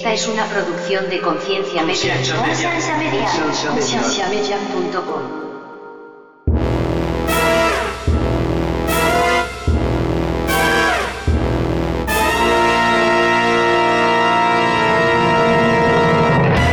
[0.00, 2.14] Esta es una producción de Conciencia Media.
[2.16, 3.28] Conciencia Media.
[3.68, 5.49] Concienciamedia.com.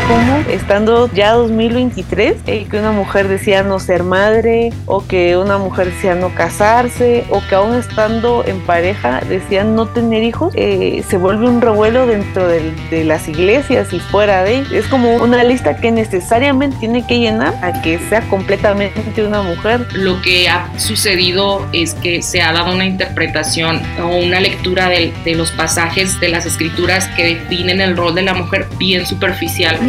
[0.08, 5.57] cómo estando ya 2023, eh, que una mujer decía no ser madre, o que una
[5.57, 11.04] mujer decía no casarse, o que aún estando en pareja decían no tener hijos, eh,
[11.07, 15.43] se vuelve un revuelo dentro de, de las iglesias y fuera de Es como una
[15.43, 19.87] lista que necesariamente tiene que llenar a que sea completamente una mujer.
[19.93, 25.14] Lo que ha sucedido es que se ha dado una interpretación o una lectura de,
[25.26, 29.78] de los pasajes de las escrituras que definen el rol de la mujer bien superficial.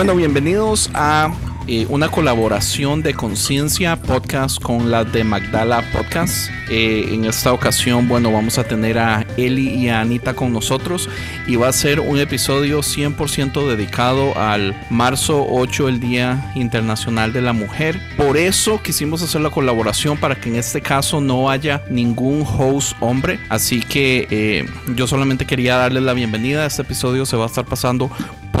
[0.00, 1.30] Bueno, bienvenidos a
[1.66, 6.48] eh, una colaboración de Conciencia Podcast con la de Magdala Podcast.
[6.70, 11.10] Eh, en esta ocasión, bueno, vamos a tener a Eli y a Anita con nosotros
[11.46, 17.42] y va a ser un episodio 100% dedicado al marzo 8, el Día Internacional de
[17.42, 18.00] la Mujer.
[18.16, 22.96] Por eso quisimos hacer la colaboración para que en este caso no haya ningún host
[23.00, 23.38] hombre.
[23.50, 24.66] Así que eh,
[24.96, 26.64] yo solamente quería darles la bienvenida.
[26.64, 28.10] Este episodio se va a estar pasando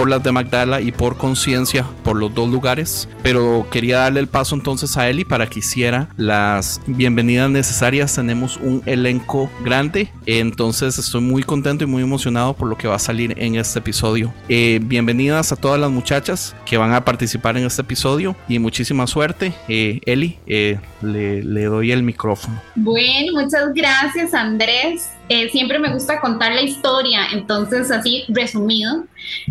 [0.00, 3.06] por las de Magdala y por Conciencia, por los dos lugares.
[3.22, 8.14] Pero quería darle el paso entonces a Eli para que hiciera las bienvenidas necesarias.
[8.14, 12.94] Tenemos un elenco grande, entonces estoy muy contento y muy emocionado por lo que va
[12.94, 14.32] a salir en este episodio.
[14.48, 19.06] Eh, bienvenidas a todas las muchachas que van a participar en este episodio y muchísima
[19.06, 19.52] suerte.
[19.68, 22.58] Eh, Eli, eh, le, le doy el micrófono.
[22.74, 25.10] Bueno, muchas gracias Andrés.
[25.32, 29.04] Eh, siempre me gusta contar la historia, entonces así resumido,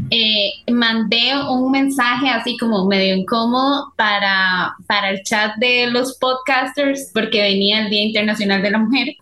[0.10, 7.12] eh, mandé un mensaje así como medio incómodo para, para el chat de los podcasters
[7.14, 9.16] porque venía el Día Internacional de la Mujer,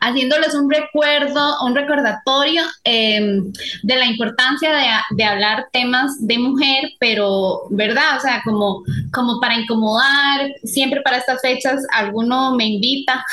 [0.00, 3.40] haciéndoles un recuerdo, un recordatorio eh,
[3.82, 4.86] de la importancia de,
[5.16, 8.16] de, hablar temas de mujer, pero, ¿verdad?
[8.16, 13.24] O sea, como, como para incomodar, siempre para estas fechas alguno me invita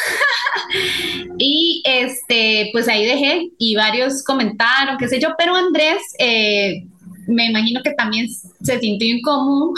[1.38, 6.86] y este pues ahí dejé y varios comentaron, qué sé yo, pero Andrés, eh,
[7.28, 9.74] me imagino que también se sintió incómodo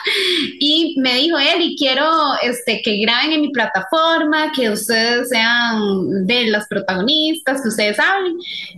[0.60, 2.06] y me dijo él y quiero
[2.42, 8.36] este, que graben en mi plataforma, que ustedes sean de las protagonistas, que ustedes hablen.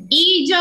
[0.09, 0.59] Y yo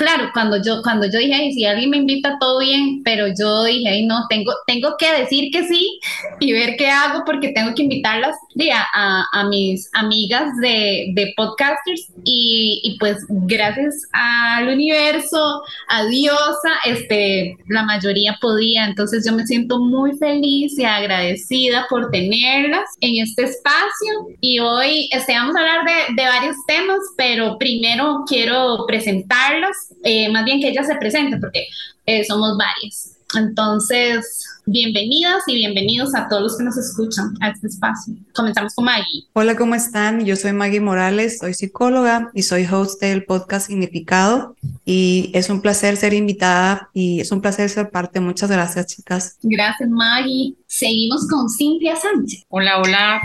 [0.00, 4.02] claro, cuando yo, cuando yo dije, si alguien me invita, todo bien, pero yo dije,
[4.06, 6.00] no, tengo, tengo que decir que sí
[6.40, 8.34] y ver qué hago porque tengo que invitarlas
[8.94, 16.70] a, a, mis amigas de, de podcasters y, y, pues gracias al universo, a Diosa,
[16.86, 23.22] este, la mayoría podía, entonces yo me siento muy feliz y agradecida por tenerlas en
[23.22, 24.28] este espacio.
[24.40, 30.30] Y hoy este, vamos a hablar de, de varios temas, pero primero quiero presentarlas eh,
[30.30, 31.66] más bien que ellas se presenten, porque
[32.06, 33.16] eh, somos varias.
[33.38, 38.14] Entonces, bienvenidas y bienvenidos a todos los que nos escuchan a este espacio.
[38.34, 39.24] Comenzamos con Maggie.
[39.34, 40.24] Hola, ¿cómo están?
[40.24, 44.56] Yo soy Maggie Morales, soy psicóloga y soy host del podcast Significado.
[44.84, 48.18] Y es un placer ser invitada y es un placer ser parte.
[48.18, 49.38] Muchas gracias, chicas.
[49.42, 50.54] Gracias, Maggie.
[50.66, 52.44] Seguimos con Cintia Sánchez.
[52.48, 53.20] Hola, hola.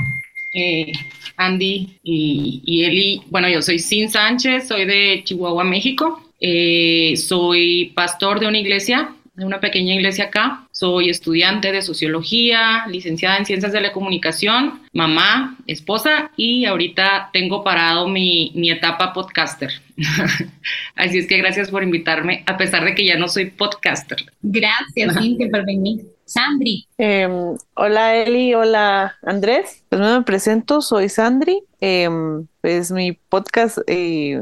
[0.53, 0.91] Eh,
[1.37, 3.23] Andy y, y Eli.
[3.29, 6.24] Bueno, yo soy Cin Sánchez, soy de Chihuahua, México.
[6.39, 10.67] Eh, soy pastor de una iglesia, de una pequeña iglesia acá.
[10.71, 17.63] Soy estudiante de sociología, licenciada en ciencias de la comunicación, mamá, esposa y ahorita tengo
[17.63, 19.71] parado mi, mi etapa podcaster.
[20.95, 24.17] Así es que gracias por invitarme, a pesar de que ya no soy podcaster.
[24.41, 26.05] Gracias, Cintia, por venir.
[26.25, 26.87] Sandri.
[26.97, 29.83] Em, hola Eli, hola Andrés.
[29.89, 31.61] Pues me presento, soy Sandri.
[31.79, 34.41] Em, pues mi podcast, eh,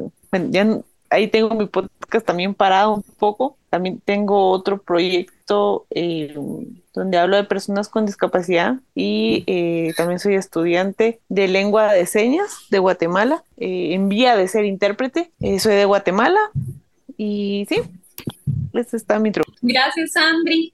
[0.49, 0.79] ya
[1.13, 3.57] ahí tengo mi podcast también parado un poco.
[3.69, 6.35] También tengo otro proyecto eh,
[6.93, 12.65] donde hablo de personas con discapacidad y eh, también soy estudiante de lengua de señas
[12.69, 15.31] de Guatemala, eh, en vía de ser intérprete.
[15.59, 16.39] soy de Guatemala
[17.17, 17.81] y sí,
[18.73, 19.51] este está mi truco.
[19.61, 20.73] Gracias, Sandri.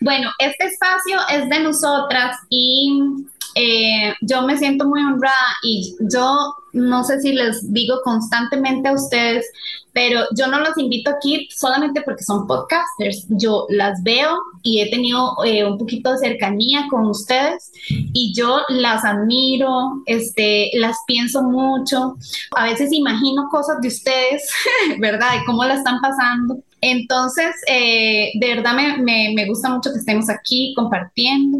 [0.00, 6.54] Bueno, este espacio es de nosotras y eh, yo me siento muy honrada y yo
[6.72, 9.46] no sé si les digo constantemente a ustedes,
[9.92, 13.26] pero yo no los invito aquí solamente porque son podcasters.
[13.30, 18.60] Yo las veo y he tenido eh, un poquito de cercanía con ustedes y yo
[18.68, 22.16] las admiro, este, las pienso mucho.
[22.54, 24.48] A veces imagino cosas de ustedes,
[24.98, 25.32] ¿verdad?
[25.32, 26.58] De cómo la están pasando.
[26.80, 31.58] Entonces, eh, de verdad me, me, gusta mucho que estemos aquí compartiendo.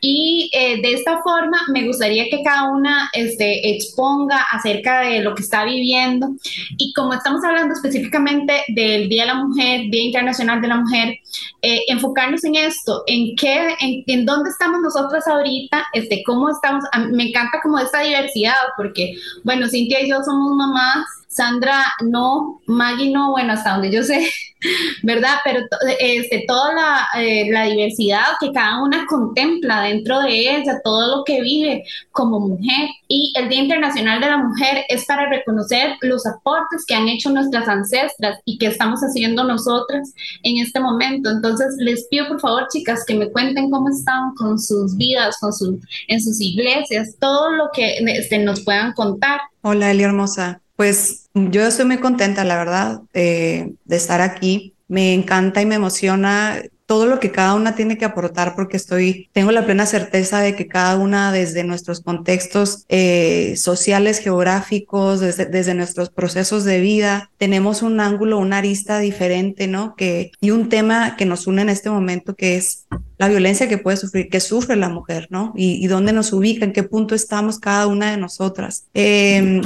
[0.00, 5.34] Y eh, de esta forma me gustaría que cada una este, exponga acerca de lo
[5.34, 6.28] que está viviendo.
[6.76, 11.16] Y como estamos hablando específicamente del Día de la Mujer, Día Internacional de la Mujer,
[11.62, 16.84] eh, enfocarnos en esto, en qué, en, en, dónde estamos nosotras ahorita, este, cómo estamos,
[17.12, 19.14] me encanta como esta diversidad porque,
[19.44, 24.28] bueno, Cintia y yo somos mamás Sandra no, Maggie no, bueno, hasta donde yo sé,
[25.04, 25.36] ¿verdad?
[25.44, 25.60] Pero
[26.00, 31.24] este, toda la, eh, la, diversidad que cada una contempla dentro de ella, todo lo
[31.24, 32.88] que vive como mujer.
[33.06, 37.30] Y el Día Internacional de la Mujer es para reconocer los aportes que han hecho
[37.30, 40.12] nuestras ancestras y que estamos haciendo nosotras
[40.42, 41.30] en este momento.
[41.30, 45.52] Entonces, les pido por favor, chicas, que me cuenten cómo están con sus vidas, con
[45.52, 45.76] sus,
[46.08, 49.40] en sus iglesias, todo lo que este, nos puedan contar.
[49.62, 50.60] Hola, Eli Hermosa.
[50.80, 54.72] Pues yo estoy muy contenta, la verdad, de estar aquí.
[54.88, 59.28] Me encanta y me emociona todo lo que cada una tiene que aportar porque estoy,
[59.34, 65.44] tengo la plena certeza de que cada una desde nuestros contextos eh, sociales, geográficos, desde,
[65.44, 69.94] desde, nuestros procesos de vida, tenemos un ángulo, una arista diferente, ¿no?
[69.96, 72.86] Que, y un tema que nos une en este momento que es
[73.18, 75.52] la violencia que puede sufrir, que sufre la mujer, ¿no?
[75.54, 78.86] Y, dónde nos ubica, en qué punto estamos cada una de nosotras.
[78.94, 79.60] Em,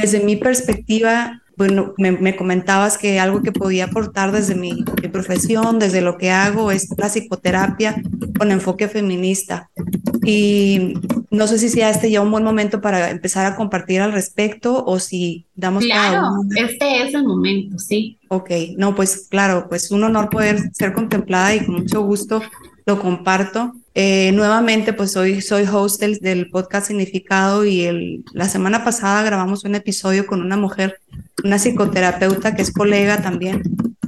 [0.00, 6.00] desde mi perspectiva, bueno, me, comentabas que algo que podía aportar desde mi, profesión, desde
[6.00, 8.00] lo que hago, es la psicoterapia
[8.38, 9.68] con enfoque feminista.
[10.22, 10.94] Y
[11.30, 14.84] no sé si sea este ya un buen momento para empezar a compartir al respecto
[14.84, 15.84] o si damos...
[15.84, 18.18] Claro, este es el momento, sí.
[18.28, 22.40] Ok, no, pues claro, pues un honor poder ser contemplada y con mucho gusto
[22.88, 23.74] lo comparto.
[23.94, 29.64] Eh, nuevamente, pues hoy soy host del, podcast Significado y el, la semana pasada grabamos
[29.64, 30.98] un episodio con una mujer,
[31.44, 33.62] una psicoterapeuta que es colega también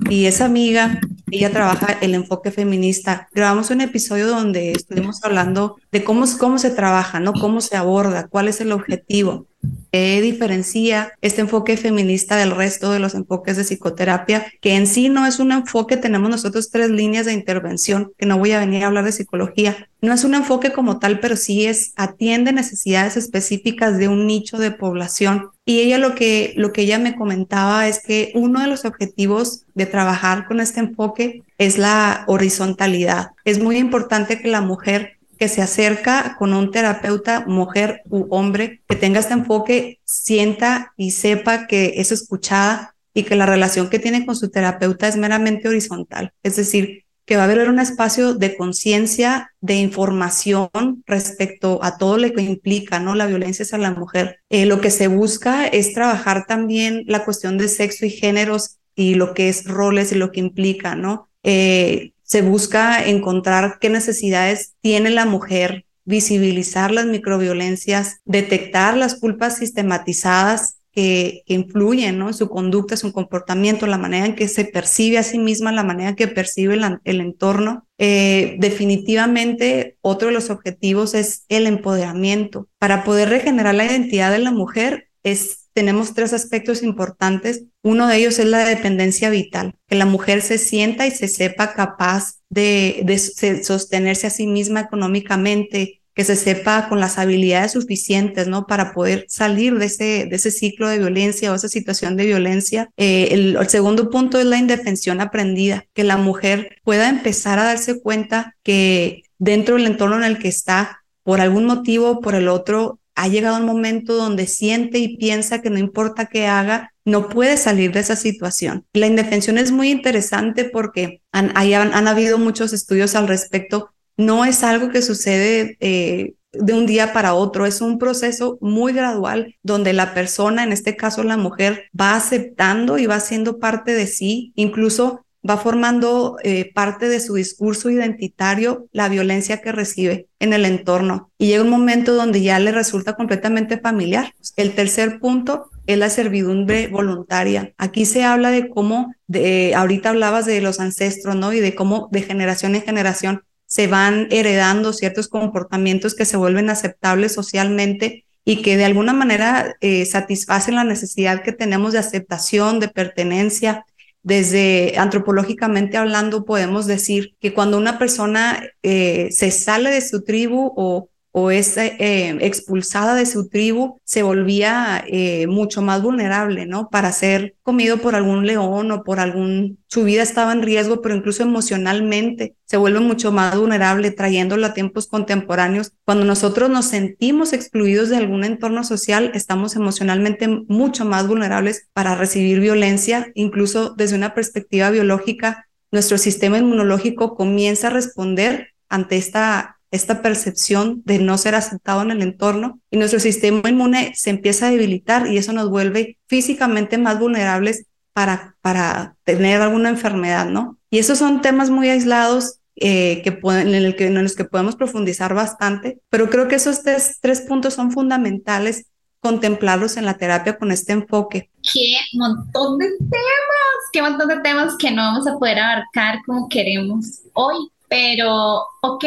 [0.08, 0.98] y es amiga.
[1.30, 3.28] Ella trabaja el enfoque feminista.
[3.34, 7.34] Grabamos un episodio donde estuvimos hablando de cómo, cómo se trabaja, ¿no?
[7.34, 9.46] Cómo se aborda, cuál es el objetivo.
[9.92, 14.46] ¿Qué diferencia este enfoque feminista del resto de los enfoques de psicoterapia?
[14.60, 18.38] Que en sí no es un enfoque, tenemos nosotros tres líneas de intervención, que no
[18.38, 19.88] voy a venir a hablar de psicología.
[20.00, 24.58] No es un enfoque como tal, pero sí es, atiende necesidades específicas de un nicho
[24.58, 25.50] de población.
[25.64, 29.64] Y ella lo que, lo que ella me comentaba es que uno de los objetivos
[29.74, 33.32] de trabajar con este enfoque es la horizontalidad.
[33.44, 38.82] Es muy importante que la mujer que se acerca con un terapeuta, mujer u hombre,
[38.86, 43.98] que tenga este enfoque, sienta y sepa que es escuchada y que la relación que
[43.98, 46.34] tiene con su terapeuta es meramente horizontal.
[46.42, 50.70] Es decir, que va a haber un espacio de conciencia, de información
[51.06, 53.14] respecto a todo lo que implica ¿no?
[53.14, 54.40] la violencia hacia la mujer.
[54.50, 59.14] Eh, lo que se busca es trabajar también la cuestión de sexo y géneros y
[59.14, 61.30] lo que es roles y lo que implica, ¿no?
[61.42, 69.56] Eh, se busca encontrar qué necesidades tiene la mujer, visibilizar las microviolencias, detectar las culpas
[69.56, 75.24] sistematizadas que, influyen en su conducta, su comportamiento, la manera en que se percibe a
[75.24, 77.88] sí misma, la manera en que percibe el, entorno.
[77.98, 82.68] Eh, definitivamente, otro de los objetivos es el empoderamiento.
[82.78, 87.64] Para poder regenerar la identidad de la mujer es tenemos tres aspectos importantes.
[87.82, 91.74] Uno de ellos es la dependencia vital, que la mujer se sienta y se sepa
[91.74, 98.66] capaz de, sostenerse a sí misma económicamente, que se sepa con las habilidades suficientes, ¿no?
[98.66, 102.90] Para poder salir de ese, de ese ciclo de violencia o esa situación de violencia.
[102.96, 107.64] Eh, el, el, segundo punto es la indefensión aprendida, que la mujer pueda empezar a
[107.64, 112.48] darse cuenta que dentro del entorno en el que está, por algún motivo por el
[112.48, 117.28] otro, ha llegado un momento donde siente y piensa que no importa qué haga, no
[117.28, 118.86] puede salir de esa situación.
[118.94, 123.90] La indefensión es muy interesante porque han, han, habido muchos estudios al respecto.
[124.16, 128.94] No es algo que sucede eh, de un día para otro, es un proceso muy
[128.94, 133.92] gradual donde la persona, en este caso la mujer, va aceptando y va siendo parte
[133.92, 140.28] de sí, incluso va formando eh, parte de su discurso identitario la violencia que recibe
[140.38, 141.30] en el entorno.
[141.38, 144.34] Y llega un momento donde ya le resulta completamente familiar.
[144.56, 147.72] El tercer punto es la servidumbre voluntaria.
[147.78, 151.52] Aquí se habla de cómo, de, ahorita hablabas de los ancestros, ¿no?
[151.52, 156.70] Y de cómo de generación en generación se van heredando ciertos comportamientos que se vuelven
[156.70, 162.80] aceptables socialmente y que de alguna manera eh, satisfacen la necesidad que tenemos de aceptación,
[162.80, 163.84] de pertenencia,
[164.22, 170.72] desde antropológicamente hablando, podemos decir que cuando una persona eh, se sale de su tribu
[170.76, 176.88] o o es eh, expulsada de su tribu, se volvía eh, mucho más vulnerable, ¿no?
[176.90, 179.78] Para ser comido por algún león o por algún...
[179.86, 184.74] Su vida estaba en riesgo, pero incluso emocionalmente se vuelve mucho más vulnerable, trayéndolo a
[184.74, 185.92] tiempos contemporáneos.
[186.04, 192.16] Cuando nosotros nos sentimos excluidos de algún entorno social, estamos emocionalmente mucho más vulnerables para
[192.16, 195.68] recibir violencia, incluso desde una perspectiva biológica.
[195.92, 202.10] Nuestro sistema inmunológico comienza a responder ante esta esta percepción de no ser aceptado en
[202.10, 206.96] el entorno y nuestro sistema inmune se empieza a debilitar y eso nos vuelve físicamente
[206.96, 210.78] más vulnerables para, para tener alguna enfermedad, ¿no?
[210.90, 214.44] Y esos son temas muy aislados eh, que pueden, en, el que, en los que
[214.44, 218.86] podemos profundizar bastante, pero creo que esos tres, tres puntos son fundamentales
[219.20, 221.50] contemplarlos en la terapia con este enfoque.
[221.62, 226.48] Qué montón de temas, qué montón de temas que no vamos a poder abarcar como
[226.48, 229.04] queremos hoy, pero, ok,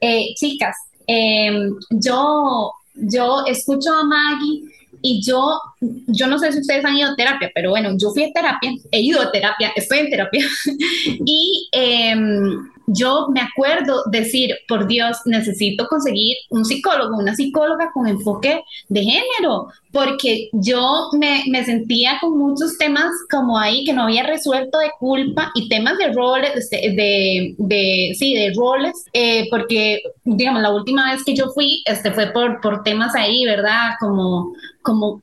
[0.00, 0.76] eh, chicas,
[1.06, 4.62] em, yo, yo escucho a Maggie
[5.00, 8.24] y yo, yo no sé si ustedes han ido a terapia, pero bueno, yo fui
[8.24, 10.46] a terapia, he ido a terapia, estoy en terapia.
[11.24, 18.06] Y em, yo me acuerdo decir, por Dios, necesito conseguir un psicólogo, una psicóloga con
[18.06, 24.02] enfoque de género, porque yo me, me, sentía con muchos temas como ahí que no
[24.02, 30.00] había resuelto de culpa y temas de roles, de, de, sí, de roles, eh, porque,
[30.24, 33.92] digamos, la última vez que yo fui, este fue por, por temas ahí, ¿verdad?
[33.98, 34.52] Como,
[34.82, 35.22] como,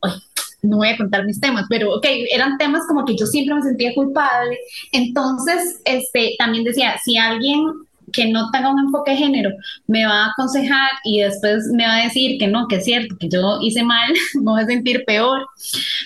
[0.64, 3.62] no voy a contar mis temas, pero ok, eran temas como que yo siempre me
[3.62, 4.58] sentía culpable.
[4.92, 7.66] Entonces, este, también decía, si alguien
[8.12, 9.50] que no tenga un enfoque de género
[9.88, 13.16] me va a aconsejar y después me va a decir que no, que es cierto,
[13.20, 15.46] que yo hice mal, me voy a sentir peor.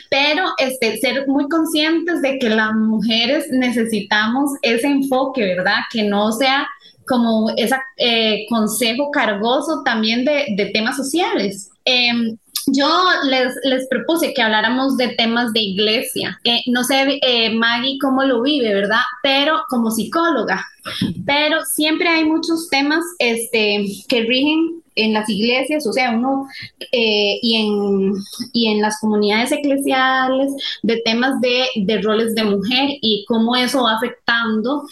[0.09, 5.79] Pero este, ser muy conscientes de que las mujeres necesitamos ese enfoque, ¿verdad?
[5.91, 6.67] Que no sea
[7.05, 11.69] como ese eh, consejo cargoso también de, de temas sociales.
[11.85, 12.37] Eh,
[12.67, 16.39] yo les, les, propuse que habláramos de temas de iglesia.
[16.43, 19.01] Eh, no sé, eh, Maggie, cómo lo vive, ¿verdad?
[19.23, 20.65] Pero como psicóloga.
[21.25, 26.47] Pero siempre hay muchos temas este, que rigen en las iglesias, o sea, uno
[26.91, 28.13] eh, y, en,
[28.51, 33.83] y en las comunidades eclesiales de temas de, de roles de mujer y cómo eso
[33.83, 34.83] va afectando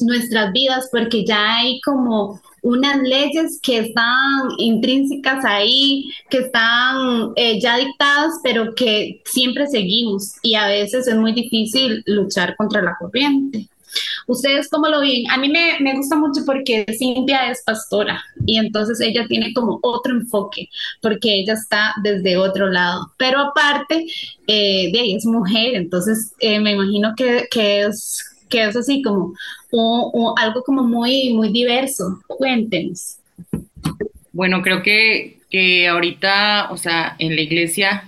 [0.00, 7.60] nuestras vidas, porque ya hay como unas leyes que están intrínsecas ahí, que están eh,
[7.60, 12.96] ya dictadas, pero que siempre seguimos y a veces es muy difícil luchar contra la
[12.98, 13.68] corriente.
[14.28, 15.24] ¿Ustedes cómo lo ven?
[15.30, 19.78] A mí me, me, gusta mucho porque Cintia es pastora y entonces ella tiene como
[19.82, 20.68] otro enfoque
[21.00, 23.10] porque ella está desde otro lado.
[23.16, 24.04] Pero aparte,
[24.46, 29.00] eh, de ahí es mujer, entonces eh, me imagino que, que, es, que es así
[29.00, 29.32] como
[29.72, 32.20] o, algo como muy, muy diverso.
[32.26, 33.16] Cuéntenos.
[34.32, 38.07] Bueno, creo que, que ahorita, o sea, en la iglesia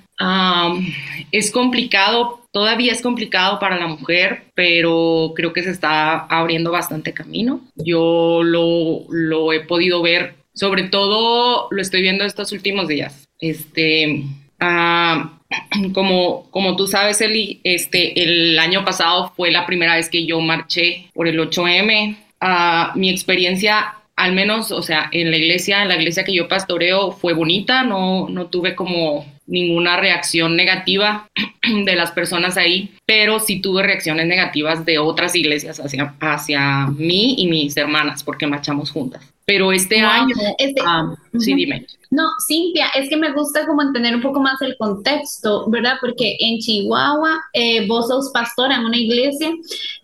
[1.32, 7.12] es complicado, todavía es complicado para la mujer, pero creo que se está abriendo bastante
[7.12, 7.60] camino.
[7.76, 13.28] Yo lo, lo he podido ver, sobre todo lo estoy viendo estos últimos días.
[13.38, 14.24] Este,
[15.94, 20.40] como, como tú sabes, Eli, este, el año pasado fue la primera vez que yo
[20.40, 22.16] marché por el 8M.
[22.40, 26.46] Ah, mi experiencia, al menos, o sea, en la iglesia, en la iglesia que yo
[26.46, 31.26] pastoreo, fue bonita, no, no tuve como ninguna reacción negativa
[31.84, 37.34] de las personas ahí, pero sí tuve reacciones negativas de otras iglesias hacia, hacia mí
[37.38, 41.84] y mis hermanas, porque marchamos juntas pero este año, este, ah, sí, dime.
[42.08, 45.94] No, Cintia, es que me gusta como entender un poco más el contexto, ¿verdad?
[46.00, 49.50] Porque en Chihuahua eh, vos sos pastora en una iglesia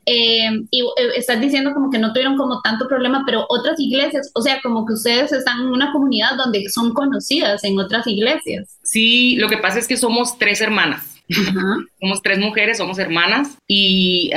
[0.05, 4.33] eh, y eh, estás diciendo como que no tuvieron como tanto problema, pero otras iglesias,
[4.35, 8.81] o sea, como que ustedes están en una comunidad donde son conocidas en otras iglesias.
[8.83, 11.16] Sí, lo que pasa es que somos tres hermanas.
[12.01, 14.31] somos tres mujeres, somos hermanas y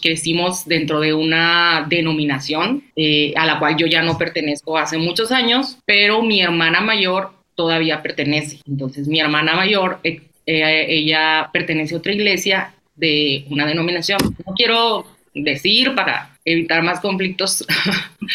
[0.00, 5.32] crecimos dentro de una denominación eh, a la cual yo ya no pertenezco hace muchos
[5.32, 8.60] años, pero mi hermana mayor todavía pertenece.
[8.66, 14.18] Entonces mi hermana mayor, eh, eh, ella pertenece a otra iglesia de una denominación.
[14.46, 17.64] No quiero decir para evitar más conflictos.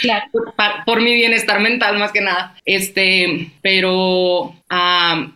[0.01, 0.25] Claro.
[0.85, 2.55] por, mi bienestar mental más que nada.
[2.65, 4.53] Este, pero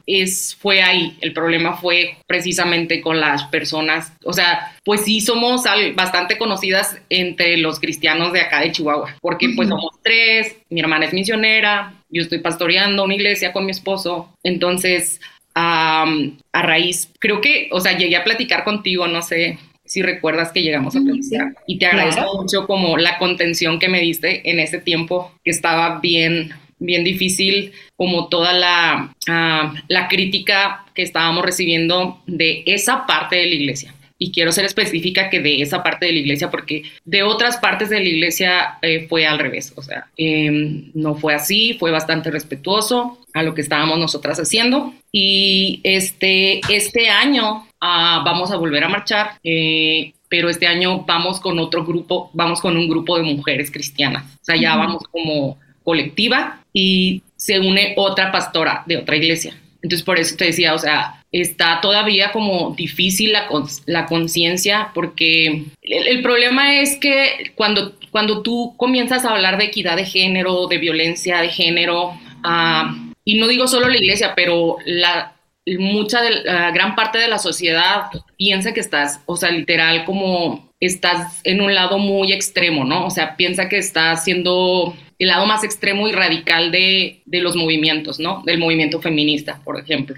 [0.05, 5.63] es, fue ahí, el problema fue precisamente con las personas, o sea, pues sí somos
[5.95, 11.05] bastante conocidas entre los cristianos de acá de Chihuahua, porque pues somos tres, mi hermana
[11.05, 15.21] es misionera, yo estoy pastoreando una iglesia con mi esposo, entonces...
[15.55, 16.05] a
[16.53, 19.57] raíz, creo que, o sea, llegué a platicar contigo, no sé,
[19.91, 21.53] si recuerdas que llegamos a platicar.
[21.67, 25.99] Y te agradezco mucho como la contención que me diste en ese tiempo que estaba
[25.99, 33.35] bien, bien difícil, como toda la, ah, la crítica que estábamos recibiendo de esa parte
[33.35, 33.93] de la iglesia.
[34.17, 37.89] Y quiero ser específica que de esa parte de la iglesia, porque de otras partes
[37.89, 39.73] de la iglesia eh, fue al revés.
[39.75, 44.93] O sea, em, no fue así, fue bastante respetuoso a lo que estábamos nosotras haciendo.
[45.11, 51.39] Y este, este año Ah, vamos a volver a marchar, eh, pero este año vamos
[51.39, 55.57] con otro grupo, vamos con un grupo de mujeres cristianas, o sea, ya vamos como
[55.83, 59.55] colectiva y se une otra pastora de otra iglesia.
[59.81, 63.47] Entonces, por eso te decía, o sea, está todavía como difícil la,
[63.87, 69.95] la conciencia porque el, problema es que cuando, cuando tú comienzas a hablar de equidad
[69.95, 72.95] de género, de violencia de género, ah,
[73.25, 75.33] y no digo solo la iglesia, pero la,
[75.65, 78.05] mucha de la gran parte de la sociedad
[78.37, 83.05] piensa que estás, o sea, literal como estás en un lado muy extremo, ¿no?
[83.05, 87.55] O sea, piensa que estás siendo el lado más extremo y radical de, de los
[87.55, 88.41] movimientos, ¿no?
[88.43, 90.15] Del movimiento feminista, por ejemplo.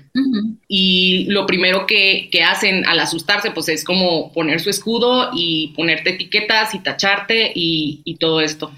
[0.70, 5.74] Y lo primero que, que, hacen al asustarse, pues es como poner su escudo y
[5.76, 8.72] ponerte etiquetas y tacharte y, y todo esto.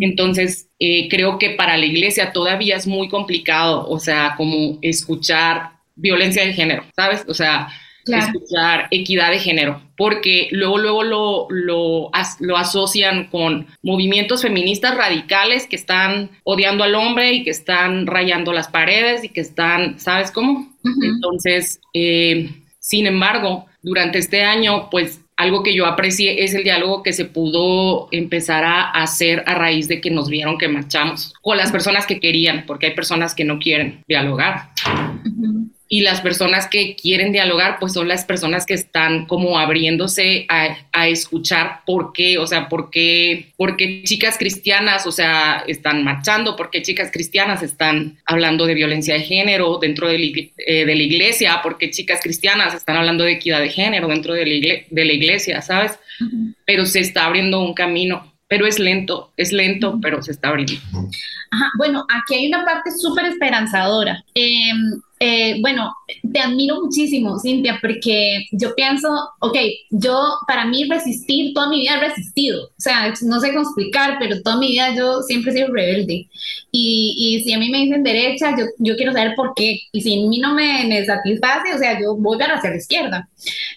[0.00, 5.81] Entonces, eh, creo que para la iglesia todavía es muy complicado, o sea, como escuchar
[6.02, 7.24] violencia de género, ¿sabes?
[7.28, 7.68] O sea,
[8.04, 12.10] escuchar equidad de género, porque luego, luego lo, lo,
[12.40, 18.52] lo, asocian con movimientos feministas radicales que están odiando al hombre y que están rayando
[18.52, 20.68] las paredes y que están, ¿sabes cómo?
[21.02, 27.02] Entonces, eh, sin embargo, durante este año, pues algo que yo aprecié es el diálogo
[27.02, 31.56] que se pudo empezar a hacer a raíz de que nos vieron que marchamos con
[31.56, 34.70] las personas que querían, porque hay personas que no quieren dialogar
[35.92, 41.06] y las personas que quieren dialogar, pues son las personas que están como abriéndose a,
[41.06, 46.56] escuchar por qué, o sea, por qué, por qué chicas cristianas, o sea, están marchando,
[46.56, 50.26] por qué chicas cristianas están hablando de violencia de género dentro de la,
[50.66, 54.32] eh, de la iglesia, por qué chicas cristianas están hablando de equidad de género dentro
[54.32, 55.98] de la, de la iglesia, ¿sabes?
[56.64, 60.72] Pero se está abriendo un camino, pero es lento, es lento, pero se está abriendo.
[61.50, 64.24] Ajá, bueno, aquí hay una parte súper esperanzadora.
[64.34, 64.72] Eh,
[65.24, 65.94] eh, bueno,
[66.32, 69.08] te admiro muchísimo, Cintia, porque yo pienso,
[69.38, 69.56] ok,
[69.90, 74.16] yo para mí resistir, toda mi vida he resistido, o sea, no sé cómo explicar,
[74.18, 76.28] pero toda mi vida yo siempre he sido rebelde.
[76.72, 79.78] Y, si a mí me dicen derecha, yo, quiero saber por qué.
[79.92, 82.76] Y si a mí no me, me satisface, o sea, yo voy a hacia la
[82.76, 83.28] izquierda.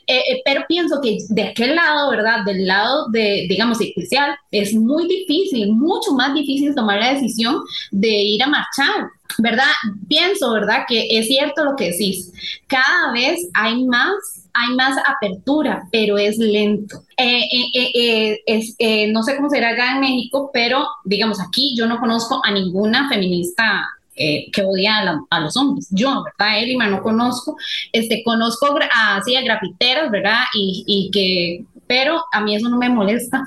[0.08, 2.44] Eh, eh, pero pienso que de aquel lado, ¿verdad?
[2.46, 7.58] Del lado de, digamos, especial, es muy difícil, mucho más difícil tomar la decisión
[7.92, 9.72] de ir a marchar ¿verdad?
[10.08, 10.86] Pienso, ¿verdad?
[10.88, 12.32] Que es cierto lo que decís.
[12.68, 14.14] Cada vez hay más,
[14.54, 17.04] hay más apertura, pero es lento.
[17.18, 18.40] Eh, eh,
[18.80, 22.52] eh, no sé cómo será acá en México, pero digamos aquí yo no conozco a
[22.52, 25.90] ninguna feminista que odia a, los hombres.
[25.92, 26.64] Yo, ¿verdad?
[26.64, 27.58] Elima no conozco.
[27.92, 30.40] Este, conozco así a grafiteras, ¿verdad?
[30.54, 33.44] Y, y que pero a mí eso no me molesta,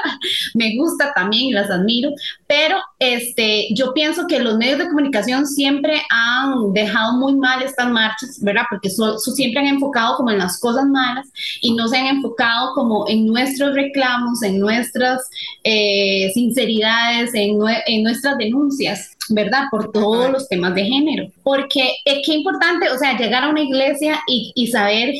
[0.54, 2.10] me gusta también y las admiro,
[2.46, 7.90] pero este, yo pienso que los medios de comunicación siempre han dejado muy mal estas
[7.90, 8.62] marchas, ¿verdad?
[8.70, 11.28] Porque siempre han enfocado como en las cosas malas
[11.60, 15.22] y no se han enfocado como en nuestros reclamos, en nuestras
[15.64, 19.10] eh, sinceridades, en, en nuestras denuncias.
[19.28, 19.64] ¿verdad?
[19.70, 21.30] Por todos los temas de género.
[21.42, 25.14] Porque es que importante, o sea, llegar a una iglesia y, y saber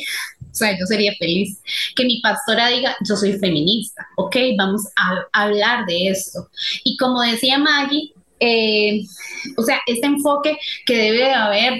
[0.53, 1.59] o sea, yo sería feliz
[1.95, 6.47] que mi pastora diga, yo soy feminista, ok, vamos a hablar de esto.
[6.83, 9.01] Y como decía Maggie, eh,
[9.57, 11.79] o sea, este enfoque que debe haber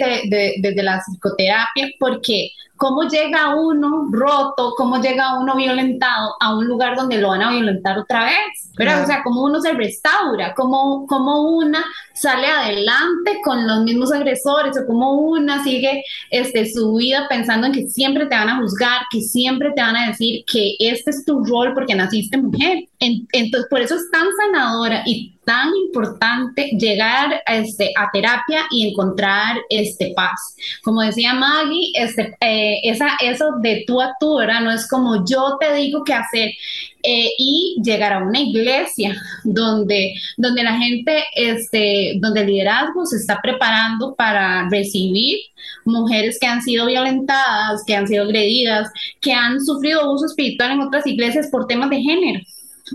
[0.59, 6.95] desde la psicoterapia, porque cómo llega uno roto, cómo llega uno violentado a un lugar
[6.95, 11.05] donde lo van a violentar otra vez, pero O sea, cómo uno se restaura, cómo,
[11.07, 11.83] cómo una
[12.13, 17.73] sale adelante con los mismos agresores o cómo una sigue este, su vida pensando en
[17.73, 21.25] que siempre te van a juzgar, que siempre te van a decir que este es
[21.25, 22.85] tu rol porque naciste mujer.
[22.99, 28.89] entonces, por eso es tan sanadora y tan importante llegar a, este, a terapia y
[28.89, 30.55] encontrar este, paz.
[30.83, 34.61] Como decía Maggie, este, eh, esa, eso de tú a tú, ¿verdad?
[34.61, 36.51] No es como yo te digo qué hacer.
[37.05, 43.17] Eh, y llegar a una iglesia donde, donde la gente, este, donde el liderazgo se
[43.17, 45.39] está preparando para recibir
[45.83, 50.79] mujeres que han sido violentadas, que han sido agredidas, que han sufrido abuso espiritual en
[50.79, 52.39] otras iglesias por temas de género.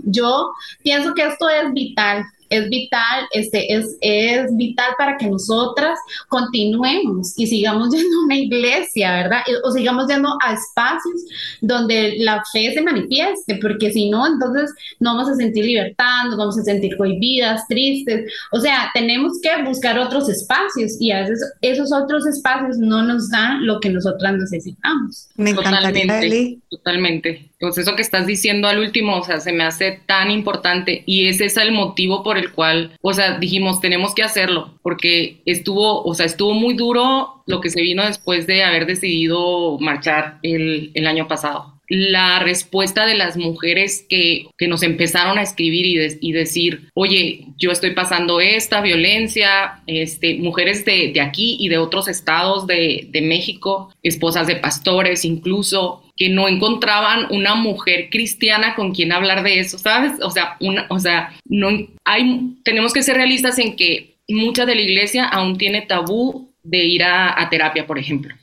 [0.03, 5.99] Yo pienso que esto es vital es vital, este, es, es vital para que nosotras
[6.27, 9.41] continuemos y sigamos yendo a una iglesia, ¿verdad?
[9.63, 11.21] O sigamos yendo a espacios
[11.61, 16.37] donde la fe se manifieste, porque si no, entonces no vamos a sentir libertad, nos
[16.37, 18.31] vamos a sentir cohibidas, tristes.
[18.51, 23.29] O sea, tenemos que buscar otros espacios y a veces esos otros espacios no nos
[23.29, 25.29] dan lo que nosotras necesitamos.
[25.35, 26.59] Me encantaría, Totalmente.
[26.69, 27.48] Totalmente.
[27.59, 31.27] Pues eso que estás diciendo al último, o sea, se me hace tan importante y
[31.27, 36.03] ese es el motivo por el cual, o sea, dijimos, tenemos que hacerlo, porque estuvo,
[36.03, 40.91] o sea, estuvo muy duro lo que se vino después de haber decidido marchar el,
[40.93, 41.79] el año pasado.
[41.89, 47.47] La respuesta de las mujeres que, que nos empezaron a escribir y, y, decir, oye,
[47.57, 53.07] yo estoy pasando esta violencia, este, mujeres de, de aquí y de otros estados de,
[53.09, 59.41] de México, esposas de pastores incluso, que no encontraban una mujer cristiana con quien hablar
[59.41, 60.11] de eso, ¿sabes?
[60.21, 61.69] O sea, una, o sea, no
[62.03, 66.83] hay, tenemos que ser realistas en que mucha de la iglesia aún tiene tabú de
[66.83, 68.35] ir a, terapia, por ejemplo.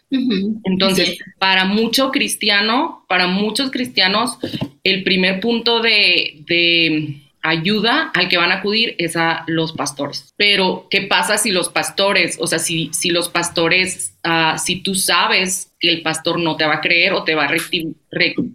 [0.65, 4.39] Entonces, para mucho cristiano, para muchos cristianos,
[4.83, 10.33] el primer punto de, de ayuda al que van a acudir es a los pastores.
[10.37, 14.95] Pero, ¿qué pasa si los pastores, o sea, si, si los pastores, uh, si tú
[14.95, 17.55] sabes que el pastor no te va a creer o te va a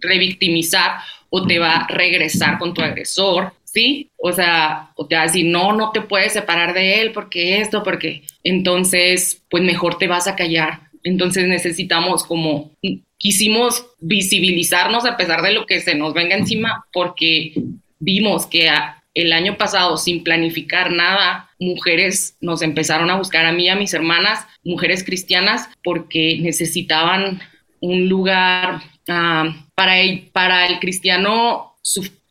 [0.00, 0.98] revictimizar
[1.30, 4.10] o te va a regresar con tu agresor, ¿sí?
[4.18, 7.60] O sea, o te va a decir, no, no te puedes separar de él porque
[7.60, 10.90] esto, porque entonces, pues mejor te vas a callar.
[11.04, 12.72] Entonces necesitamos como,
[13.16, 17.54] quisimos visibilizarnos a pesar de lo que se nos venga encima, porque
[18.02, 18.68] vimos que
[19.14, 23.76] el año pasado, sin planificar nada, mujeres nos empezaron a buscar a mí y a
[23.76, 27.40] mis hermanas, mujeres cristianas, porque necesitaban
[27.80, 31.76] un lugar ah, para, el, para el cristiano,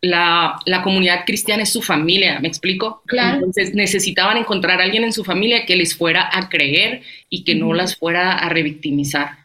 [0.02, 3.04] la, la, comunidad cristiana es su familia, ¿me explico?
[3.06, 3.36] Claro.
[3.36, 7.54] Entonces necesitaban encontrar a alguien en su familia que les fuera a creer y que
[7.54, 9.38] no las fuera a revictimizar.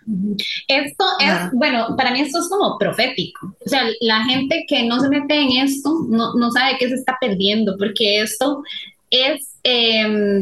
[0.66, 3.54] Esto es, bueno, para mí esto es como profético.
[3.64, 6.94] O sea, la gente que no se mete en esto no, no sabe qué se
[6.94, 8.62] está perdiendo, porque esto
[9.10, 9.58] es...
[9.62, 10.40] Em,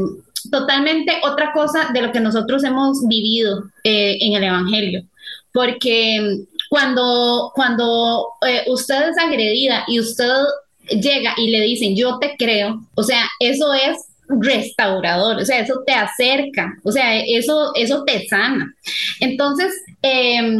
[0.50, 5.05] totalmente otra cosa de lo que nosotros hemos vivido eh, en el Evangelio,
[5.54, 10.42] porque cuando, cuando eh, usted es agredida y usted
[10.90, 13.96] llega y le dicen, yo te creo, o sea, eso es
[14.28, 18.74] restaurador, o sea, eso te acerca, o sea, eso, eso te sana.
[19.20, 20.58] Entonces, eh,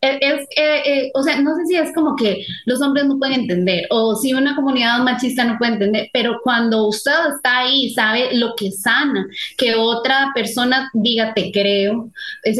[0.00, 3.40] es, eh, eh, o sea, no sé si es como que los hombres no pueden
[3.40, 7.94] entender o si una comunidad machista no puede entender, pero cuando usted está ahí y
[7.94, 12.10] sabe lo que sana, que otra persona diga te creo,
[12.42, 12.58] es,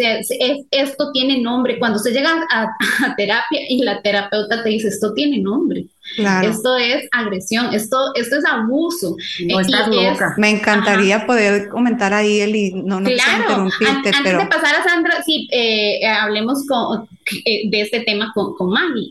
[0.70, 2.68] esto tiene nombre, cuando se llega a,
[3.16, 5.86] terapia y la terapeuta te dice esto tiene nombre.
[6.16, 9.16] Esto es agresión, esto, esto es abuso.
[9.46, 10.34] No estás loca.
[10.36, 13.42] Me encantaría poder comentar ahí, Eli, no, no claro.
[13.42, 17.08] interrumpirte, Antes de pasar a Sandra, sí, eh, hablemos con,
[17.44, 19.10] eh, de este tema con, con Maggie.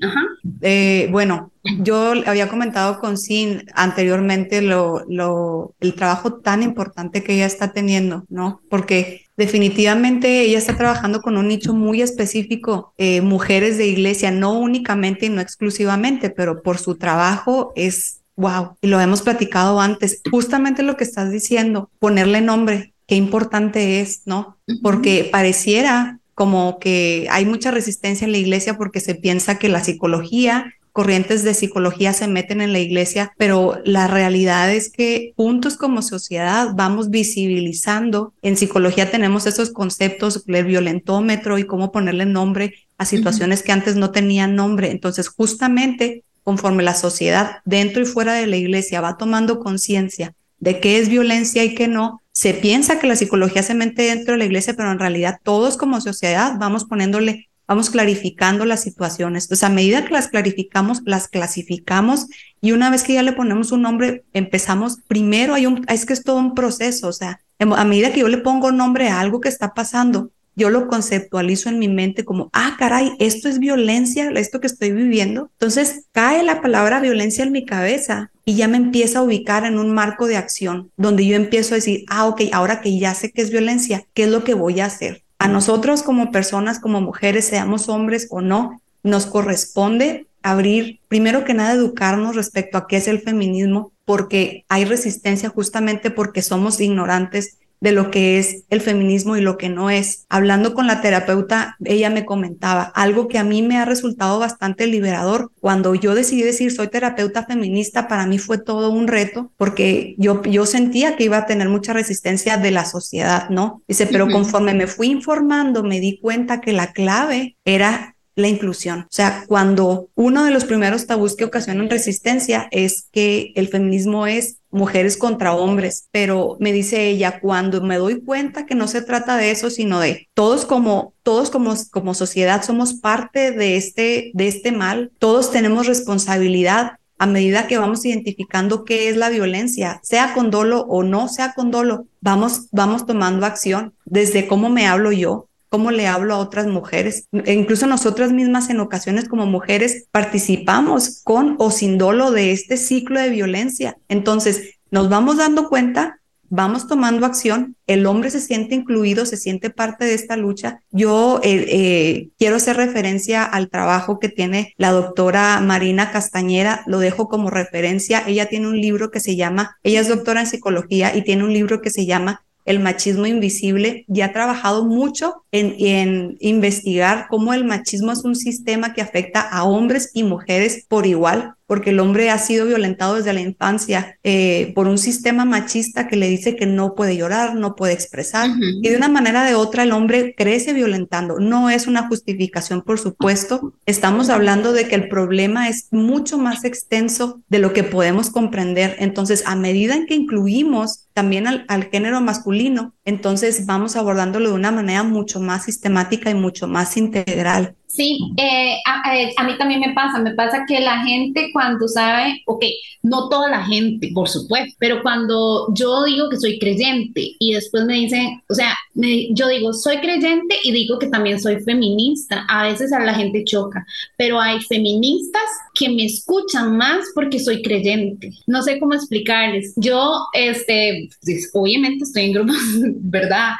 [0.61, 7.35] Eh, bueno, yo había comentado con Sin anteriormente lo, lo, el trabajo tan importante que
[7.35, 8.61] ella está teniendo, ¿no?
[8.69, 14.59] Porque definitivamente ella está trabajando con un nicho muy específico, eh, mujeres de iglesia, no
[14.59, 18.77] únicamente y no exclusivamente, pero por su trabajo es wow.
[18.81, 24.23] Y lo hemos platicado antes, justamente lo que estás diciendo, ponerle nombre, qué importante es,
[24.25, 24.57] ¿no?
[24.81, 29.83] Porque pareciera como que hay mucha resistencia en la iglesia porque se piensa que la
[29.83, 35.77] psicología corrientes de psicología se meten en la iglesia, pero la realidad es que juntos
[35.77, 38.33] como sociedad vamos visibilizando.
[38.41, 43.95] En psicología tenemos esos conceptos, el violentómetro y cómo ponerle nombre a situaciones que antes
[43.95, 44.89] no tenían nombre.
[44.89, 50.79] Entonces, justamente conforme la sociedad dentro y fuera de la iglesia va tomando conciencia de
[50.79, 54.39] qué es violencia y qué no, se piensa que la psicología se mete dentro de
[54.39, 59.45] la iglesia, pero en realidad todos como sociedad vamos poniéndole, vamos clarificando las situaciones.
[59.45, 62.27] Entonces, a medida que las clarificamos, las clasificamos
[62.61, 66.13] y una vez que ya le ponemos un nombre, empezamos, primero hay un, es que
[66.13, 69.41] es todo un proceso, o sea, a medida que yo le pongo nombre a algo
[69.41, 74.31] que está pasando, yo lo conceptualizo en mi mente como, ah, caray, esto es violencia,
[74.31, 75.51] esto que estoy viviendo.
[75.53, 79.77] Entonces cae la palabra violencia en mi cabeza y ya me empieza a ubicar en
[79.77, 83.31] un marco de acción donde yo empiezo a decir, ah, ok, ahora que ya sé
[83.31, 85.26] que es violencia, ¿qué es lo que voy a hacer?
[85.47, 91.53] A nosotros como personas, como mujeres, seamos hombres o no, nos corresponde abrir, primero que
[91.53, 97.59] nada, educarnos respecto a qué es el feminismo, porque hay resistencia justamente porque somos ignorantes
[97.79, 100.25] de lo que es el feminismo y lo que no es.
[100.29, 104.87] Hablando con la terapeuta, ella me comentaba algo que a mí me ha resultado bastante
[104.87, 105.51] liberador.
[105.59, 110.41] Cuando yo decidí decir soy terapeuta feminista, para mí fue todo un reto porque yo,
[110.43, 113.81] yo sentía que iba a tener mucha resistencia de la sociedad, ¿no?
[113.87, 118.99] Dice, pero conforme me fui informando, me di cuenta que la clave era la inclusión.
[119.01, 124.27] O sea, cuando uno de los primeros tabús que ocasionan resistencia es que el feminismo
[124.27, 129.01] es mujeres contra hombres, pero me dice ella, cuando me doy cuenta que no se
[129.01, 134.31] trata de eso, sino de todos como todos como, como sociedad somos parte de este
[134.35, 139.99] de este mal, todos tenemos responsabilidad a medida que vamos identificando qué es la violencia,
[140.03, 144.85] sea con dolo o no sea con dolo, vamos vamos tomando acción desde cómo me
[144.85, 145.47] hablo yo,
[145.77, 147.27] cómo le hablo a otras mujeres.
[147.31, 152.77] E incluso nosotras mismas en ocasiones como mujeres participamos con o sin dolo de este
[152.77, 153.95] ciclo de violencia.
[154.09, 159.69] Entonces, nos vamos dando cuenta, vamos tomando acción, el hombre se siente incluido, se siente
[159.69, 160.81] parte de esta lucha.
[160.89, 166.97] Yo eh, eh, quiero hacer referencia al trabajo que tiene la doctora Marina Castañera, lo
[166.97, 168.23] dejo como referencia.
[168.25, 171.53] Ella tiene un libro que se llama, ella es doctora en psicología y tiene un
[171.53, 177.53] libro que se llama el machismo invisible y ha trabajado mucho en, en, investigar cómo
[177.53, 181.99] el machismo es un sistema que afecta a hombres y mujeres por igual porque el
[181.99, 186.55] hombre ha sido violentado desde la infancia eh, por un sistema machista que le dice
[186.55, 190.33] que no puede llorar, no puede expresar, y de una manera de otra el hombre
[190.35, 191.39] crece violentando.
[191.39, 193.73] No es una justificación, por supuesto.
[193.85, 198.95] Estamos hablando de que el problema es mucho más extenso de lo que podemos comprender.
[198.99, 204.55] Entonces, a medida en que incluimos también al, al género masculino, entonces vamos abordándolo de
[204.55, 207.75] una manera mucho más sistemática y mucho más integral.
[207.87, 212.65] Sí, eh, a, mí también me pasa, me pasa que la gente cuando sabe, ok,
[213.01, 217.85] no toda la gente, por supuesto, pero cuando yo digo que soy creyente y después
[217.85, 222.63] me dicen, o sea, yo digo, soy creyente y digo que también soy feminista, a
[222.63, 223.85] veces a la gente choca,
[224.17, 228.31] pero hay feministas que me escuchan más porque soy creyente.
[228.47, 229.73] No sé cómo explicarles.
[229.75, 232.57] Yo, este, pues, obviamente estoy en grupos,
[233.01, 233.51] ¿verdad?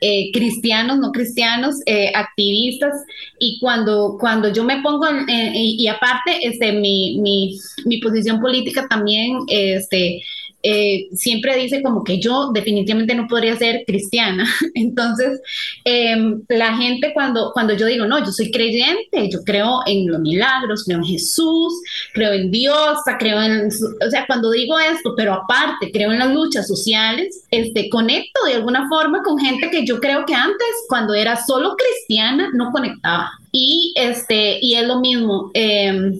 [0.00, 2.92] Eh, cristianos, no cristianos, eh, activistas,
[3.38, 3.71] y cuando,
[4.18, 10.22] cuando yo me pongo, y, aparte, este, mi, mi, posición política también, este,
[10.64, 14.46] eh, siempre dice como que yo definitivamente no podría ser cristiana.
[14.74, 15.40] Entonces,
[15.84, 20.20] em, la gente cuando, cuando yo digo, no, yo soy creyente, yo creo en los
[20.20, 21.74] milagros, creo en Jesús,
[22.14, 26.32] creo en Dios, creo en, o sea, cuando digo esto, pero aparte creo en las
[26.32, 31.14] luchas sociales, este, conecto de alguna forma con gente que yo creo que antes, cuando
[31.14, 33.41] era solo cristiana, no conectaba.
[33.52, 35.50] Y, este, y es lo mismo.
[35.54, 36.18] Eh,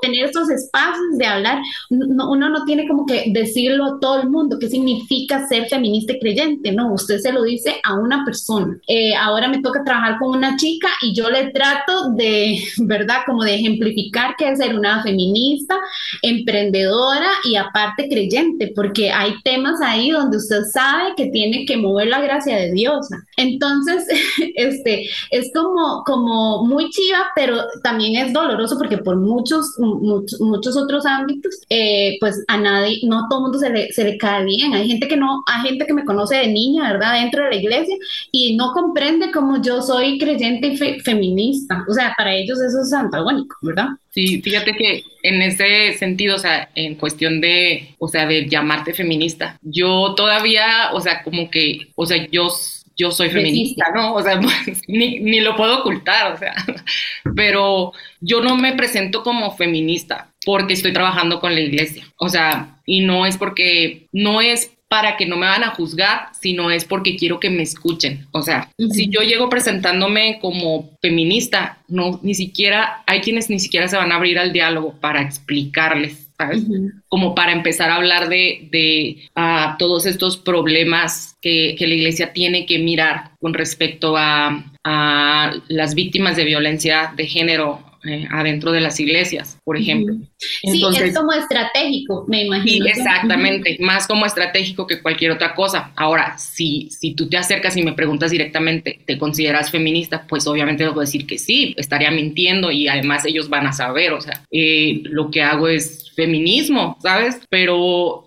[0.00, 1.58] tener estos espacios de hablar,
[1.90, 6.20] uno no tiene como que decirlo a todo el mundo, qué significa ser feminista y
[6.20, 8.78] creyente, no, usted se lo dice a una persona.
[8.86, 13.18] Eh, ahora me toca trabajar con una chica y yo le trato de, ¿verdad?
[13.26, 15.76] Como de ejemplificar qué es ser una feminista,
[16.22, 22.08] emprendedora y aparte creyente, porque hay temas ahí donde usted sabe que tiene que mover
[22.08, 23.08] la gracia de Dios.
[23.36, 24.06] Entonces,
[24.54, 31.06] este, es como, como muy chiva, pero también es doloroso porque por muchos muchos, otros
[31.06, 33.70] ámbitos, eh, pues a nadie, no a todo mundo se
[34.04, 34.74] le, cae bien.
[34.74, 37.20] Hay gente que no, hay gente que me conoce de niña, ¿verdad?
[37.20, 37.96] Dentro de la iglesia
[38.30, 41.84] y no comprende cómo yo soy creyente y feminista.
[41.88, 43.88] O sea, para ellos eso es antagónico, ¿verdad?
[44.10, 48.92] Sí, fíjate que en ese sentido, o sea, en cuestión de, o sea, de llamarte
[48.92, 52.50] feminista, yo todavía, o sea, como que, o sea, yo
[52.96, 54.14] yo soy feminista, ¿no?
[54.14, 56.54] O sea, pues, ni, ni, lo puedo ocultar, o sea,
[57.36, 62.80] pero yo no me presento como feminista porque estoy trabajando con la iglesia, o sea,
[62.86, 66.84] y no es porque, no es para que no me van a juzgar, sino es
[66.84, 68.26] porque quiero que me escuchen.
[68.30, 73.88] O sea, si yo llego presentándome como feminista, no, ni siquiera, hay quienes ni siquiera
[73.88, 76.62] se van a abrir al diálogo para explicarles ¿sabes?
[77.08, 82.32] Como para empezar a hablar de, de uh, todos estos problemas que, que, la iglesia
[82.32, 88.72] tiene que mirar con respecto a, a las víctimas de violencia de género eh, adentro
[88.72, 90.16] de las iglesias, por ejemplo.
[90.36, 92.84] Sí, es como estratégico, me imagino.
[92.84, 95.92] Sí, exactamente, más como estratégico que cualquier otra cosa.
[95.94, 100.26] Ahora, si, si tú te acercas y me preguntas directamente, ¿te consideras feminista?
[100.28, 104.20] Pues obviamente debo decir que sí, estaría mintiendo y además ellos van a saber, o
[104.20, 107.40] sea, eh, lo que hago es feminismo, ¿sabes?
[107.48, 108.24] Pero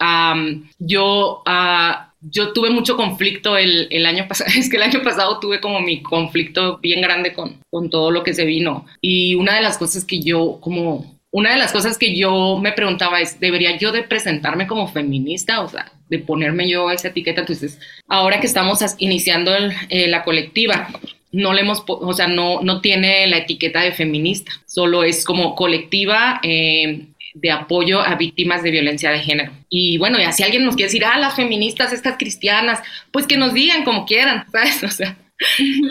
[0.80, 1.44] yo...
[1.46, 5.62] Uh, yo tuve mucho conflicto el, el, año pasado, es que el año pasado tuve
[5.62, 8.88] como mi conflicto bien grande con, con todo lo que se vino.
[9.00, 12.72] Y una de las cosas que yo como una de las cosas que yo me
[12.72, 15.60] preguntaba es, ¿debería yo de presentarme como feminista?
[15.60, 17.42] O sea, de ponerme yo esa etiqueta.
[17.42, 19.52] Entonces, ahora que estamos iniciando
[19.90, 20.88] eh, la colectiva,
[21.34, 25.56] no le hemos, o sea, no, no tiene la etiqueta de feminista, solo es como
[25.56, 29.52] colectiva eh, de apoyo a víctimas de violencia de género.
[29.70, 33.38] Y bueno, ya si alguien nos quiere decir, ah, las feministas, estas cristianas, pues que
[33.38, 34.84] nos digan como quieran, ¿sabes?
[34.84, 35.18] O sea,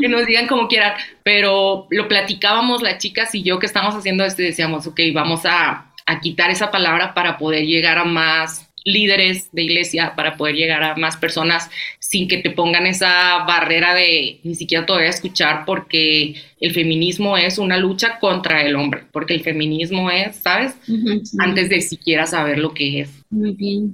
[0.01, 4.25] que nos digan como quieran, pero lo platicábamos las chicas y yo que estamos haciendo
[4.25, 8.64] esto y decíamos, ok, vamos a, a quitar esa palabra para poder llegar a más
[8.85, 13.95] líderes de iglesia, para poder llegar a más personas sin que te pongan esa barrera
[13.95, 18.77] de ni siquiera te voy a escuchar porque el feminismo es una lucha contra el
[18.77, 20.75] hombre, porque el feminismo es, ¿sabes?
[21.39, 23.25] Antes de siquiera saber lo que es.
[23.31, 23.93] Muy bien.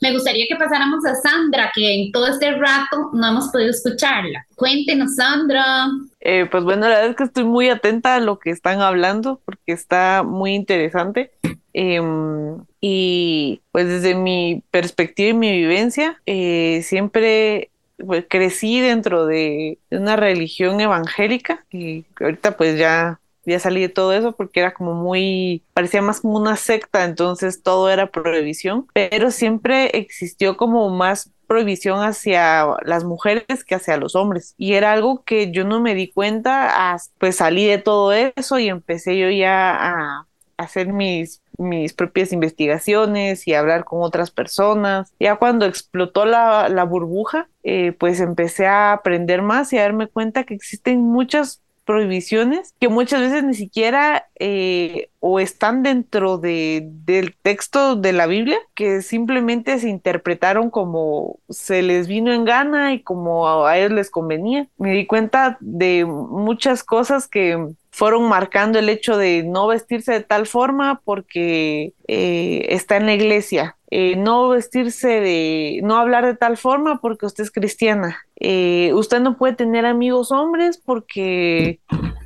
[0.00, 4.46] Me gustaría que pasáramos a Sandra, que en todo este rato no hemos podido escucharla.
[4.56, 5.88] Cuéntenos, Sandra.
[6.20, 9.40] Eh, pues bueno, la verdad es que estoy muy atenta a lo que están hablando
[9.44, 11.32] porque está muy interesante.
[11.72, 19.78] Em, y pues desde mi perspectiva y mi vivencia, eh, siempre pues, crecí dentro de
[19.90, 24.94] una religión evangélica y ahorita pues ya ya salí de todo eso porque era como
[24.94, 31.30] muy, parecía más como una secta, entonces todo era prohibición, pero siempre existió como más
[31.46, 34.54] prohibición hacia las mujeres que hacia los hombres.
[34.58, 38.68] Y era algo que yo no me di cuenta, pues salí de todo eso y
[38.68, 40.26] empecé yo ya a
[40.58, 45.12] hacer mis mis propias investigaciones y hablar con otras personas.
[45.20, 50.06] Ya cuando explotó la, la burbuja, eh, pues empecé a aprender más y a darme
[50.06, 56.82] cuenta que existen muchas prohibiciones que muchas veces ni siquiera eh, o están dentro de,
[56.84, 62.92] del texto de la Biblia, que simplemente se interpretaron como se les vino en gana
[62.92, 64.68] y como a ellos les convenía.
[64.76, 70.20] Me di cuenta de muchas cosas que fueron marcando el hecho de no vestirse de
[70.20, 76.36] tal forma porque eh, está en la iglesia, eh, no vestirse de, no hablar de
[76.36, 81.80] tal forma porque usted es cristiana, eh, usted no puede tener amigos hombres porque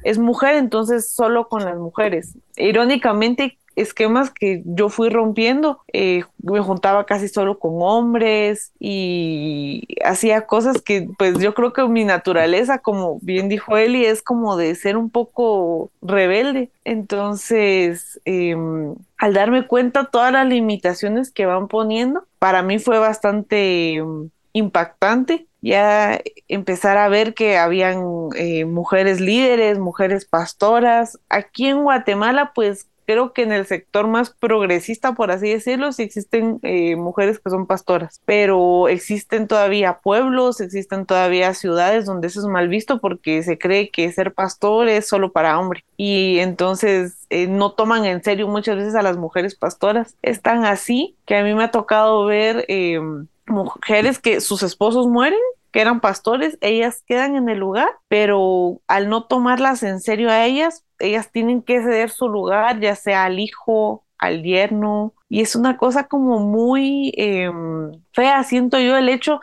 [0.04, 2.36] es mujer, entonces solo con las mujeres.
[2.58, 5.80] Irónicamente, esquemas que yo fui rompiendo.
[5.92, 11.86] Eh, me juntaba casi solo con hombres y hacía cosas que pues yo creo que
[11.88, 16.70] mi naturaleza, como bien dijo Eli, es como de ser un poco rebelde.
[16.84, 23.94] Entonces, em, al darme cuenta todas las limitaciones que van poniendo, para mí fue bastante
[23.94, 28.02] em, impactante ya empezar a ver que habían
[28.36, 31.18] eh, mujeres líderes, mujeres pastoras.
[31.28, 36.02] Aquí en Guatemala, pues creo que en el sector más progresista, por así decirlo, sí
[36.02, 42.40] existen eh, mujeres que son pastoras, pero existen todavía pueblos, existen todavía ciudades donde eso
[42.40, 47.26] es mal visto porque se cree que ser pastor es solo para hombres y entonces
[47.30, 50.16] eh, no toman en serio muchas veces a las mujeres pastoras.
[50.22, 55.06] Es tan así que a mí me ha tocado ver em, mujeres que sus esposos
[55.06, 55.38] mueren
[55.72, 60.44] que eran pastores, ellas quedan en el lugar, pero al no tomarlas en serio a
[60.44, 65.56] ellas, ellas tienen que ceder su lugar, ya sea al hijo, al yerno, y es
[65.56, 69.40] una cosa como muy em, fea, siento yo el hecho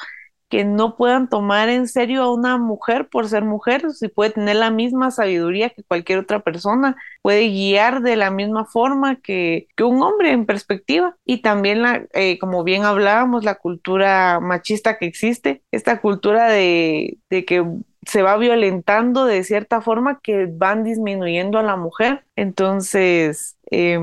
[0.49, 4.55] que no puedan tomar en serio a una mujer por ser mujer, si puede tener
[4.55, 9.83] la misma sabiduría que cualquier otra persona, puede guiar de la misma forma que, que
[9.83, 11.15] un hombre en perspectiva.
[11.25, 17.19] Y también, la, eh, como bien hablábamos, la cultura machista que existe, esta cultura de,
[17.29, 17.63] de que
[18.07, 22.25] se va violentando de cierta forma que van disminuyendo a la mujer.
[22.35, 23.99] Entonces, eh,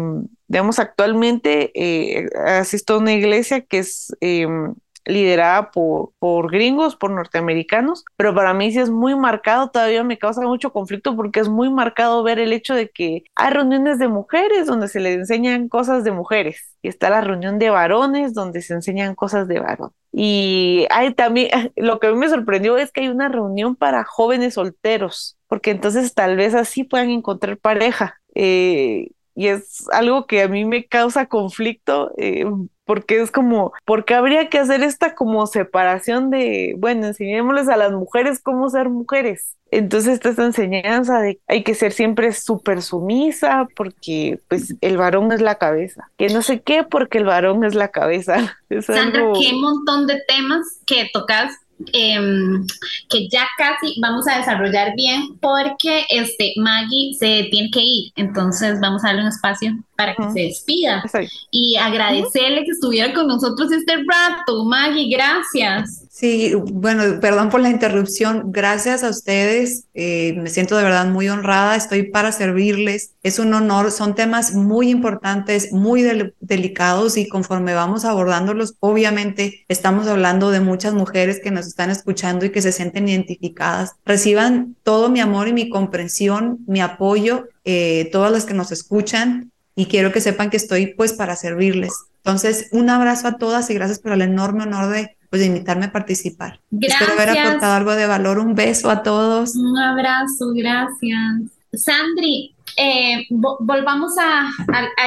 [0.49, 4.75] digamos, actualmente eh, asisto a una iglesia que es em,
[5.07, 10.19] liderada por, por gringos, por norteamericanos, pero para mí sí es muy marcado, todavía me
[10.19, 14.09] causa mucho conflicto porque es muy marcado ver el hecho de que hay reuniones de
[14.09, 18.63] mujeres donde se les enseñan cosas de mujeres y está la reunión de varones donde
[18.63, 19.91] se enseñan cosas de varón.
[20.13, 24.05] Y hay también, lo que a mí me sorprendió es que hay una reunión para
[24.05, 28.21] jóvenes solteros, porque entonces tal vez así puedan encontrar pareja.
[28.35, 32.11] Eh, y es algo que a mí me causa conflicto.
[32.17, 32.47] Eh,
[32.87, 37.93] porque es como, porque habría que hacer esta como separación de, bueno, enseñémosles a las
[37.93, 39.57] mujeres cómo ser mujeres.
[39.73, 45.33] Entonces está esta enseñanza de hay que ser siempre súper sumisa porque pues el varón
[45.33, 46.11] es la cabeza.
[46.17, 48.57] Que no sé qué porque el varón es la cabeza.
[48.81, 51.53] Sandra, qué montón de temas que tocas
[51.93, 52.65] Em,
[53.11, 58.81] que ya casi vamos a desarrollar bien porque este Maggie se tiene que ir, entonces
[58.81, 61.03] vamos a darle un espacio para que se despida
[61.51, 66.07] y agradecerle que estuviera con nosotros este rato, Maggie, gracias.
[66.11, 68.45] Sí, bueno, perdón por la interrupción.
[68.47, 69.85] Gracias a ustedes.
[69.93, 71.77] Eh, me siento de verdad muy honrada.
[71.77, 73.13] Estoy para servirles.
[73.23, 73.91] Es un honor.
[73.91, 76.03] Son temas muy importantes, muy
[76.41, 82.47] delicados y conforme vamos abordándolos, obviamente estamos hablando de muchas mujeres que nos están escuchando
[82.47, 83.97] y que se sienten identificadas.
[84.05, 89.53] Reciban todo mi amor y mi comprensión, mi apoyo, eh, todas las que nos escuchan
[89.77, 91.93] y quiero que sepan que estoy pues para servirles.
[92.17, 95.85] Entonces, un abrazo a todas y gracias por el enorme honor de pues, de invitarme
[95.85, 96.61] a participar.
[96.71, 97.03] Gracias.
[97.03, 98.39] Espero haber aportado algo de valor.
[98.39, 99.55] Un beso a todos.
[99.55, 101.51] Un abrazo, gracias.
[101.75, 104.49] Sandri, eh, volvamos a,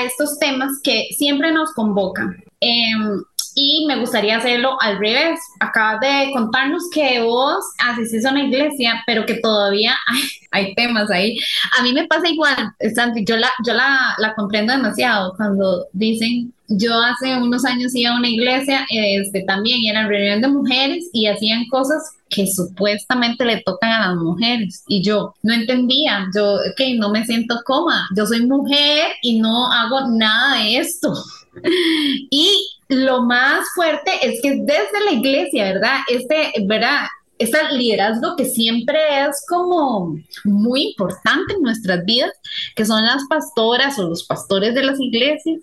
[0.05, 2.43] estos temas que siempre nos convocan.
[2.59, 3.23] Em,
[3.59, 5.39] y me gustaría hacerlo al revés.
[5.59, 11.09] Acabas de contarnos que vos asistís a una iglesia, pero que todavía hay, hay temas
[11.11, 11.37] ahí.
[11.77, 16.53] A mí me pasa igual, Sandri, yo la, yo la, la comprendo demasiado cuando dicen
[16.69, 21.25] yo hace unos años iba a una iglesia, este, también eran reunión de mujeres y
[21.25, 24.83] hacían cosas que supuestamente le tocan a las mujeres.
[24.87, 29.71] Y yo no entendía, yo que no me siento cómoda, yo soy mujer y no
[29.71, 31.11] hago nada de esto.
[32.29, 35.97] y lo más fuerte es que desde la iglesia, ¿verdad?
[36.09, 37.05] Este, ¿verdad?
[37.39, 42.33] este liderazgo que siempre es como muy importante en nuestras vidas,
[42.75, 45.61] que son las pastoras o los pastores de las iglesias,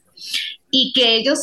[0.71, 1.39] y que ellos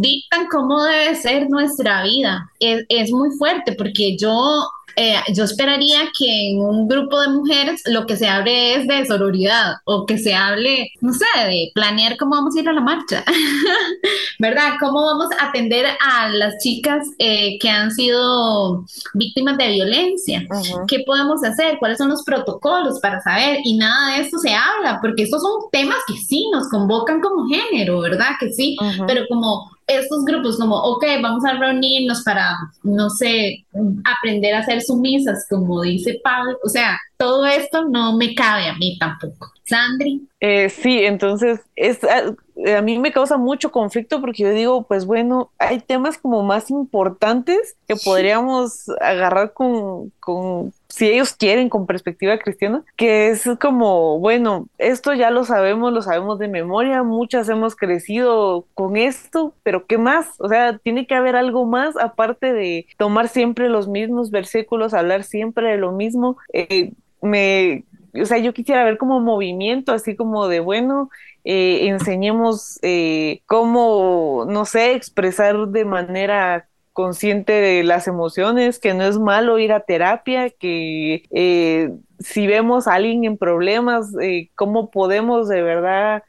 [0.00, 2.50] dictan cómo debe ser nuestra vida.
[2.60, 4.68] Es, es muy fuerte porque yo
[5.00, 9.06] eh, yo esperaría que en un grupo de mujeres lo que se hable es de
[9.06, 12.80] sororidad o que se hable, no sé, de planear cómo vamos a ir a la
[12.80, 13.24] marcha,
[14.40, 14.72] ¿verdad?
[14.80, 18.84] ¿Cómo vamos a atender a las chicas eh, que han sido
[19.14, 20.44] víctimas de violencia?
[20.88, 21.78] ¿Qué podemos hacer?
[21.78, 23.60] ¿Cuáles son los protocolos para saber?
[23.62, 27.46] Y nada de esto se habla, porque estos son temas que sí nos convocan como
[27.46, 28.30] género, ¿verdad?
[28.40, 28.76] Que sí,
[29.06, 33.64] pero como estos grupos como, ok, vamos a reunirnos para, no sé,
[34.04, 38.74] aprender a ser sumisas, como dice Pablo, o sea, todo esto no me cabe a
[38.74, 39.50] mí tampoco.
[39.64, 40.26] Sandri.
[40.40, 42.32] Eh, sí, entonces es, ah,
[42.66, 46.70] a, mí me causa mucho conflicto porque yo digo, pues bueno, hay temas como más
[46.70, 54.18] importantes que podríamos agarrar con, con, si ellos quieren, con perspectiva cristiana, que es como,
[54.18, 59.86] bueno, esto ya lo sabemos, lo sabemos de memoria, muchas hemos crecido con esto, pero
[59.86, 60.28] ¿qué más?
[60.38, 65.24] O sea, tiene que haber algo más aparte de tomar siempre los mismos versículos, hablar
[65.24, 66.36] siempre de lo mismo.
[66.52, 67.84] Eh, me
[68.14, 71.10] o sea, yo quisiera ver como movimiento, así como de, bueno,
[71.50, 79.18] eh, enseñemos eh, cómo, no sé, expresar de manera consciente las emociones, que no es
[79.18, 84.12] malo ir a terapia, que eh, si vemos a alguien en problemas,
[84.56, 86.22] cómo podemos de verdad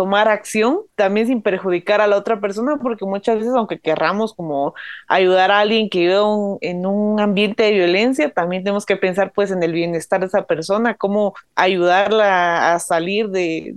[0.00, 4.72] tomar acción también sin perjudicar a la otra persona, porque muchas veces, aunque querramos como
[5.08, 6.16] ayudar a alguien que vive
[6.62, 10.46] en un ambiente de violencia, también tenemos que pensar pues en el bienestar de esa
[10.46, 13.74] persona, cómo ayudarla a salir de,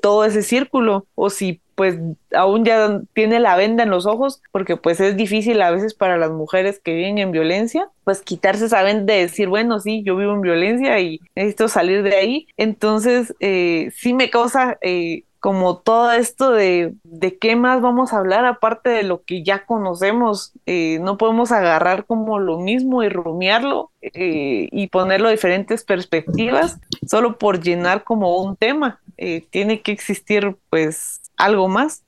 [0.00, 1.98] todo ese círculo, o si pues
[2.32, 6.16] aún ya tiene la venda en los ojos, porque pues es difícil a veces para
[6.16, 10.16] las mujeres que viven en violencia, pues quitarse esa venda de decir, bueno, sí, yo
[10.16, 12.46] vivo en violencia y necesito salir de ahí.
[12.56, 18.18] Entonces, eh, sí me causa eh, como todo esto de, de qué más vamos a
[18.18, 20.52] hablar aparte de lo que ya conocemos.
[20.66, 26.78] Eh, no podemos agarrar como lo mismo y rumiarlo eh, y ponerlo a diferentes perspectivas
[27.06, 29.00] solo por llenar como un tema.
[29.18, 32.02] Eh, tiene que existir pues algo más.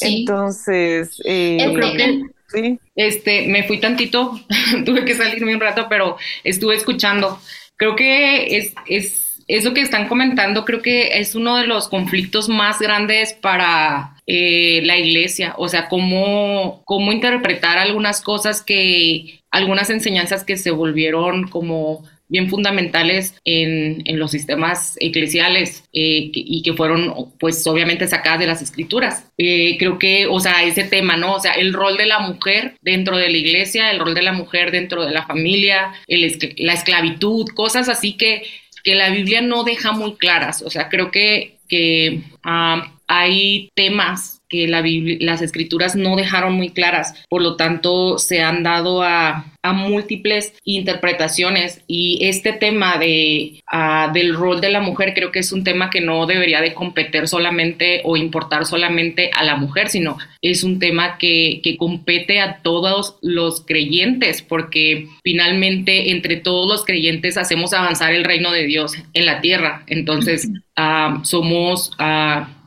[0.00, 2.80] Entonces, creo que sí.
[2.94, 4.38] Este, me fui tantito,
[4.84, 7.40] tuve que salirme un rato, pero estuve escuchando.
[7.76, 12.48] Creo que es, es eso que están comentando creo que es uno de los conflictos
[12.48, 19.88] más grandes para eh, la iglesia, o sea, cómo, cómo interpretar algunas cosas que, algunas
[19.88, 26.74] enseñanzas que se volvieron como bien fundamentales en, en los sistemas eclesiales eh, y que
[26.74, 29.30] fueron pues obviamente sacadas de las escrituras.
[29.38, 31.34] Eh, creo que, o sea, ese tema, ¿no?
[31.34, 34.32] O sea, el rol de la mujer dentro de la iglesia, el rol de la
[34.32, 38.42] mujer dentro de la familia, la esclavitud, cosas así que
[38.88, 40.62] que la Biblia no deja muy claras.
[40.62, 44.82] O sea, creo que que ah, hay temas que la
[45.20, 50.54] las escrituras no dejaron muy claras, por lo tanto se han dado a, a múltiples
[50.64, 55.64] interpretaciones y este tema de, ah, del rol de la mujer creo que es un
[55.64, 60.62] tema que no debería de competir solamente o importar solamente a la mujer, sino es
[60.62, 67.36] un tema que, que compete a todos los creyentes porque finalmente entre todos los creyentes
[67.36, 71.90] hacemos avanzar el reino de Dios en la tierra, entonces uh, somos...
[71.98, 72.57] Uh,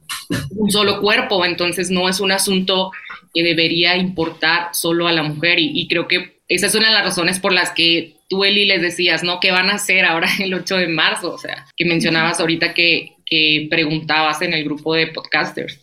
[0.52, 2.92] un solo cuerpo, entonces no es un asunto
[3.34, 7.06] que debería importar solo a la mujer y, creo que esa es una de las
[7.06, 9.40] razones por las que tú, Eli, les decías, ¿no?
[9.40, 11.34] ¿Qué van a hacer ahora el 8 de marzo?
[11.34, 15.80] O sea, que mencionabas ahorita que, que preguntabas en el grupo de podcasters.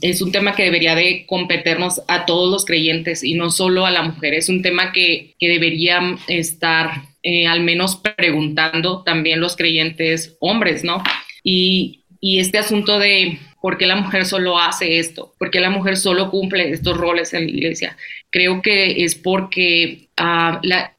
[0.00, 3.90] es un tema que debería de competirnos a todos los creyentes y no solo a
[3.90, 4.34] la mujer.
[4.34, 10.84] Es un tema que, que deberían estar eh, al menos preguntando también los creyentes hombres,
[10.84, 11.02] ¿no?
[11.42, 15.70] Y, y este asunto de por qué la mujer solo hace esto, por qué la
[15.70, 17.96] mujer solo cumple estos roles en la iglesia,
[18.30, 20.08] creo que es porque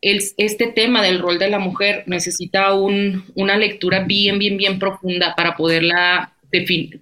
[0.01, 4.79] el, este tema del rol de la mujer necesita un, una lectura bien, bien, bien
[4.79, 6.33] profunda para poderla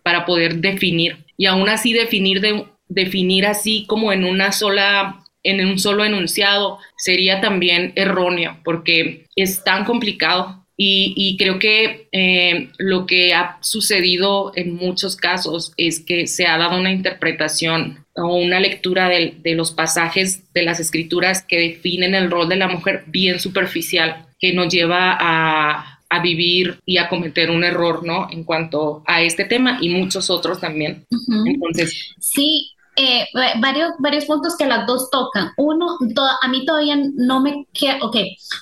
[0.04, 1.18] para poder definir.
[1.38, 6.80] Y aún así definir de, definir así como en una sola en un solo enunciado
[6.98, 14.52] sería también erróneo porque es tan complicado y, creo que eh, lo que ha sucedido
[14.56, 19.72] en muchos casos es que se ha dado una interpretación o una lectura de, los
[19.72, 24.72] pasajes de las escrituras que definen el rol de la mujer bien superficial, que nos
[24.72, 28.28] lleva a, vivir y a cometer un error, ¿no?
[28.32, 31.06] En cuanto a este tema y muchos otros también.
[31.46, 32.16] Entonces.
[32.20, 33.28] Sí, eh,
[33.62, 35.52] varios, varios puntos que las dos tocan.
[35.58, 35.98] Uno,
[36.42, 38.18] a mí todavía no me queda, ok,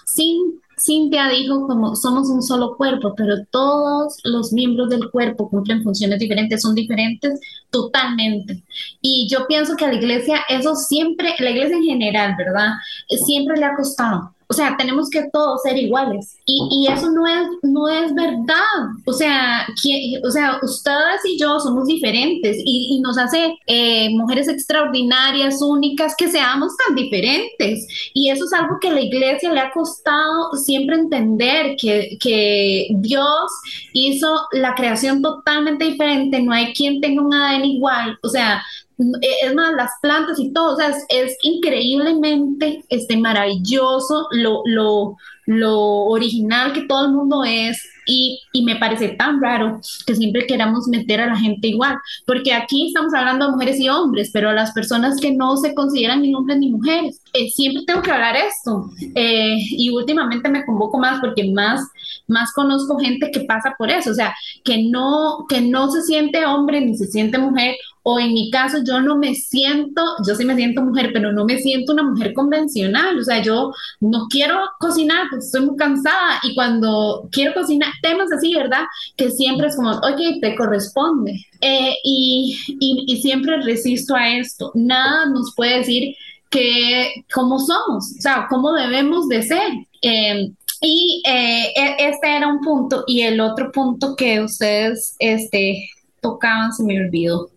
[0.06, 5.82] sin Cintia dijo como somos un solo cuerpo, pero todos los miembros del cuerpo cumplen
[5.84, 7.40] funciones diferentes, son diferentes
[7.72, 8.64] totalmente.
[9.02, 12.74] Y yo pienso que a la iglesia eso siempre, la iglesia en general, ¿verdad?
[13.26, 16.38] Siempre le ha costado o sea, tenemos que todos ser iguales.
[16.46, 18.56] Y, y eso no es, no es verdad.
[19.06, 19.68] O sea,
[20.24, 26.16] o sea, ustedes y yo somos diferentes y, y nos hace eh, mujeres extraordinarias, únicas,
[26.16, 27.88] que seamos tan diferentes.
[28.14, 33.52] Y eso es algo que la iglesia le ha costado siempre entender, que, que Dios
[33.94, 36.42] hizo la creación totalmente diferente.
[36.42, 38.20] No hay quien tenga un ADN igual.
[38.22, 38.62] O sea,
[38.98, 46.06] es más, las plantas y todo, o sea, es, increíblemente este, maravilloso lo, lo, lo
[46.06, 47.78] original que todo el mundo es
[48.08, 52.54] y, y, me parece tan raro que siempre queramos meter a la gente igual, porque
[52.54, 56.22] aquí estamos hablando de mujeres y hombres, pero a las personas que no se consideran
[56.22, 58.92] ni hombres ni mujeres, eh, siempre tengo que hablar esto.
[59.16, 61.82] Eh, y últimamente me convoco más porque más,
[62.28, 66.46] más conozco gente que pasa por eso, o sea, que no, que no se siente
[66.46, 67.76] hombre ni se siente mujer
[68.08, 71.44] o en mi caso yo no me siento, yo sí me siento mujer, pero no
[71.44, 76.40] me siento una mujer convencional, o sea, yo no quiero cocinar porque estoy muy cansada
[76.44, 78.84] y cuando quiero cocinar, temas así, ¿verdad?
[79.18, 81.32] Que siempre es como, ok, te corresponde.
[81.62, 86.16] Eh, y, y, siempre resisto a esto, nada nos puede decir
[86.52, 89.72] que cómo somos, o sea, cómo debemos de ser.
[90.04, 95.90] Em, y eh, e, este era un punto y el otro punto que ustedes este,
[96.22, 97.50] tocaban se me olvidó.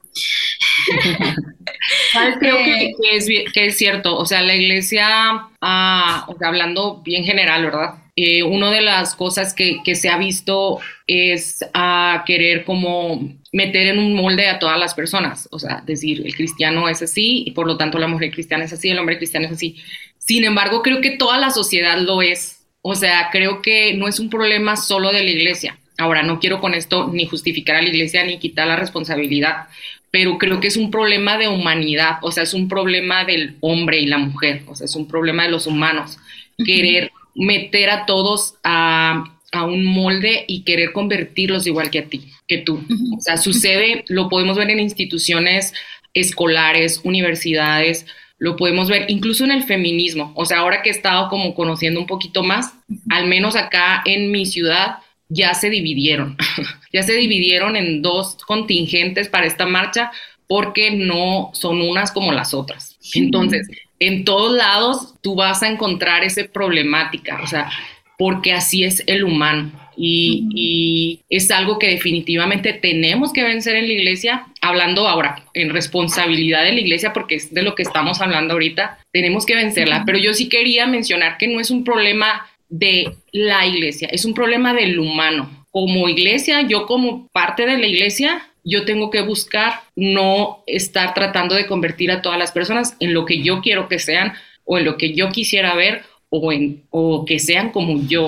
[2.41, 7.95] Creo que, es, que, es, cierto, o sea, la iglesia, ah, hablando bien general, ¿verdad?
[8.17, 13.89] Eh, una de las cosas que, que se ha visto es a querer como meter
[13.89, 17.53] en un molde a todas las personas, o sea, decir, el cristiano es así y
[17.53, 19.77] por lo tanto la mujer cristiana es así, el hombre cristiano es así.
[20.19, 24.21] Sin embargo, creo que toda la sociedad lo es, o sea, creo que no es
[24.21, 25.79] un problema solo de la iglesia.
[25.97, 29.67] Ahora, no quiero con esto ni justificar a la iglesia ni quitar la responsabilidad,
[30.11, 34.01] pero creo que es un problema de humanidad, o sea, es un problema del hombre
[34.01, 36.19] y la mujer, o sea, es un problema de los humanos,
[36.65, 42.33] querer meter a todos a, a, un molde y querer convertirlos igual que a ti,
[42.49, 42.83] que tú.
[43.17, 45.73] O sea, sucede, lo podemos ver en instituciones
[46.15, 48.07] escolares, universidades,
[48.39, 50.33] lo podemos ver incluso en el feminismo.
[50.35, 52.73] O sea, ahora que he estado como conociendo un poquito más,
[53.11, 54.99] al menos acá en mi ciudad,
[55.29, 56.37] ya se dividieron,
[56.93, 60.11] ya se dividieron en dos contingentes para esta marcha
[60.47, 62.99] porque no son unas como las otras.
[63.15, 63.69] Entonces,
[64.01, 67.71] en todos lados tú vas a encontrar esa problemática, o sea,
[68.17, 69.71] porque así es el humano.
[70.01, 75.71] Y, y, es algo que definitivamente tenemos que vencer en la iglesia, hablando ahora en
[75.71, 80.05] responsabilidad de la iglesia, porque es de lo que estamos hablando ahorita, tenemos que vencerla.
[80.07, 84.35] Pero yo sí quería mencionar que no es un problema de la iglesia, es un
[84.35, 85.67] problema del humano.
[85.71, 91.55] como iglesia, yo como parte de la iglesia, yo tengo que buscar no estar tratando
[91.55, 94.33] de convertir a todas las personas en lo que yo quiero que sean
[94.65, 98.27] o en lo que yo quisiera ver o, en, o que sean como yo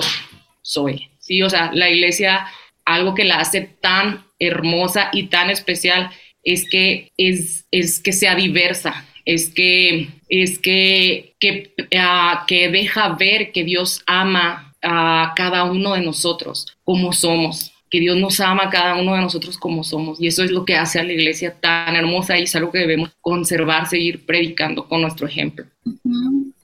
[0.61, 1.09] soy.
[1.19, 2.45] Sí, o sea, la iglesia,
[2.85, 6.09] algo que la hace tan hermosa y tan especial
[6.43, 13.15] es que es, es que sea diversa, es que es que que, ah, que deja
[13.15, 18.63] ver que Dios ama a cada uno de nosotros como somos, que Dios nos ama
[18.63, 20.21] a cada uno de nosotros como somos.
[20.21, 22.79] Y eso es lo que hace a la iglesia tan hermosa y es algo que
[22.79, 25.65] debemos conservar, seguir predicando con nuestro ejemplo.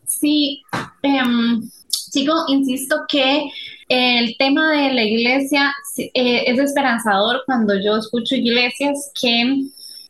[0.06, 0.62] Sí,
[1.04, 3.44] um, sigo, insisto que
[3.90, 9.64] el tema de la iglesia eh, es esperanzador cuando yo escucho iglesias que,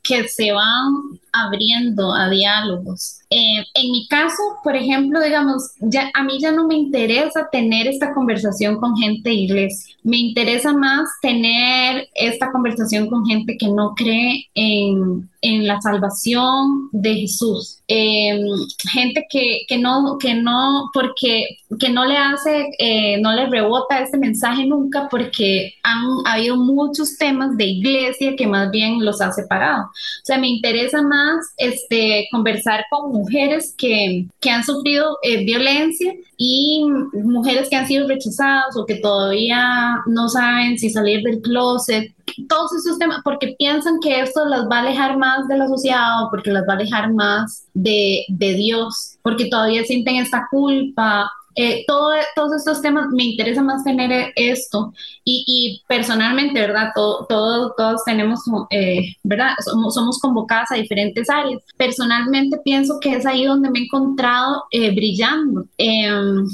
[0.03, 3.19] que se van abriendo a diálogos.
[3.29, 7.87] Eh, en mi caso, por ejemplo, digamos, ya, a mí ya no me interesa tener
[7.87, 9.95] esta conversación con gente iglesia.
[10.03, 16.89] Me interesa más tener esta conversación con gente que no cree en, en la salvación
[16.93, 17.81] de Jesús.
[17.89, 18.45] Em,
[18.91, 23.99] gente que, que, no, que no, porque, que no le hace, eh, no le rebota
[23.99, 29.31] este mensaje nunca porque han habido muchos temas de iglesia que más bien los ha
[29.31, 29.83] separado.
[29.83, 31.26] O sea, me interesa más
[31.57, 38.07] este, conversar con mujeres que, que han sufrido eh, violencia y mujeres que han sido
[38.07, 42.13] rechazadas o que todavía no saben si salir del closet,
[42.47, 46.23] todos esos temas, porque piensan que esto las va a alejar más de la sociedad
[46.23, 51.31] o porque las va a alejar más de, de Dios, porque todavía sienten esta culpa
[51.59, 54.93] eh, todo, todos estos temas me interesa más tener esto
[55.23, 56.91] y, y personalmente, ¿verdad?
[56.93, 59.53] Todo, todo, todos tenemos, eh, ¿verdad?
[59.65, 61.59] Somos, somos, convocadas a diferentes áreas.
[61.75, 65.65] Personalmente pienso que es ahí donde me he encontrado eh, brillando.
[65.79, 66.45] Em,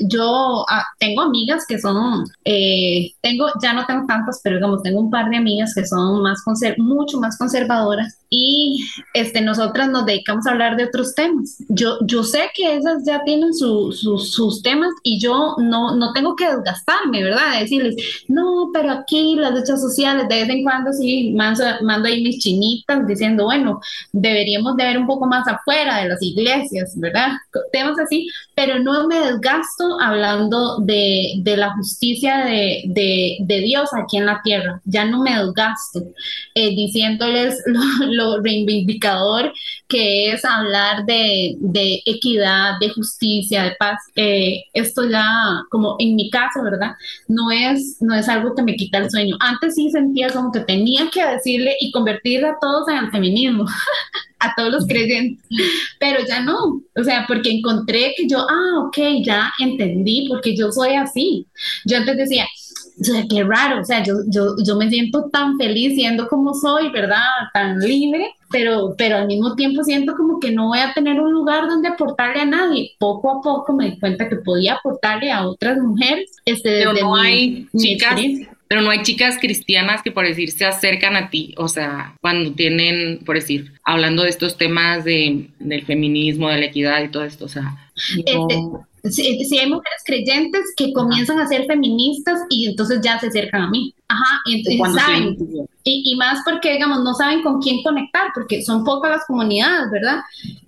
[0.00, 2.26] yo ah, tengo amigas que son,
[3.22, 6.42] tengo, ya no tengo tantas, pero digamos, tengo un par de amigas que son más
[6.76, 11.62] mucho más conservadoras y este, nosotras nos dedicamos a hablar de otros temas.
[11.68, 16.34] Yo, yo sé que esas ya tienen su, sus temas y yo no, no tengo
[16.34, 17.60] que desgastarme, ¿verdad?
[17.60, 17.94] Decirles,
[18.28, 22.38] no, pero aquí las luchas sociales, de vez en cuando sí, mando, mando ahí mis
[22.38, 23.80] chinitas diciendo, bueno,
[24.12, 27.32] deberíamos de ver un poco más afuera de las iglesias, ¿verdad?
[27.72, 34.40] Temas así, pero no me desgasto hablando de, la justicia de, Dios aquí en la
[34.42, 36.00] tierra, ya no me desgasto
[36.54, 37.62] eh, diciéndoles
[38.08, 39.52] lo, reivindicador
[39.88, 44.00] que es hablar de, de equidad, de justicia, de paz.
[44.16, 46.92] Eh, esto ya, como en mi caso, ¿verdad?
[47.28, 49.36] No es, no es algo que me quita el sueño.
[49.40, 53.66] Antes sí sentía como que tenía que decirle y convertir a todos en el feminismo.
[54.46, 55.44] a todos los creyentes,
[55.98, 60.70] pero ya no, o sea, porque encontré que yo, ah, ok, ya entendí, porque yo
[60.72, 61.46] soy así.
[61.84, 62.46] Yo antes decía,
[63.00, 66.54] o sea, qué raro, o sea, yo, yo, yo me siento tan feliz siendo como
[66.54, 67.18] soy, ¿verdad?
[67.52, 71.32] Tan libre, pero, pero al mismo tiempo siento como que no voy a tener un
[71.32, 72.92] lugar donde aportarle a nadie.
[72.98, 76.30] Poco a poco me di cuenta que podía aportarle a otras mujeres.
[76.44, 78.20] Este, pero no hay chicas,
[78.74, 82.54] pero no hay chicas cristianas que por decir se acercan a ti, o sea, cuando
[82.54, 87.22] tienen, por decir, hablando de estos temas de, del feminismo, de la equidad y todo
[87.22, 88.34] esto, o sea, este,
[89.12, 93.70] si, hay mujeres creyentes que comienzan a ser feministas y entonces ya se acercan a
[93.70, 93.94] mí.
[94.08, 95.36] Ajá, y, saben.
[95.84, 100.18] Y, más porque, digamos, no saben con quién conectar, porque son pocas las comunidades, ¿verdad?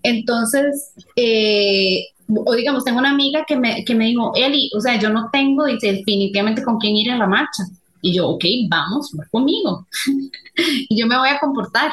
[0.04, 4.96] Entonces, eh, o digamos, tengo una amiga que me, que me dijo, Eli, o sea,
[4.96, 7.64] yo no tengo, dice, definitivamente con quién ir a la marcha.
[8.02, 9.86] Y yo, ok, vamos, conmigo.
[10.88, 11.92] y yo me voy a comportar,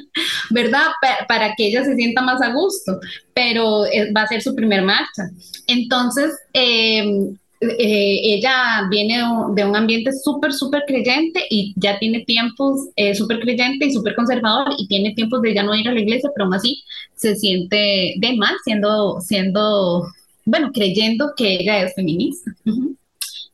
[0.50, 0.86] ¿verdad?
[1.28, 2.98] para que ella se sienta más a gusto,
[3.34, 5.30] pero eh, va a ser su primer marcha.
[5.66, 9.20] Entonces, em, eh, ella viene
[9.54, 14.14] de un ambiente súper, súper creyente y ya tiene tiempos eh, súper creyente y súper
[14.14, 16.84] conservador y tiene tiempos de ya no ir a la iglesia, pero aún así
[17.16, 20.06] se siente de mal siendo, siendo,
[20.44, 22.52] bueno, creyendo que ella es feminista.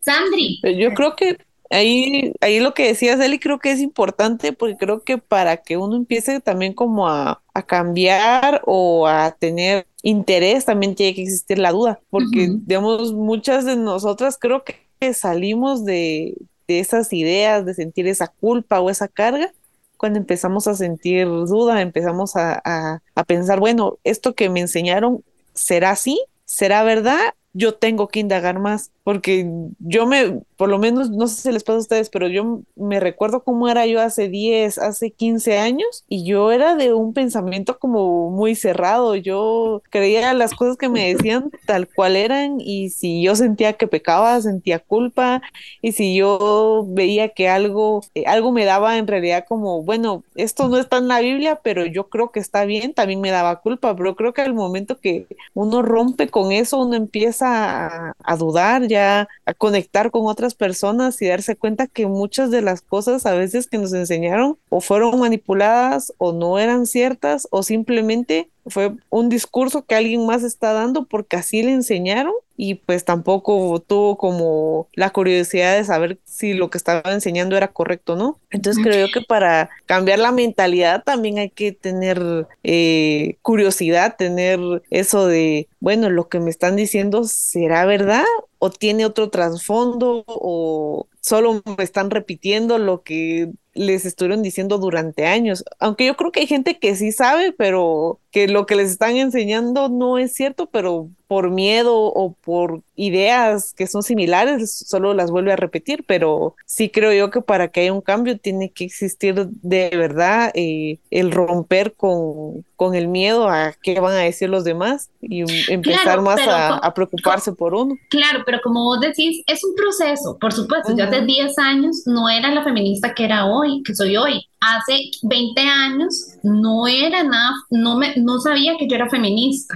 [0.00, 0.60] Sandri.
[0.78, 1.38] Yo creo que
[1.74, 5.76] ahí, ahí lo que decías, Eli, creo que es importante porque creo que para que
[5.76, 11.70] uno empiece también como a, cambiar o a tener interés, también tiene que existir la
[11.70, 18.28] duda, porque, digamos, muchas de nosotras creo que salimos de, esas ideas, de sentir esa
[18.28, 19.52] culpa o esa carga,
[19.96, 25.22] cuando empezamos a sentir duda, empezamos a, a pensar, bueno, esto que me enseñaron,
[25.52, 26.20] ¿será así?
[26.44, 27.34] ¿Será verdad?
[27.54, 29.48] Yo tengo que indagar más, porque
[29.78, 33.00] yo me, por lo menos, no sé si les pasa a ustedes, pero yo me
[33.00, 37.78] recuerdo cómo era yo hace 10, hace 15 años y yo era de un pensamiento
[37.78, 39.14] como muy cerrado.
[39.14, 43.86] Yo creía las cosas que me decían tal cual eran y si yo sentía que
[43.86, 45.42] pecaba, sentía culpa
[45.82, 50.68] y si yo veía que algo, eh, algo me daba en realidad como, bueno, esto
[50.68, 53.94] no está en la Biblia, pero yo creo que está bien, también me daba culpa,
[53.96, 59.28] pero creo que al momento que uno rompe con eso, uno empieza a, dudar, ya
[59.46, 63.66] a conectar con otras personas y darse cuenta que muchas de las cosas a veces
[63.66, 69.84] que nos enseñaron o fueron manipuladas o no eran ciertas o simplemente fue un discurso
[69.84, 75.10] que alguien más está dando porque así le enseñaron y pues tampoco tuvo como la
[75.10, 78.38] curiosidad de saber si lo que estaba enseñando era correcto o no.
[78.50, 84.60] Entonces creo que para cambiar la mentalidad también hay que tener eh, curiosidad, tener
[84.90, 88.24] eso de, bueno, lo que me están diciendo será verdad
[88.58, 95.26] o tiene otro trasfondo o solo me están repitiendo lo que les estuvieron diciendo durante
[95.26, 95.64] años.
[95.80, 99.16] Aunque yo creo que hay gente que sí sabe, pero que lo que les están
[99.16, 105.30] enseñando no es cierto, pero por miedo o por ideas que son similares, solo las
[105.30, 108.84] vuelve a repetir, pero sí creo yo que para que haya un cambio tiene que
[108.84, 114.48] existir de verdad eh, el romper con, con, el miedo a qué van a decir
[114.48, 117.94] los demás y empezar más a, preocuparse por uno.
[118.10, 122.28] Claro, pero como vos decís, es un proceso, por supuesto, yo hace 10 años no
[122.28, 124.48] era la feminista que era hoy, que soy hoy.
[124.66, 129.74] Hace 20 años no era nada, no, me, no sabía que yo era feminista.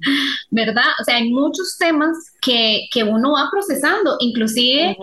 [0.50, 0.84] ¿verdad?
[1.00, 4.96] O sea, hay muchos temas que, que uno va procesando, inclusive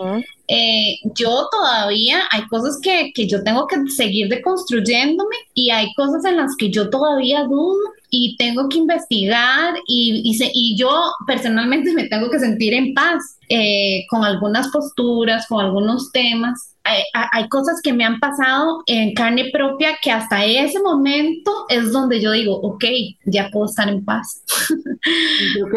[0.48, 6.24] eh, yo todavía, hay cosas que, que, yo tengo que seguir deconstruyéndome y hay cosas
[6.24, 7.78] en las que yo todavía dudo
[8.10, 13.38] y tengo que investigar y, y, y yo personalmente me tengo que sentir en paz
[13.48, 16.68] eh, con algunas posturas, con algunos temas
[17.12, 22.20] hay, cosas que me han pasado en carne propia que hasta ese momento es donde
[22.20, 22.84] yo digo, ok,
[23.24, 24.42] ya puedo estar en paz.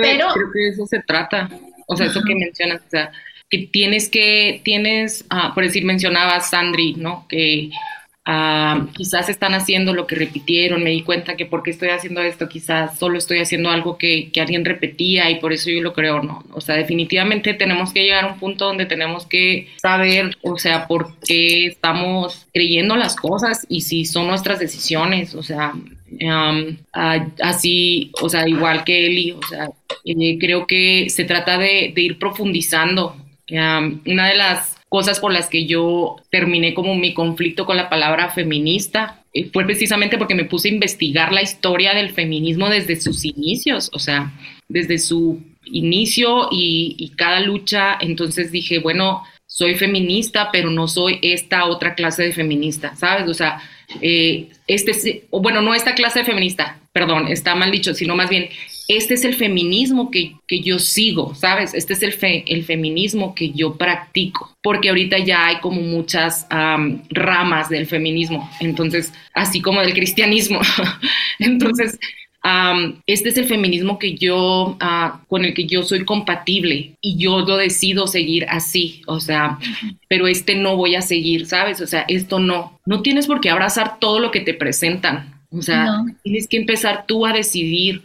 [0.01, 1.49] Pero creo que eso se trata,
[1.88, 3.11] o sea, eso que mencionas, o sea,
[3.49, 7.25] que tienes que, tienes, ah, por decir, mencionabas Sandri, ¿no?
[7.27, 7.69] Que
[8.24, 12.47] Ah, quizás están haciendo lo que repitieron, me di cuenta que porque estoy haciendo esto,
[12.47, 16.43] quizás solo estoy haciendo algo que, alguien repetía y por eso yo lo creo, ¿no?
[16.53, 20.88] O sea, definitivamente tenemos que llegar a un punto donde tenemos que saber, o sea,
[20.88, 25.74] por qué estamos creyendo las cosas y si son nuestras decisiones, o sea,
[27.41, 29.72] así, o sea, igual que Eli, o sea,
[30.05, 33.15] eh, creo que se trata de ir profundizando.
[33.49, 38.29] una de las cosas por las que yo terminé como mi conflicto con la palabra
[38.29, 43.23] feminista eh, fue precisamente porque me puse a investigar la historia del feminismo desde sus
[43.23, 44.33] inicios, o sea,
[44.67, 47.97] desde su inicio y, cada lucha.
[48.01, 53.29] Entonces dije, bueno, soy feminista, pero no soy esta otra clase de feminista, ¿sabes?
[53.29, 53.61] O sea,
[54.01, 58.49] eh, este, bueno, no esta clase de feminista, perdón, está mal dicho, sino más bien,
[58.97, 61.73] este es el feminismo que, yo sigo, ¿sabes?
[61.73, 62.13] Este es el,
[62.47, 69.13] el feminismo que yo practico, porque ahorita ya hay como muchas ramas del feminismo, entonces,
[69.33, 70.59] así como del cristianismo.
[71.39, 71.99] entonces,
[73.05, 77.41] este es el feminismo que yo, ah, con el que yo soy compatible y yo
[77.41, 79.59] lo decido seguir así, o sea,
[80.07, 81.81] pero este no voy a seguir, ¿sabes?
[81.81, 82.79] O sea, esto no.
[82.85, 85.40] No tienes por qué abrazar todo lo que te presentan.
[85.52, 88.04] O sea, tienes que empezar tú a decidir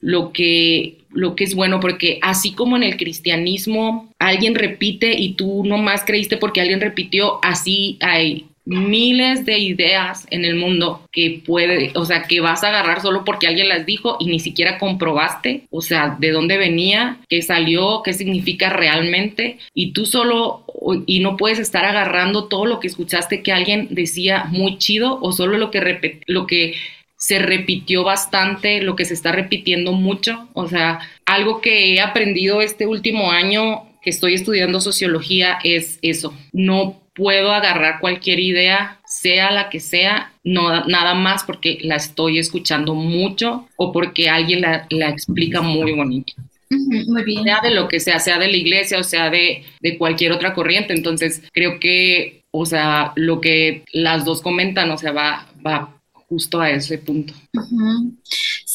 [0.00, 5.34] lo que lo que es bueno, porque así como en el cristianismo alguien repite y
[5.34, 11.42] tú nomás creíste porque alguien repitió, así hay miles de ideas en el mundo que
[11.44, 14.78] puede, o sea, que vas a agarrar solo porque alguien las dijo y ni siquiera
[14.78, 20.64] comprobaste, o sea, de dónde venía, qué salió, qué significa realmente, y tú solo,
[21.06, 25.32] y no puedes estar agarrando todo lo que escuchaste que alguien decía muy chido o
[25.32, 26.74] solo lo que, lo que
[27.16, 32.62] se repitió bastante, lo que se está repitiendo mucho, o sea, algo que he aprendido
[32.62, 39.50] este último año que estoy estudiando sociología es eso, no puedo agarrar cualquier idea, sea
[39.50, 44.86] la que sea, no, nada más porque la estoy escuchando mucho o porque alguien la,
[45.08, 46.32] explica muy bonito.
[46.70, 47.44] muy bien.
[47.44, 49.64] Sea de lo que sea, sea de la iglesia o sea de,
[49.98, 50.94] cualquier otra corriente.
[50.94, 56.60] Entonces, creo que, o sea, lo que las dos comentan, o sea, va, va justo
[56.60, 57.34] a ese punto.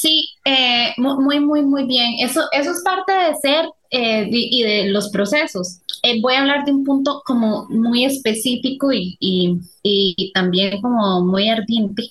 [0.05, 2.13] Sí, eh, muy, muy, muy bien.
[2.19, 5.79] Eso, eso es parte de ser eh, y de los procesos.
[6.03, 11.21] Eh, voy a hablar de un punto como muy específico y, y, y también como
[11.25, 12.03] muy ardiente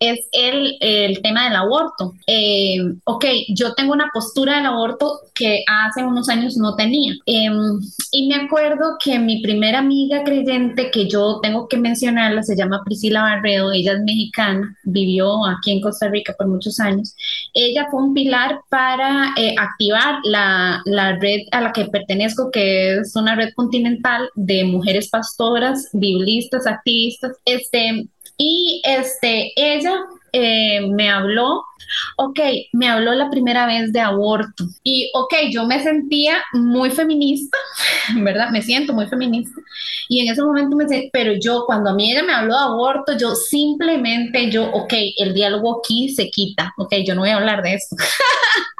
[0.00, 2.12] es el, el tema del aborto.
[2.26, 7.14] Eh, ok, yo tengo una postura del aborto que hace unos años no tenía.
[7.26, 7.80] Em,
[8.12, 12.82] y me acuerdo que mi primera amiga creyente, que yo tengo que mencionarla, se llama
[12.84, 17.05] Priscila Barredo, ella es mexicana, vivió aquí en Costa Rica por muchos años.
[17.54, 22.98] Ella fue un pilar para eh, activar la, la red a la que pertenezco, que
[22.98, 27.36] es una red continental de mujeres pastoras, biblistas, activistas.
[27.44, 29.96] Este, y este, ella
[30.32, 31.64] eh, me habló,
[32.16, 32.40] ok,
[32.72, 34.64] me habló la primera vez de aborto.
[34.82, 37.56] Y ok, yo me sentía muy feminista,
[38.16, 38.50] ¿verdad?
[38.50, 39.60] Me siento muy feminista.
[40.08, 42.64] Y en ese momento me decía, pero yo cuando a mí ella me habló de
[42.64, 47.36] aborto, yo simplemente, yo, ok, el diálogo aquí se quita, ok, yo no voy a
[47.36, 47.96] hablar de esto.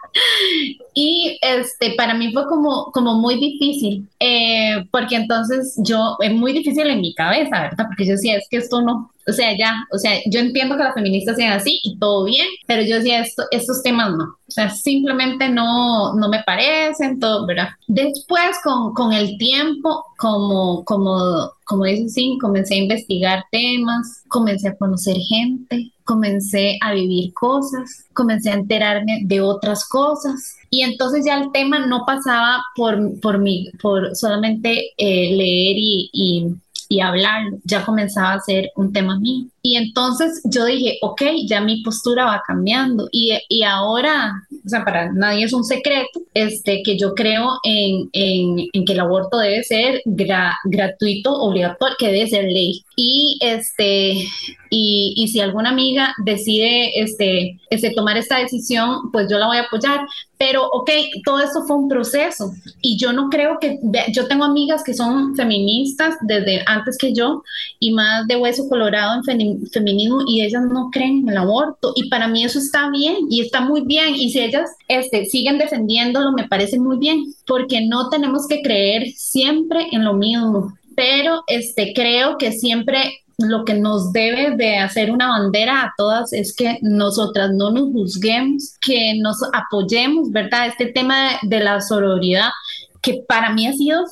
[0.95, 6.53] y este, para mí fue como, como muy difícil, eh, porque entonces yo, es muy
[6.53, 7.87] difícil en mi cabeza, ¿verdad?
[7.89, 10.85] Porque yo decía, es que esto no, o sea, ya, o sea, yo entiendo que
[10.85, 14.51] las feministas sean así y todo bien, pero yo decía, esto, estos temas no, o
[14.51, 17.69] sea, simplemente no, no me parecen, todo, ¿verdad?
[17.87, 24.69] Después, con, con el tiempo, como, como, como dicen, sí, comencé a investigar temas, comencé
[24.69, 30.57] a conocer gente, comencé a vivir cosas, comencé a enterarme de otras cosas.
[30.71, 36.11] Y entonces ya el tema no pasaba por, por mí, por solamente eh, leer y,
[36.13, 36.47] y
[36.89, 39.47] y hablar, ya comenzaba a ser un tema mío.
[39.67, 44.33] Y entonces yo dije, ok, ya mi postura va cambiando y, y ahora,
[44.65, 48.93] o sea, para nadie es un secreto, este, que yo creo en, en, en que
[48.93, 52.85] el aborto debe ser gratuito, obligatorio, que debe ser ley.
[52.95, 54.13] Y, este,
[54.71, 59.59] y, y, si alguna amiga decide este, este, tomar esta decisión, pues yo la voy
[59.59, 60.07] a apoyar.
[60.39, 60.91] Pero, ok,
[61.25, 62.53] todo eso fue un proceso
[62.83, 63.79] y yo no creo que,
[64.13, 67.43] yo tengo amigas que son feministas desde antes que yo
[67.81, 69.25] y más de hueso colorado en
[69.73, 71.93] feminismo y ellas no creen en el aborto.
[71.95, 74.15] Y para mí eso está bien y está muy bien.
[74.15, 79.09] Y si ellas este, siguen defendiéndolo me parece muy bien porque no tenemos que creer
[79.17, 80.75] siempre en lo mismo.
[80.95, 86.33] Pero este, creo que siempre lo que nos debe de hacer una bandera a todas
[86.33, 90.69] es que nosotras no nos juzguemos, que nos apoyemos, ¿verdad?
[90.69, 92.51] Este tema de, de la sororidad
[93.07, 94.03] que para mí ha sido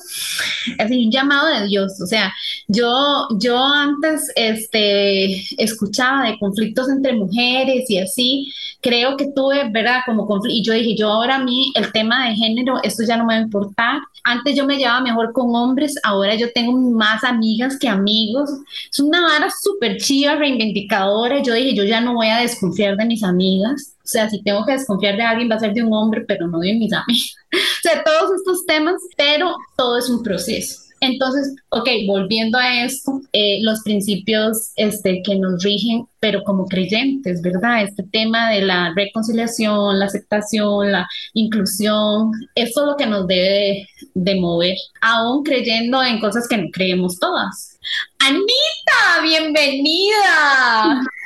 [0.79, 1.99] así, un llamado de Dios.
[2.01, 2.33] O sea,
[2.69, 9.99] yo, yo antes este, escuchaba de conflictos entre mujeres y así, creo que tuve, ¿verdad?
[10.05, 13.17] Como conflicto, y yo dije, yo ahora a mí el tema de género, esto ya
[13.17, 13.99] no me va a importar.
[14.23, 18.49] Antes yo me llevaba mejor con hombres, ahora yo tengo más amigas que amigos.
[18.89, 21.43] Es una vara súper chiva, reivindicadora.
[21.43, 23.94] Yo dije, yo ya no voy a desconfiar de mis amigas.
[24.05, 26.47] O sea, si tengo que desconfiar de alguien, va a ser de un hombre, pero
[26.47, 27.35] no de mis amigas.
[27.51, 30.85] o sea, todos estos temas, pero todo es un proceso.
[31.01, 37.41] Entonces, ok, volviendo a esto, eh, los principios este, que nos rigen, pero como creyentes,
[37.41, 37.83] ¿verdad?
[37.83, 43.87] Este tema de la reconciliación, la aceptación, la inclusión, eso es lo que nos debe
[44.13, 47.77] de mover, aún creyendo en cosas que no creemos todas.
[48.19, 51.01] Anita, bienvenida.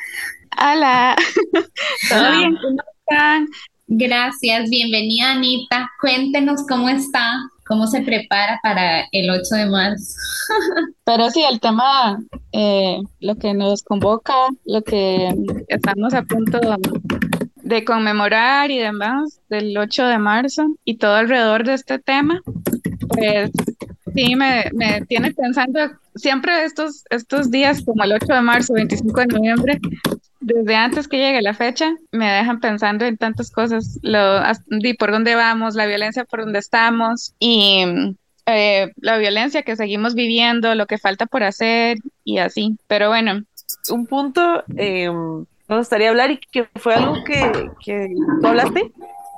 [0.61, 1.15] Hola,
[2.09, 2.57] ¿todo bien?
[2.61, 3.47] ¿Cómo están?
[3.87, 5.89] Gracias, bienvenida Anita.
[6.01, 10.15] Cuéntenos cómo está, cómo se prepara para el 8 de marzo.
[11.05, 12.19] Pero sí, el tema,
[12.51, 14.33] eh, lo que nos convoca,
[14.65, 15.33] lo que
[15.69, 16.59] estamos a punto
[17.55, 22.41] de conmemorar y demás del 8 de marzo y todo alrededor de este tema,
[23.07, 23.49] pues
[24.13, 25.79] sí me, me tiene pensando
[26.15, 29.79] siempre estos, estos días como el 8 de marzo, 25 de noviembre,
[30.53, 34.41] desde antes que llegue la fecha, me dejan pensando en tantas cosas, lo,
[34.97, 37.85] por dónde vamos, la violencia por dónde estamos y
[38.45, 42.77] eh, la violencia que seguimos viviendo, lo que falta por hacer y así.
[42.87, 43.43] Pero bueno.
[43.89, 48.07] Un punto eh, me gustaría hablar y que fue algo que, que
[48.41, 48.91] tú hablaste,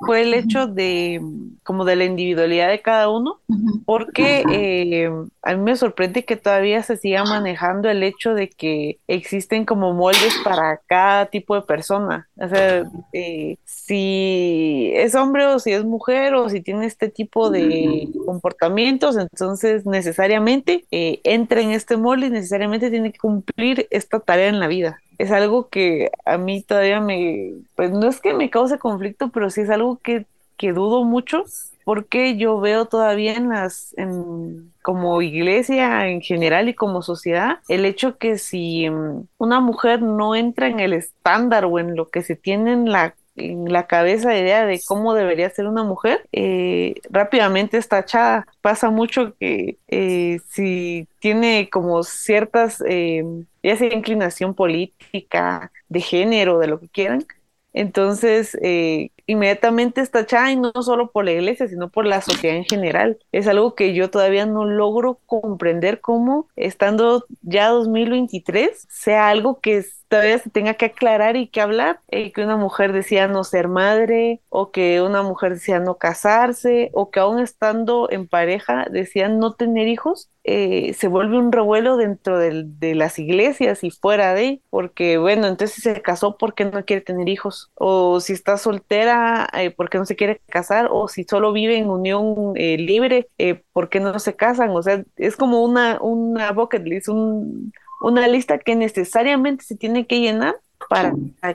[0.05, 1.21] fue el hecho de
[1.63, 3.39] como de la individualidad de cada uno,
[3.85, 5.09] porque eh,
[5.41, 9.93] a mí me sorprende que todavía se siga manejando el hecho de que existen como
[9.93, 12.27] moldes para cada tipo de persona.
[12.35, 12.83] O sea,
[13.13, 19.15] eh, si es hombre o si es mujer o si tiene este tipo de comportamientos,
[19.17, 24.59] entonces necesariamente eh, entra en este molde y necesariamente tiene que cumplir esta tarea en
[24.59, 28.79] la vida es algo que a mí todavía me, pues no es que me cause
[28.79, 30.25] conflicto, pero sí es algo que,
[30.57, 31.43] que dudo mucho
[31.83, 37.85] porque yo veo todavía en las, en, como iglesia en general y como sociedad, el
[37.85, 42.23] hecho que si mm, una mujer no entra en el estándar o en lo que
[42.23, 46.95] se tiene en la en la cabeza idea de cómo debería ser una mujer, eh,
[47.09, 48.47] rápidamente está tachada.
[48.61, 53.23] Pasa mucho que eh, si tiene como ciertas, eh,
[53.63, 57.25] ya sea inclinación política, de género, de lo que quieran,
[57.73, 62.57] entonces, eh, inmediatamente está tachada y no solo por la iglesia, sino por la sociedad
[62.57, 63.17] en general.
[63.31, 69.85] Es algo que yo todavía no logro comprender cómo, estando ya 2023, sea algo que
[70.11, 73.69] todavía se tenga que aclarar y que hablar, eh, que una mujer decía no ser
[73.69, 79.39] madre, o que una mujer decía no casarse, o que aún estando en pareja decían
[79.39, 84.61] no tener hijos, eh, se vuelve un revuelo dentro de las iglesias y fuera de,
[84.69, 87.71] porque bueno, entonces se casó, ¿por qué no quiere tener hijos?
[87.75, 90.89] O si está soltera, eh, ¿por qué no se quiere casar?
[90.91, 93.29] O si solo vive en unión libre,
[93.71, 94.71] ¿por qué no se casan?
[94.71, 97.71] O sea, es como una, una bucket list, un
[98.01, 100.55] una lista que necesariamente se tiene que llenar
[100.89, 101.13] para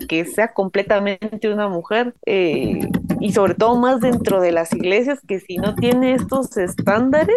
[0.09, 2.89] que sea completamente una mujer eh,
[3.21, 7.37] y sobre todo más dentro de las iglesias que si no tiene estos estándares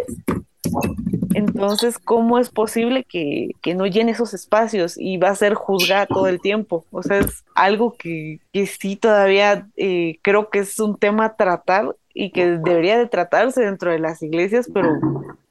[1.33, 6.27] entonces cómo es posible que, no llene esos espacios y va a ser juzgada todo
[6.27, 10.95] el tiempo o sea es algo que, que sí todavía eh, creo que es un
[10.95, 14.99] tema a tratar y que debería de tratarse dentro de las iglesias, pero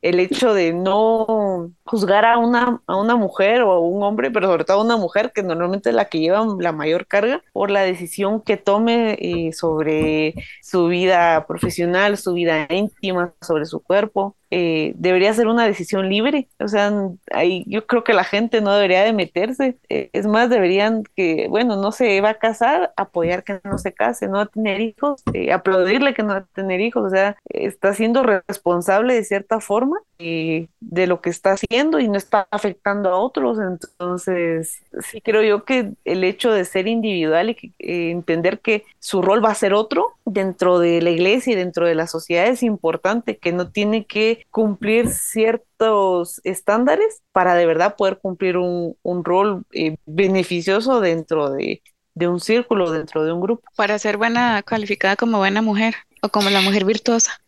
[0.03, 4.47] el hecho de no juzgar a una, a una mujer o a un hombre, pero
[4.47, 7.71] sobre todo a una mujer, que normalmente es la que lleva la mayor carga, por
[7.71, 14.37] la decisión que tome eh, sobre su vida profesional, su vida íntima, sobre su cuerpo,
[14.51, 16.49] eh, debería ser una decisión libre.
[16.59, 16.91] O sea,
[17.33, 19.79] ahí yo creo que la gente no debería de meterse.
[19.89, 23.93] Eh, es más, deberían que, bueno, no se va a casar, apoyar que no se
[23.93, 25.23] case, no va a tener hijos,
[25.53, 27.05] aplaudirle que no va a tener hijos.
[27.05, 29.88] O sea, está siendo responsable de cierta forma
[30.19, 33.59] de lo que está haciendo y no está afectando a otros.
[33.59, 39.23] Entonces, sí creo yo que el hecho de ser individual y eh, entender que su
[39.23, 42.63] rol va a ser otro dentro de la iglesia y dentro de la sociedad es
[42.63, 49.65] importante, que no tiene que cumplir ciertos estándares para de verdad poder cumplir un, rol
[49.73, 51.83] eh, beneficioso dentro de,
[52.15, 53.63] de un círculo, dentro de un grupo.
[53.77, 57.41] Para ser buena, calificada como buena mujer o como la mujer virtuosa.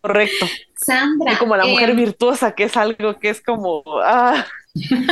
[0.00, 0.46] Correcto.
[0.80, 1.32] Sandra.
[1.32, 3.82] Y como la mujer eh, virtuosa, que es algo que es como.
[4.04, 4.44] Ah.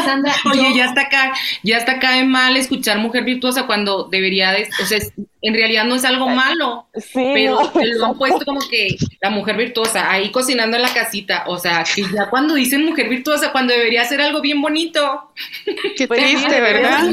[0.05, 4.53] Sandra, oye, ya está acá, ya está acá de mal escuchar mujer virtuosa cuando debería
[4.53, 4.99] de, o sea,
[5.43, 10.11] en realidad no es algo malo, pero lo han puesto como que la mujer virtuosa,
[10.11, 14.05] ahí cocinando en la casita, o sea, que ya cuando dicen mujer virtuosa, cuando debería
[14.05, 15.31] ser algo bien bonito.
[15.97, 17.05] Qué triste, ¿verdad?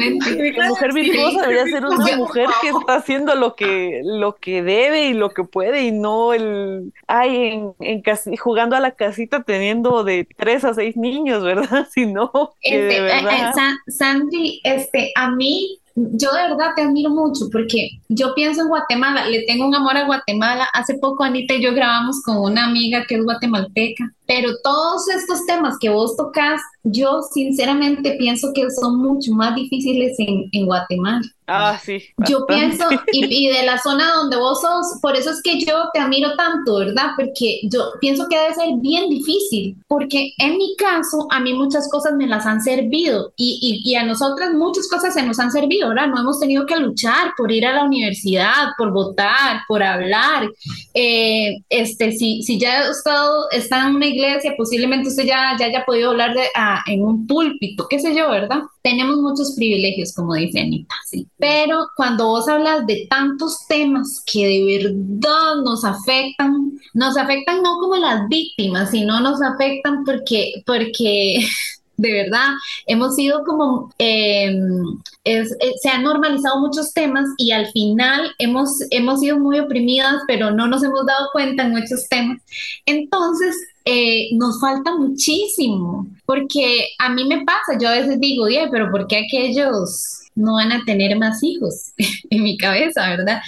[0.55, 5.05] La mujer virtuosa debería ser una mujer que está haciendo lo que, lo que debe
[5.05, 8.01] y lo que puede y no el, ay, en, en
[8.43, 11.87] jugando a la casita teniendo de tres a seis niños, ¿verdad?
[11.95, 13.53] Que de este, eh, eh, verdad...
[13.87, 19.27] Sandy, este, a mí yo de verdad te admiro mucho porque yo pienso en Guatemala,
[19.27, 20.67] le tengo un amor a Guatemala.
[20.73, 25.45] Hace poco Anita y yo grabamos con una amiga que es guatemalteca, pero todos estos
[25.45, 31.21] temas que vos tocas, yo sinceramente pienso que son mucho más difíciles en, en Guatemala.
[31.45, 32.01] Ah, sí.
[32.27, 35.99] Yo pienso, y, de la zona donde vos sos, por eso es que yo te
[35.99, 37.11] admiro tanto, ¿verdad?
[37.17, 41.89] Porque yo pienso que debe ser bien difícil, porque en mi caso, a mí muchas
[41.89, 45.89] cosas me las han servido y, y, a nosotras muchas cosas se nos han servido,
[45.89, 46.07] ¿verdad?
[46.07, 50.49] No hemos tenido que luchar por ir a la universidad, por votar, por hablar.
[50.93, 55.65] Eh, este, si, si ya he estado, está en una iglesia, posiblemente usted ya, ya
[55.65, 58.61] haya podido hablar de, ah, en un púlpito, qué sé yo, ¿verdad?
[58.81, 61.27] Tenemos muchos privilegios, como dice Anita, sí.
[61.37, 67.77] Pero cuando vos hablas de tantos temas que de verdad nos afectan, nos afectan no
[67.79, 71.45] como las víctimas, sino nos afectan porque, porque
[71.97, 72.49] de verdad
[72.87, 75.45] hemos sido como, em, eh,
[75.81, 80.67] se han normalizado muchos temas y al final hemos, hemos sido muy oprimidas, pero no
[80.67, 82.41] nos hemos dado cuenta en muchos temas.
[82.85, 83.55] Entonces,
[83.85, 88.89] eh, nos falta muchísimo, porque a mí me pasa, yo a veces digo, oye, pero
[88.91, 91.93] ¿por qué aquellos no van a tener más hijos
[92.29, 93.41] en mi cabeza, ¿verdad?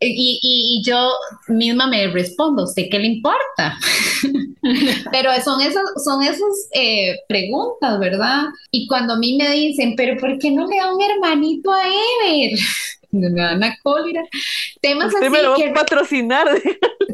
[0.00, 1.10] Y, y, yo
[1.48, 3.78] misma me respondo, ¿usted qué le importa?
[5.10, 8.44] pero son esas, son esas eh, preguntas, ¿verdad?
[8.70, 11.82] Y cuando a mí me dicen, pero ¿por qué no le da un hermanito a
[11.82, 12.58] Ever?
[13.12, 14.22] Me dan a cólera.
[14.80, 16.48] Temas usted así me lo va a patrocinar.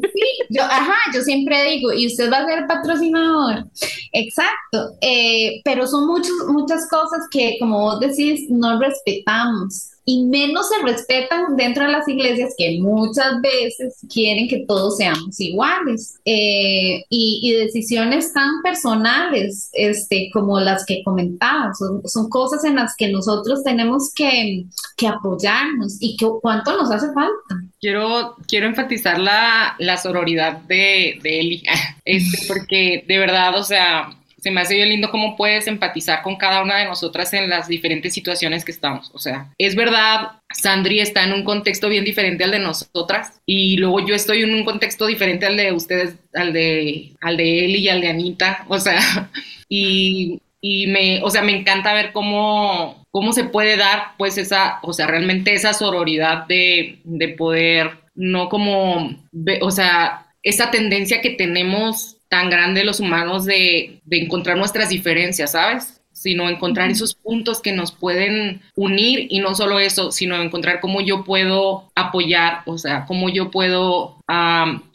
[0.01, 3.65] Sí, yo, ajá, yo siempre digo, y usted va a ser patrocinador.
[4.13, 10.71] Exacto, eh, pero son muchos, muchas cosas que, como vos decís, no respetamos y menos
[10.71, 17.05] se respetan dentro de las iglesias que muchas veces quieren que todos seamos iguales eh,
[17.11, 23.63] y, decisiones tan personales este, como las que comentaba, son, cosas en las que nosotros
[23.63, 24.65] tenemos que,
[24.97, 27.69] que apoyarnos y que, cuánto nos hace falta.
[27.79, 31.63] Quiero, quiero enfatizar la, la sororidad de, de Eli,
[32.07, 36.37] este, porque de verdad, o sea, se me hace bien lindo cómo puedes empatizar con
[36.37, 39.11] cada una de nosotras en las diferentes situaciones que estamos.
[39.13, 43.77] O sea, es verdad, Sandri está en un contexto bien diferente al de nosotras y
[43.79, 47.77] luego yo estoy en un contexto diferente al de ustedes, al de, al de él
[47.77, 48.65] y al de Anita.
[48.69, 49.01] O sea,
[49.69, 54.79] y, y me, o sea, me encanta ver cómo, cómo se puede dar pues esa,
[54.83, 59.17] o sea, realmente esa sororidad de, de poder, no como,
[59.61, 65.95] o sea, esa tendencia que tenemos tan grande los humanos de, encontrar nuestras diferencias, ¿sabes?
[66.13, 71.01] sino encontrar esos puntos que nos pueden unir y no solo eso, sino encontrar cómo
[71.01, 74.17] yo puedo apoyar, o sea, cómo yo puedo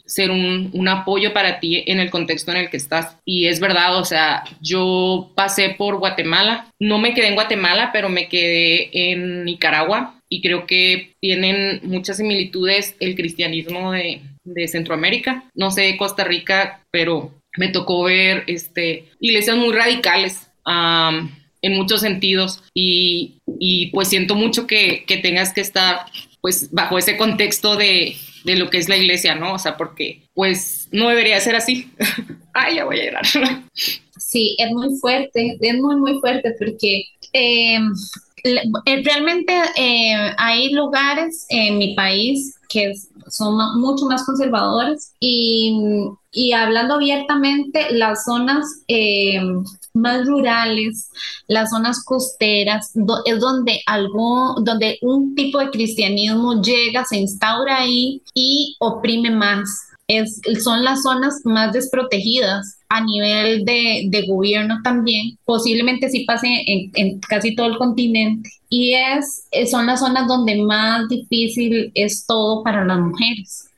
[0.04, 3.16] ser un, un, apoyo para ti en el contexto en el que estás.
[3.24, 8.10] Y es verdad, o sea, yo pasé por Guatemala, no me quedé en Guatemala, pero
[8.10, 15.44] me quedé en Nicaragua y creo que tienen muchas similitudes el cristianismo de, de Centroamérica,
[15.54, 22.62] no sé Costa Rica, pero me tocó ver este, iglesias muy radicales en muchos sentidos
[22.74, 23.40] y,
[23.92, 26.06] pues siento mucho que, que, tengas que estar
[26.40, 29.54] pues bajo ese contexto de, de, lo que es la iglesia, ¿no?
[29.54, 31.90] O sea, porque pues no debería ser así.
[32.52, 33.24] Ay, ya voy a llorar.
[34.16, 37.78] Sí, es muy fuerte, es muy, muy fuerte porque eh,
[38.44, 42.92] realmente eh, hay lugares en mi país que
[43.28, 45.78] son mucho más conservadores y,
[46.30, 49.40] y hablando abiertamente, las zonas eh,
[49.94, 51.10] más rurales,
[51.46, 52.92] las zonas costeras,
[53.24, 59.68] es donde, algo, donde un tipo de cristianismo llega, se instaura ahí y oprime más.
[60.62, 66.90] Son las zonas más desprotegidas a nivel de, de gobierno también, posiblemente sí pase en,
[66.94, 72.62] en, casi todo el continente, y es, son las zonas donde más difícil es todo
[72.62, 73.68] para las mujeres.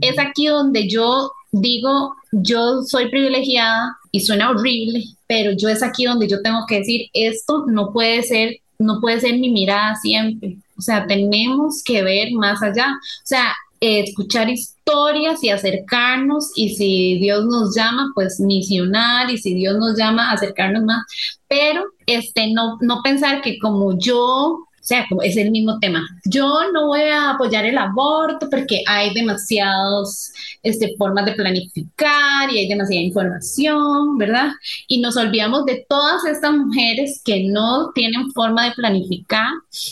[0.00, 6.04] Es aquí donde yo digo, yo soy privilegiada y suena horrible, pero yo es aquí
[6.04, 10.56] donde yo tengo que decir, esto no puede ser, no puede ser mi mirada siempre.
[10.78, 12.86] O sea, tenemos que ver más allá.
[12.92, 19.54] O sea, escuchar historias y acercarnos y si Dios nos llama, pues misionar y si
[19.54, 21.04] Dios nos llama, acercarnos más,
[21.46, 26.06] pero este, no, no pensar que como yo o sea, es el mismo tema.
[26.24, 32.58] Yo no voy a apoyar el aborto porque hay demasiadas este, formas de planificar y
[32.58, 34.52] hay demasiada información, ¿verdad?
[34.86, 39.48] Y nos olvidamos de todas estas mujeres que no tienen forma de planificar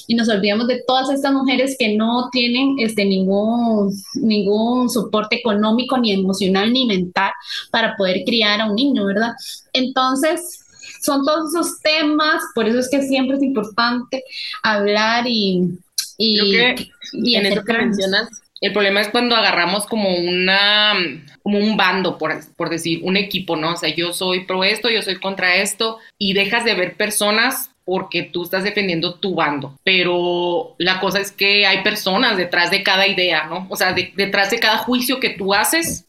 [0.07, 5.99] y nos olvidamos de todas estas mujeres que no tienen este, ningún, ningún soporte económico,
[5.99, 7.33] ni emocional, ni mental
[7.71, 9.33] para poder criar a un niño, ¿verdad?
[9.73, 10.66] Entonces,
[11.07, 14.25] son todos esos temas, por eso es que siempre es importante
[14.63, 15.79] hablar y...
[16.19, 18.29] y, en eso que mencionas,
[18.61, 20.95] el problema es cuando agarramos como una,
[21.43, 23.75] como un bando, por, por decir, un equipo, ¿no?
[23.75, 27.71] O sea, yo soy pro esto, yo soy contra esto, y dejas de ver personas
[27.85, 29.79] porque tú estás defendiendo tu bando.
[29.85, 33.67] Pero la cosa es que hay personas detrás de cada idea, ¿no?
[33.71, 36.07] O sea, detrás de cada juicio que tú haces,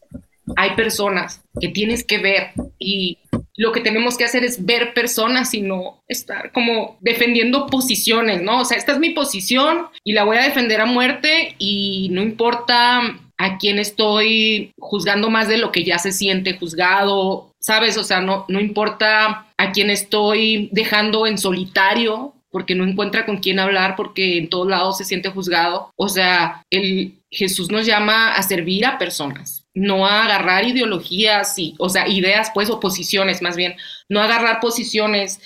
[0.56, 3.18] hay personas que tienes que ver y
[3.58, 8.60] lo que tenemos que hacer es ver personas y no estar como defendiendo posiciones, ¿no?
[8.60, 12.22] O sea, esta es mi posición y la voy a defender a muerte y no
[12.22, 17.96] importa a quién estoy juzgando más de lo que ya se siente juzgado, ¿sabes?
[17.96, 23.38] O sea, no, no importa a quién estoy dejando en solitario porque no encuentra con
[23.38, 25.92] quién hablar, porque en todos lados se siente juzgado.
[25.96, 31.88] O sea, el Jesús nos llama a servir a personas no agarrar ideologías, y, o
[31.88, 33.76] sea, ideas, pues, o posiciones más bien,
[34.08, 35.40] no agarrar posiciones.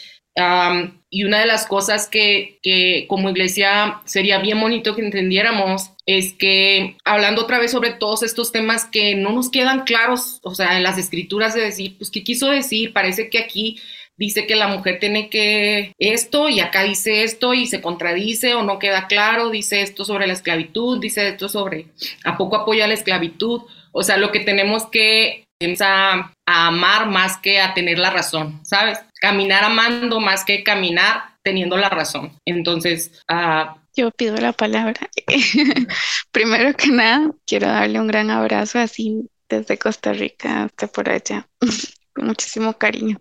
[1.10, 6.32] y una de las cosas que, que, como iglesia sería bien bonito que entendiéramos es
[6.32, 10.76] que hablando otra vez sobre todos estos temas que no nos quedan claros, o sea,
[10.78, 12.94] en las escrituras de decir, pues, ¿qué quiso decir?
[12.94, 13.78] Parece que aquí
[14.16, 18.62] dice que la mujer tiene que esto y acá dice esto y se contradice o
[18.62, 21.86] no queda claro, dice esto sobre la esclavitud, dice esto sobre,
[22.24, 23.62] ¿a poco apoya la esclavitud?
[23.92, 28.60] O sea, lo que tenemos que es a, amar más que a tener la razón,
[28.64, 28.98] ¿sabes?
[29.20, 32.32] Caminar amando más que caminar teniendo la razón.
[32.44, 35.08] Entonces, uh, yo pido la palabra.
[36.32, 41.46] Primero que nada, quiero darle un gran abrazo así desde Costa Rica hasta por allá.
[42.16, 43.20] muchísimo cariño,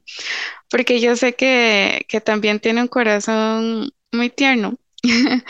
[0.70, 4.76] porque yo sé que, que también tiene un corazón muy tierno.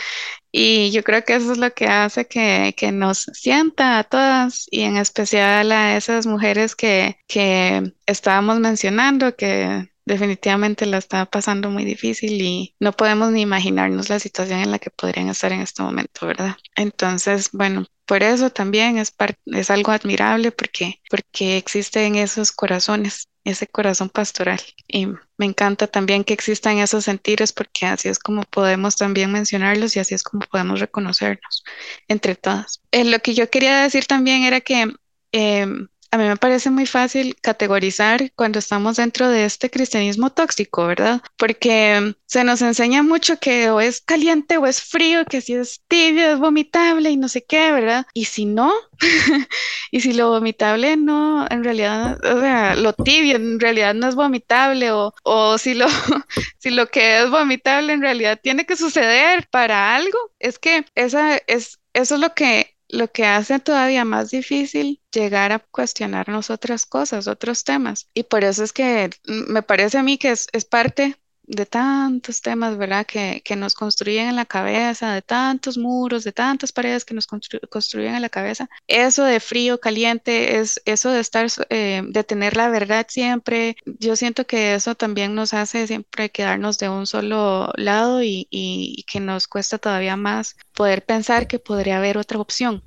[0.54, 4.66] Y yo creo que eso es lo que hace que, que, nos sienta a todas
[4.70, 11.70] y en especial a esas mujeres que, que estábamos mencionando, que definitivamente la está pasando
[11.70, 15.60] muy difícil y no podemos ni imaginarnos la situación en la que podrían estar en
[15.60, 16.56] este momento, ¿verdad?
[16.76, 19.14] Entonces, bueno, por eso también es,
[19.46, 24.60] es algo admirable porque, porque existen esos corazones, ese corazón pastoral.
[24.88, 25.06] Y
[25.36, 30.00] me encanta también que existan esos sentidos porque así es como podemos también mencionarlos y
[30.00, 31.64] así es como podemos reconocernos
[32.08, 32.82] entre todas.
[32.90, 34.92] Eh, lo que yo quería decir también era que
[35.32, 35.66] eh,
[36.12, 41.22] a mí me parece muy fácil categorizar cuando estamos dentro de este cristianismo tóxico, ¿verdad?
[41.38, 45.80] Porque se nos enseña mucho que o es caliente o es frío, que si es
[45.88, 48.04] tibio es vomitable y no sé qué, ¿verdad?
[48.12, 48.70] Y si no,
[49.90, 54.14] y si lo vomitable no, en realidad, o sea, lo tibio en realidad no es
[54.14, 55.86] vomitable o, o si, lo,
[56.58, 61.38] si lo que es vomitable en realidad tiene que suceder para algo, es que esa
[61.46, 66.86] es, eso es lo que lo que hace todavía más difícil llegar a cuestionarnos otras
[66.86, 68.08] cosas, otros temas.
[68.14, 72.40] Y por eso es que mm, me parece a mí que es, parte de tantos
[72.40, 73.06] temas, ¿verdad?
[73.06, 77.26] Que, que, nos construyen en la cabeza, de tantos muros, de tantas paredes que nos
[77.26, 78.68] construyen en la cabeza.
[78.86, 83.76] Eso de frío, caliente, es eso de estar, eh, de tener la verdad siempre.
[83.84, 89.04] Yo siento que eso también nos hace siempre quedarnos de un solo lado y, y
[89.10, 92.82] que nos cuesta todavía más poder pensar que podría haber otra opción.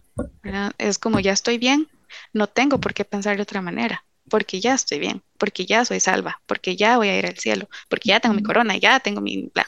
[0.77, 1.89] Es como ya estoy bien,
[2.33, 5.99] no tengo por qué pensar de otra manera porque ya estoy bien, porque ya soy
[5.99, 9.21] salva, porque ya voy a ir al cielo, porque ya tengo mi corona, ya tengo
[9.21, 9.49] mi...
[9.53, 9.67] Bla.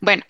[0.00, 0.22] Bueno.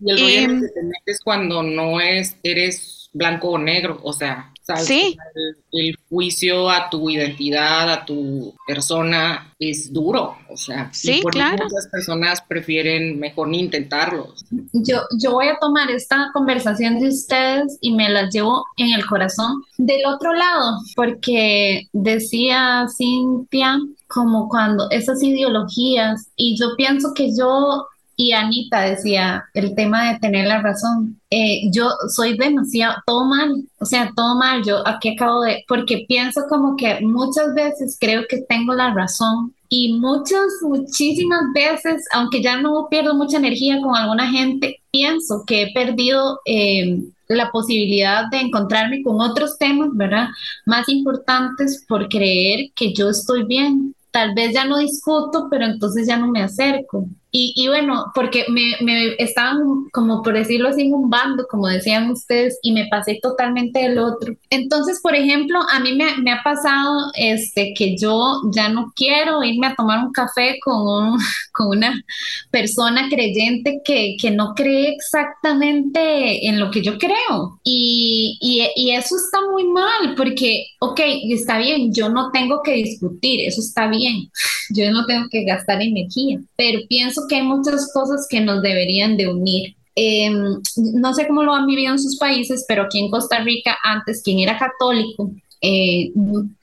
[0.00, 4.52] Y el rollo que te metes cuando no es, eres blanco o negro, o sea,
[4.82, 5.16] Sí.
[5.72, 11.64] El, juicio a tu identidad, a tu persona es duro, o sea, sí, por claro.
[11.64, 14.32] muchas personas prefieren mejor ni intentarlo.
[14.72, 19.04] Yo, yo voy a tomar esta conversación de ustedes y me la llevo en el
[19.04, 27.30] corazón del otro lado, porque decía Cintia como cuando esas ideologías, y yo pienso que
[27.36, 31.20] yo y Anita decía el tema de tener la razón.
[31.30, 34.62] Eh, yo soy demasiado, todo mal, o sea, todo mal.
[34.64, 39.54] Yo aquí acabo de, porque pienso como que muchas veces creo que tengo la razón
[39.68, 45.62] y muchas, muchísimas veces, aunque ya no pierdo mucha energía con alguna gente, pienso que
[45.62, 50.28] he perdido eh, la posibilidad de encontrarme con otros temas, ¿verdad?
[50.64, 53.94] Más importantes por creer que yo estoy bien.
[54.10, 57.06] Tal vez ya no discuto, pero entonces ya no me acerco.
[57.38, 59.58] Y, bueno, porque me, me, estaban,
[59.92, 63.98] como por decirlo así, en un bando, como decían ustedes, y me pasé totalmente del
[63.98, 64.34] otro.
[64.48, 69.44] Entonces, por ejemplo, a mí me, me ha pasado este, que yo ya no quiero
[69.44, 71.18] irme a tomar un café con, un,
[71.52, 72.02] con una
[72.50, 77.60] persona creyente que, que, no cree exactamente en lo que yo creo.
[77.64, 81.00] Y, y, y eso está muy mal, porque, ok,
[81.30, 84.30] está bien, yo no tengo que discutir, eso está bien,
[84.74, 89.16] yo no tengo que gastar energía, pero pienso que hay muchas cosas que nos deberían
[89.16, 89.76] de unir.
[89.94, 93.78] Em, no sé cómo lo han vivido en sus países, pero aquí en Costa Rica,
[93.82, 95.30] antes quien era católico,
[95.62, 96.12] eh,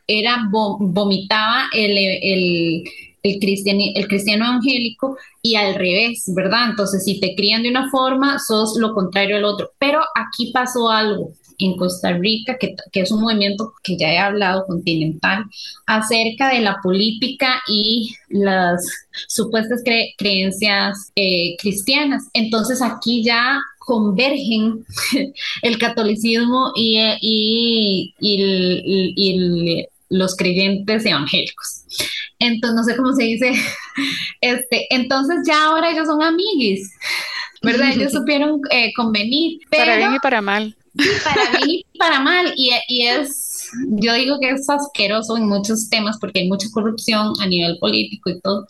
[0.07, 2.83] era vomitaba el, el,
[3.23, 3.39] el,
[3.95, 6.69] el cristiano evangélico y al revés, ¿verdad?
[6.69, 9.71] Entonces, si te crían de una forma, sos lo contrario al otro.
[9.79, 14.17] Pero aquí pasó algo en Costa Rica, que, que, es un movimiento que ya he
[14.17, 15.45] hablado continental,
[15.85, 18.81] acerca de la política y las
[19.27, 19.83] supuestas
[20.17, 22.23] creencias eh, cristianas.
[22.33, 24.85] Entonces aquí ya convergen
[25.61, 31.85] el catolicismo y, y, y, los creyentes evangélicos.
[32.37, 33.53] Entonces, no sé cómo se dice,
[34.41, 36.91] este, entonces ya ahora ellos son amiguis,
[37.63, 37.91] ¿verdad?
[37.95, 39.59] Ellos supieron eh, convenir.
[39.71, 40.75] para bien y para mal
[41.23, 42.53] para bien y para mal.
[42.55, 42.71] Y,
[43.05, 47.77] es, yo digo que es asqueroso en muchos temas porque hay mucha corrupción a nivel
[47.79, 48.67] político y todo.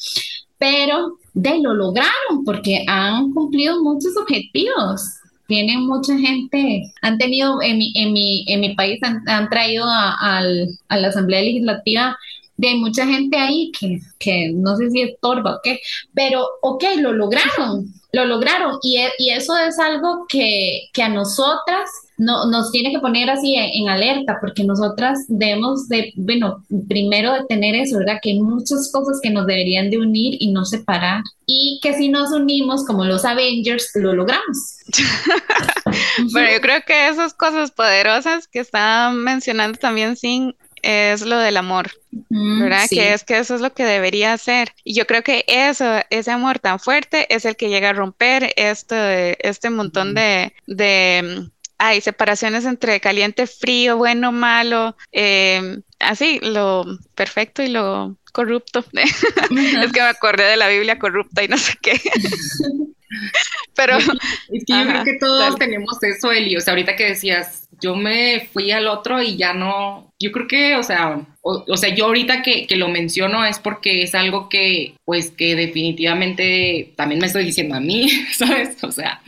[0.58, 5.02] Pero de lo lograron porque han cumplido muchos objetivos.
[5.48, 9.84] Tienen mucha gente, han tenido en mi, en mi, en mi país, han, han traído
[9.86, 10.40] a,
[10.88, 12.18] a la Asamblea Legislativa
[12.58, 15.80] de mucha gente ahí que, que no sé si es torba o qué,
[16.14, 21.90] pero ok, lo lograron, lo lograron y, y eso es algo que, que a nosotras
[22.18, 27.46] no, nos tiene que poner así en, alerta, porque nosotras debemos de, bueno, primero de
[27.50, 28.20] tener eso, ¿verdad?
[28.22, 32.10] Que hay muchas cosas que nos deberían de unir y no separar, y que si
[32.10, 34.78] nos unimos como los Avengers, lo logramos.
[36.32, 41.56] bueno, yo creo que esas cosas poderosas que está mencionando también sin es lo del
[41.56, 41.92] amor,
[42.30, 42.88] ¿verdad?
[42.90, 44.74] Que es que eso es lo que debería ser.
[44.84, 48.54] Y yo creo que eso, ese amor tan fuerte es el que llega a romper
[48.58, 51.50] este, este montón de, de
[51.84, 58.86] hay separaciones entre caliente, frío, bueno, malo, eh, así, lo perfecto y lo corrupto.
[58.94, 62.00] es que me acordé de la Biblia corrupta y no sé qué.
[63.76, 66.56] Pero es que yo creo que todos tenemos eso, Eli.
[66.56, 70.14] O sea, ahorita que decías, yo me fui al otro y ya no.
[70.20, 74.04] Yo creo que, o sea, o, sea, yo ahorita que, que, lo menciono es porque
[74.04, 78.82] es algo que, pues, que definitivamente también me estoy diciendo a mí, ¿sabes?
[78.84, 79.22] O sea,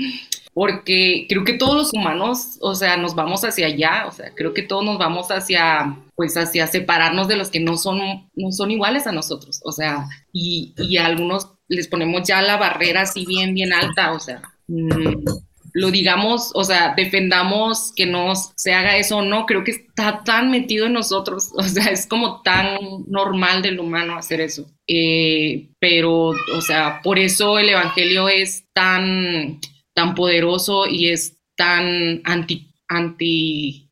[0.55, 4.53] porque creo que todos los humanos, o sea, nos vamos hacia allá, o sea, creo
[4.53, 7.99] que todos nos vamos hacia, pues, hacia separarnos de los que no son,
[8.35, 12.55] no son iguales a nosotros, o sea, y, y a algunos les ponemos ya la
[12.55, 15.25] barrera así bien, bien alta, o sea, mm,
[15.73, 20.23] lo digamos, o sea, defendamos que no se haga eso o no, creo que está
[20.23, 22.77] tan metido en nosotros, o sea, es como tan
[23.07, 24.71] normal del humano hacer eso.
[24.87, 29.59] Eh, pero, o sea, por eso el Evangelio es tan
[29.95, 33.85] tan poderoso y es tan anti, anti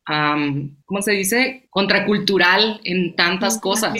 [0.84, 1.66] ¿cómo se dice?
[1.70, 3.94] Contracultural en tantas cosas.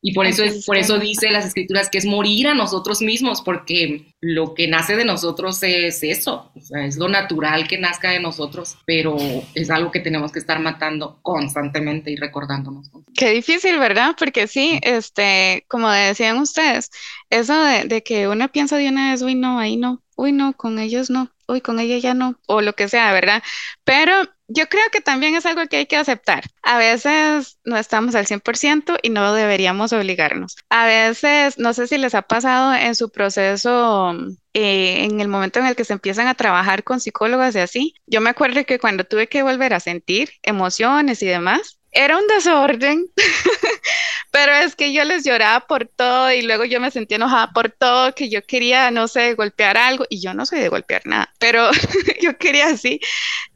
[0.00, 3.42] y por eso, es, por eso dice las escrituras que es morir a nosotros mismos,
[3.42, 8.78] porque lo que nace de nosotros es eso, es lo natural que nazca de nosotros,
[8.86, 9.16] pero
[9.54, 12.90] es algo que tenemos que estar matando constantemente y recordándonos.
[13.14, 14.14] Qué difícil, ¿verdad?
[14.18, 16.90] Porque sí, este, como decían ustedes,
[17.28, 20.54] eso de, de que uno piensa de una vez, uy, no, ahí no, uy, no,
[20.54, 23.42] con ellos no, uy, con ella ya no, o lo que sea, ¿verdad?
[23.84, 24.12] Pero
[24.48, 26.44] yo creo que también es algo que hay que aceptar.
[26.62, 30.56] A veces no estamos al 100% y no deberíamos obligarnos.
[30.70, 34.14] A veces, no sé si les ha pasado en su proceso,
[34.54, 37.94] eh, en el momento en el que se empiezan a trabajar con psicólogas y así.
[38.06, 42.26] Yo me acuerdo que cuando tuve que volver a sentir emociones y demás, era un
[42.28, 43.06] desorden,
[44.30, 47.70] pero es que yo les lloraba por todo y luego yo me sentía enojada por
[47.70, 51.32] todo, que yo quería, no sé, golpear algo y yo no soy de golpear nada,
[51.38, 51.70] pero
[52.22, 53.00] yo quería así.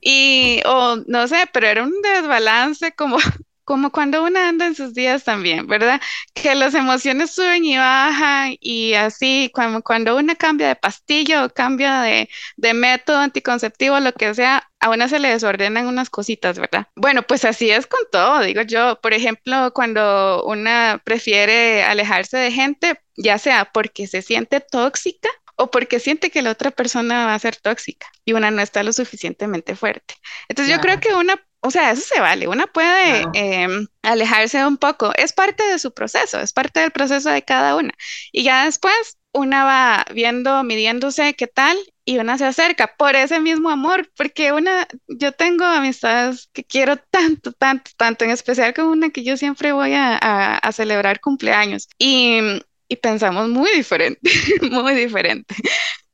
[0.01, 3.19] Y, o no sé, pero era un desbalance como
[3.65, 6.01] como cuando uno anda en sus días también, ¿verdad?
[6.35, 11.51] Que las emociones suben y bajan y así, cuando, cuando uno cambia de pastilla o
[11.51, 16.59] cambia de, de método anticonceptivo, lo que sea, a una se le desordenan unas cositas,
[16.59, 16.87] ¿verdad?
[16.97, 18.99] Bueno, pues así es con todo, digo yo.
[19.01, 25.71] Por ejemplo, cuando una prefiere alejarse de gente, ya sea porque se siente tóxica o
[25.71, 28.93] porque siente que la otra persona va a ser tóxica y una no está lo
[28.93, 30.15] suficientemente fuerte.
[30.49, 34.79] Entonces yo creo que una o sea, eso se vale, uno puede em, alejarse un
[34.79, 37.93] poco, es parte de su proceso, es parte del proceso de cada una.
[38.33, 43.41] Y ya después una va viendo, midiéndose qué tal y una se acerca por ese
[43.41, 48.87] mismo amor, porque una, yo tengo amistades que quiero tanto, tanto, tanto, en especial con
[48.87, 52.41] una que yo siempre voy a, a celebrar cumpleaños y,
[52.89, 54.21] y pensamos muy diferente,
[54.71, 55.55] muy diferente.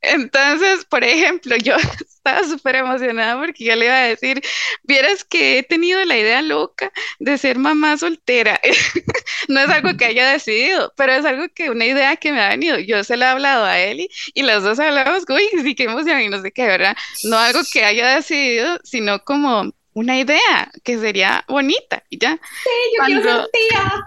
[0.07, 4.41] Entonces, por ejemplo, yo estaba súper emocionada porque yo le iba a decir,
[4.85, 8.61] vieras que he tenido la idea loca de ser mamá soltera.
[9.49, 12.51] no es algo que haya decidido, pero es algo que, una idea que me ha
[12.51, 12.79] venido.
[12.79, 16.21] Yo se la he hablado a Eli y las dos hablamos, uy, sí, qué emoción
[16.21, 16.97] y no sé qué, ¿verdad?
[17.25, 22.39] No algo que haya decidido, sino como una idea que sería bonita y ya.
[22.63, 24.05] Sí, yo quiero ser tía.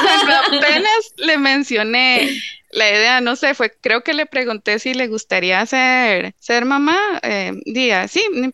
[0.00, 2.30] Cuando apenas le mencioné
[2.70, 6.98] la idea, no sé, fue, creo que le pregunté si le gustaría ser, ser mamá,
[7.22, 8.50] eh, día, sí, no,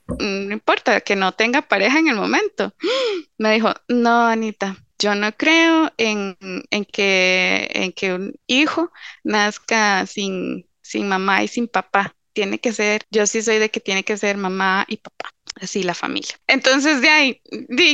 [0.52, 2.74] importa, que no tenga pareja en el momento.
[3.38, 6.36] Me dijo, no, Anita, yo no creo en,
[6.70, 8.90] en, que, en que un hijo
[9.22, 12.15] nazca sin, sin mamá y sin papá.
[12.36, 15.82] Tiene que ser, yo sí soy de que tiene que ser mamá y papá así
[15.82, 16.38] la familia.
[16.48, 17.40] Entonces, de ahí,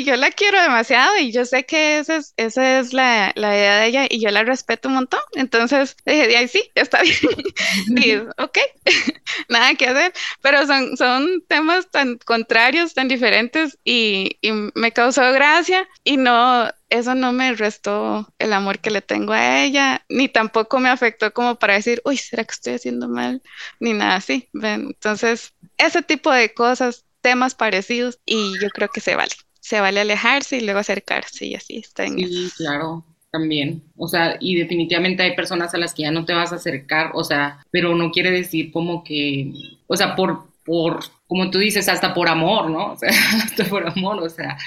[0.05, 3.77] yo la quiero demasiado y yo sé que esa es, esa es la, la, idea
[3.78, 5.20] de ella y yo la respeto un montón.
[5.35, 7.16] Entonces, dije, de ahí sí, está bien.
[8.05, 8.59] y, ok,
[9.48, 15.31] nada que hacer, pero son, son temas tan contrarios, tan diferentes y, y me causó
[15.31, 20.28] gracia y no, eso no me restó el amor que le tengo a ella, ni
[20.28, 23.43] tampoco me afectó como para decir, uy, ¿será que estoy haciendo mal?
[23.81, 24.51] Ni nada así.
[24.52, 29.32] Entonces, ese tipo de cosas temas parecidos y yo creo que se vale.
[29.60, 33.82] Se vale alejarse y luego acercarse y así está en Sí, claro, también.
[33.97, 37.12] O sea, y definitivamente hay personas a las que ya no te vas a acercar,
[37.14, 39.51] o sea, pero no quiere decir como que,
[39.86, 41.01] o sea, por, por,
[41.32, 42.92] como tú dices, hasta por amor, ¿no?
[42.92, 43.09] O sea,
[43.42, 44.59] hasta por amor, o sea,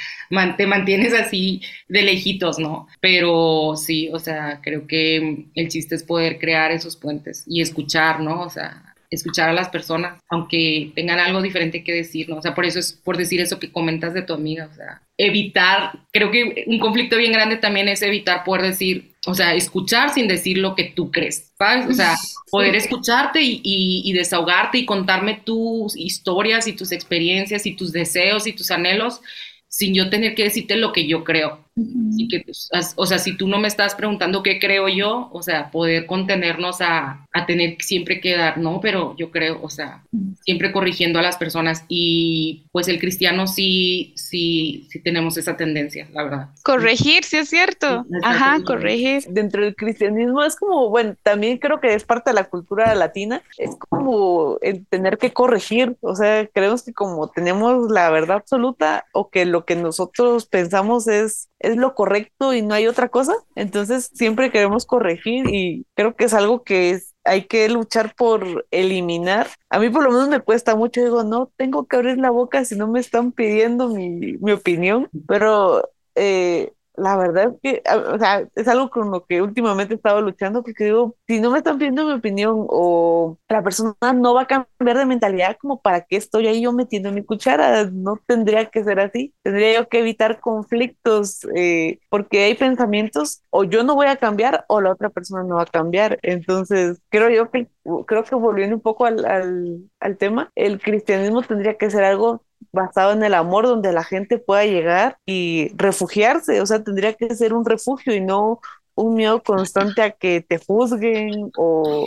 [0.57, 2.87] te mantienes así de lejitos, ¿no?
[2.99, 8.19] Pero sí, o sea, creo que el chiste es poder crear esos puentes y escuchar,
[8.19, 8.41] ¿no?
[8.41, 12.37] O sea, escuchar a las personas, aunque tengan algo diferente que decir, ¿no?
[12.37, 15.03] O sea, por eso es por decir eso que comentas de tu amiga, o sea,
[15.17, 20.13] evitar, creo que un conflicto bien grande también es evitar poder decir, o sea, escuchar
[20.13, 21.87] sin decir lo que tú crees, ¿sabes?
[21.87, 22.15] O sea,
[22.51, 28.45] poder escucharte y, y, desahogarte y contarme tus historias y tus experiencias y tus deseos
[28.45, 29.21] y tus anhelos
[29.67, 31.64] sin yo tener que decirte lo que yo creo.
[31.75, 35.71] Que, pues, o sea, si tú no me estás preguntando qué creo yo, o sea,
[35.71, 40.03] poder contenernos a, a tener siempre que dar, no, pero yo creo, o sea,
[40.41, 46.07] siempre corrigiendo a las personas y pues el cristiano sí, sí, sí tenemos esa tendencia,
[46.13, 46.49] la verdad.
[46.63, 48.05] Corregir, sí es cierto.
[48.23, 49.23] Ajá, corregir.
[49.29, 53.41] Dentro del cristianismo es como, bueno, también creo que es parte de la cultura latina,
[53.57, 59.05] es como el tener que corregir, o sea, creemos que como tenemos la verdad absoluta
[59.11, 63.33] o que lo que nosotros pensamos es, es lo correcto y no hay otra cosa.
[63.55, 69.47] Entonces siempre queremos corregir y creo que es algo que hay que luchar por eliminar.
[69.69, 72.63] A mí por lo menos me cuesta mucho, digo, no tengo que abrir la boca
[72.65, 78.17] si no me están pidiendo mi, mi opinión, pero eh, la verdad es que, o
[78.17, 81.57] sea, es algo con lo que últimamente he estado luchando porque digo, si no me
[81.59, 86.01] están pidiendo mi opinión o la persona no va a cambiar de mentalidad, como para
[86.01, 89.99] qué estoy ahí yo metiendo mi cuchara, no tendría que ser así, tendría yo que
[89.99, 95.09] evitar conflictos eh, porque hay pensamientos o yo no voy a cambiar o la otra
[95.09, 96.19] persona no va a cambiar.
[96.23, 97.67] Entonces, creo yo que,
[98.07, 102.43] creo que volviendo un poco al, al, al tema, el cristianismo tendría que ser algo
[102.71, 107.33] basado en el amor donde la gente pueda llegar y refugiarse, o sea, tendría que
[107.35, 108.59] ser un refugio y no
[108.95, 112.05] un miedo constante a que te juzguen o,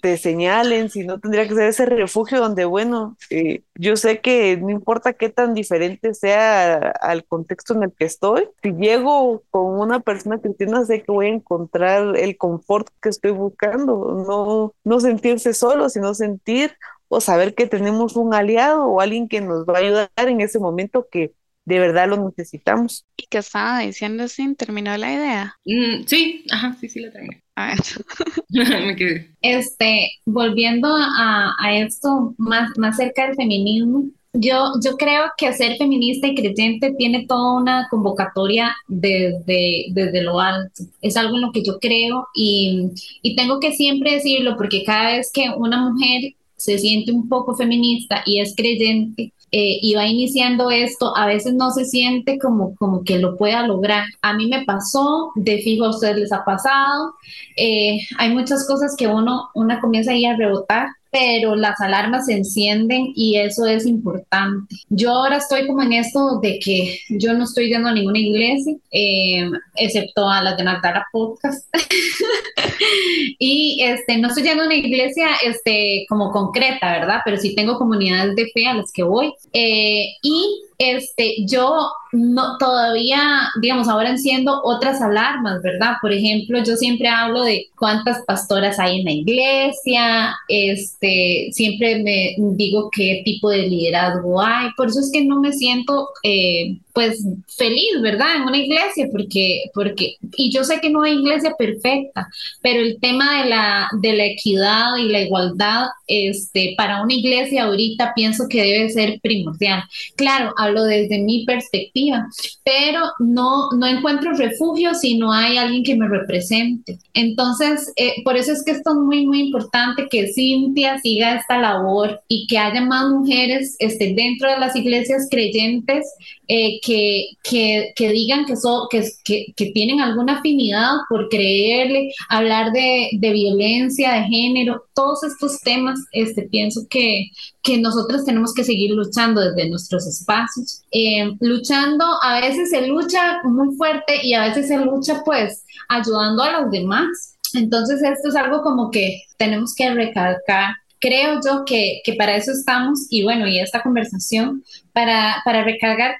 [0.00, 4.70] te señalen, sino tendría que ser ese refugio donde, bueno, eh, yo sé que no
[4.70, 10.00] importa qué tan diferente sea al contexto en el que estoy, si llego con una
[10.00, 15.52] persona cristiana, sé que voy a encontrar el confort que estoy buscando, no, no sentirse
[15.52, 16.76] solo, sino sentir
[17.14, 20.58] o saber que tenemos un aliado o alguien que nos va a ayudar en ese
[20.58, 21.32] momento que
[21.64, 23.06] de verdad lo necesitamos.
[23.16, 25.56] ¿Y qué estaba diciendo sin terminó la idea?
[25.64, 27.42] Mm, sí, ajá, sí, sí la terminé.
[28.50, 29.30] Me quedé.
[29.40, 35.76] Este, volviendo a, a, esto más, más cerca del feminismo, yo, yo creo que ser
[35.76, 40.82] feminista y creyente tiene toda una convocatoria desde, desde lo alto.
[41.00, 42.90] Es algo en lo que yo creo y,
[43.22, 46.34] y tengo que siempre decirlo porque cada vez que una mujer
[46.64, 51.54] se siente un poco feminista y es creyente eh, y va iniciando esto, a veces
[51.54, 54.06] no se siente como, como que lo pueda lograr.
[54.22, 57.12] A mí me pasó, de fijo a ustedes les ha pasado,
[57.56, 62.32] eh, hay muchas cosas que uno, una comienza ahí a rebotar pero las alarmas se
[62.32, 64.74] encienden y eso es importante.
[64.88, 68.74] Yo ahora estoy como en esto de que yo no estoy yendo a ninguna iglesia,
[68.90, 71.72] eh, excepto a las de Magdala Podcast.
[73.38, 77.20] y este, no estoy yendo a una iglesia este, como concreta, ¿verdad?
[77.24, 79.32] Pero sí tengo comunidades de fe a las que voy.
[79.52, 85.94] Eh, y este, yo no todavía, digamos, ahora enciendo otras alarmas, ¿verdad?
[86.00, 92.34] Por ejemplo, yo siempre hablo de cuántas pastoras hay en la iglesia, este, siempre me
[92.56, 97.26] digo qué tipo de liderazgo hay, por eso es que no me siento eh, pues
[97.48, 98.36] feliz, ¿verdad?
[98.36, 102.28] En una iglesia, porque, porque, y yo sé que no hay iglesia perfecta,
[102.62, 107.64] pero el tema de la, de la equidad y la igualdad, este, para una iglesia
[107.64, 109.82] ahorita pienso que debe ser primordial.
[110.14, 112.26] Claro, hablo desde mi perspectiva,
[112.64, 116.98] pero no, no encuentro refugio si no hay alguien que me represente.
[117.12, 121.58] Entonces, eh, por eso es que esto es muy, muy importante que Cintia siga esta
[121.58, 126.06] labor y que haya más mujeres este, dentro de las iglesias creyentes
[126.46, 132.72] eh, que, que, que, digan que, son, que, que, tienen alguna afinidad por creerle, hablar
[132.72, 137.28] de, de, violencia, de género, todos estos temas, este, pienso que,
[137.62, 140.82] que nosotros tenemos que seguir luchando desde nuestros espacios.
[140.92, 146.42] Eh, luchando, a veces se lucha muy fuerte y a veces se lucha pues ayudando
[146.42, 147.38] a los demás.
[147.54, 150.74] Entonces esto es algo como que tenemos que recalcar
[151.04, 154.64] creo yo que, que, para eso estamos y bueno, y esta conversación,
[154.94, 156.16] para, para recalcar,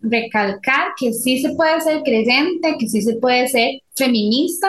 [0.00, 4.68] recalcar que sí se puede ser creyente, que sí se puede ser feminista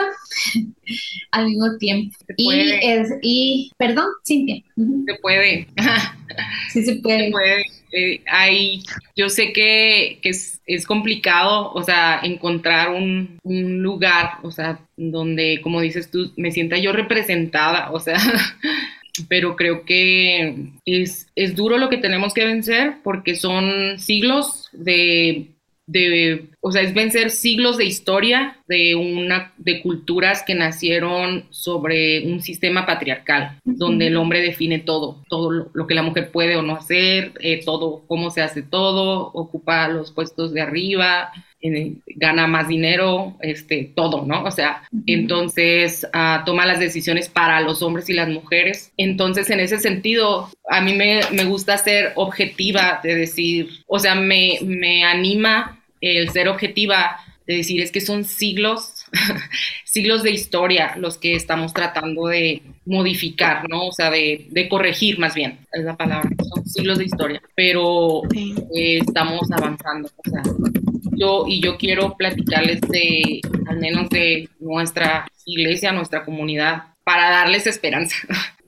[1.32, 2.16] al mismo tiempo.
[2.36, 4.62] Y, es, y, perdón, Cintia.
[4.76, 5.66] Se puede.
[6.72, 7.24] sí se puede.
[7.26, 7.62] Se puede.
[7.94, 8.82] Eh, hay,
[9.16, 14.80] yo sé que, que es, es, complicado, o sea, encontrar un, un, lugar, o sea,
[14.96, 18.16] donde, como dices tú, me sienta yo representada, o sea,
[19.28, 25.52] pero creo que es, es duro lo que tenemos que vencer porque son siglos de,
[25.86, 32.26] de, o sea, es vencer siglos de historia de una, de culturas que nacieron sobre
[32.26, 36.62] un sistema patriarcal, donde el hombre define todo, todo lo, que la mujer puede o
[36.62, 41.32] no hacer, eh, todo, cómo se hace todo, ocupa los puestos de arriba,
[42.06, 44.42] gana más dinero, este, todo, ¿no?
[44.44, 48.92] O sea, entonces uh, toma las decisiones para los hombres y las mujeres.
[48.96, 54.14] Entonces, en ese sentido, a mí me, me gusta ser objetiva, de decir, o sea,
[54.14, 57.16] me, me anima el ser objetiva,
[57.46, 59.04] de decir, es que son siglos,
[59.84, 63.86] siglos de historia los que estamos tratando de modificar, ¿no?
[63.86, 68.22] O sea, de, de corregir más bien, es la palabra, son siglos de historia, pero
[68.34, 70.42] eh, estamos avanzando, o sea,
[71.22, 77.66] yo, y yo quiero platicarles de, al menos de nuestra iglesia, nuestra comunidad, para darles
[77.66, 78.16] esperanza,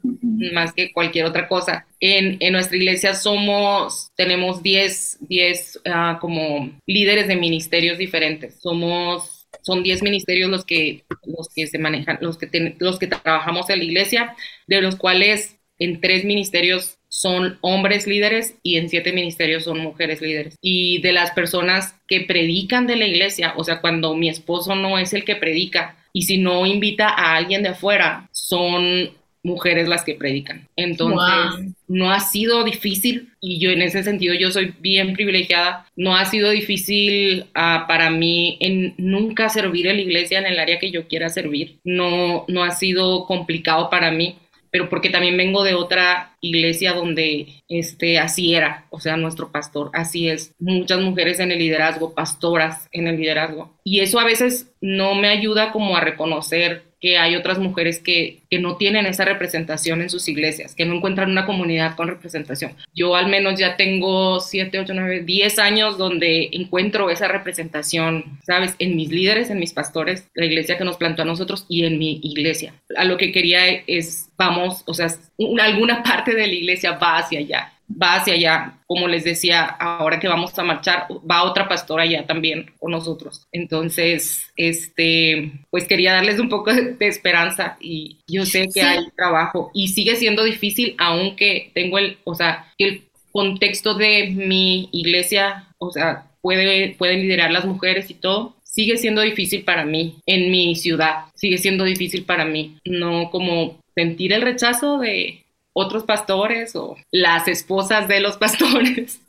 [0.03, 1.87] más que cualquier otra cosa.
[1.99, 8.61] En, en nuestra iglesia somos, tenemos 10, 10 uh, como líderes de ministerios diferentes.
[8.61, 13.09] Somos, son 10 ministerios los que, los que se manejan, los que, ten, los que
[13.09, 14.37] trabajamos en la iglesia,
[14.69, 20.21] de los cuales en tres ministerios son hombres líderes y en siete ministerios son mujeres
[20.21, 20.59] líderes.
[20.61, 24.99] Y de las personas que predican de la iglesia, o sea, cuando mi esposo no
[24.99, 29.11] es el que predica y si no invita a alguien de afuera, son
[29.45, 30.67] mujeres las que predican.
[30.75, 31.75] Entonces, wow.
[31.87, 35.87] no ha sido difícil y yo en ese sentido yo soy bien privilegiada.
[35.95, 40.59] No ha sido difícil uh, para mí en nunca servir en la iglesia en el
[40.59, 41.77] área que yo quiera servir.
[41.85, 44.37] No, no ha sido complicado para mí
[44.75, 49.93] pero porque también vengo de otra iglesia donde este, así era, o sea, nuestro pastor,
[49.93, 50.53] así es.
[50.59, 53.79] Muchas mujeres en el liderazgo, pastoras en el liderazgo.
[53.85, 58.39] Y eso a veces no me ayuda como a reconocer que hay otras mujeres que,
[58.49, 62.73] que, no tienen esa representación en sus iglesias, que no encuentran una comunidad con representación.
[62.95, 68.75] Yo al menos ya tengo 7, 8, 9, 10 años donde encuentro esa representación, ¿sabes?
[68.79, 71.99] En mis líderes, en mis pastores, la iglesia que nos plantó a nosotros y en
[71.99, 72.73] mi iglesia.
[72.97, 77.19] A lo que quería es, vamos, o sea, una, alguna parte de la iglesia va
[77.19, 78.79] hacia allá va hacia allá.
[78.87, 83.47] Como les decía, ahora que vamos a marchar, va otra pastora allá también con nosotros.
[83.53, 88.81] Entonces, este, pues quería darles un poco de, de esperanza y yo sé que sí.
[88.81, 94.89] hay trabajo y sigue siendo difícil, aunque tengo el, o sea, el contexto de mi
[94.93, 100.17] iglesia, o sea, puede, pueden liderar las mujeres y todo, sigue siendo difícil para mí
[100.27, 105.44] en mi ciudad, sigue siendo difícil para mí, no como sentir el rechazo de,
[105.75, 109.21] otros pastores o las esposas de los pastores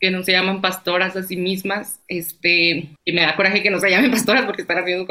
[0.00, 3.80] que no se llaman pastoras a sí mismas, este, y me da coraje que no
[3.80, 5.06] se llamen pastoras porque están haciendo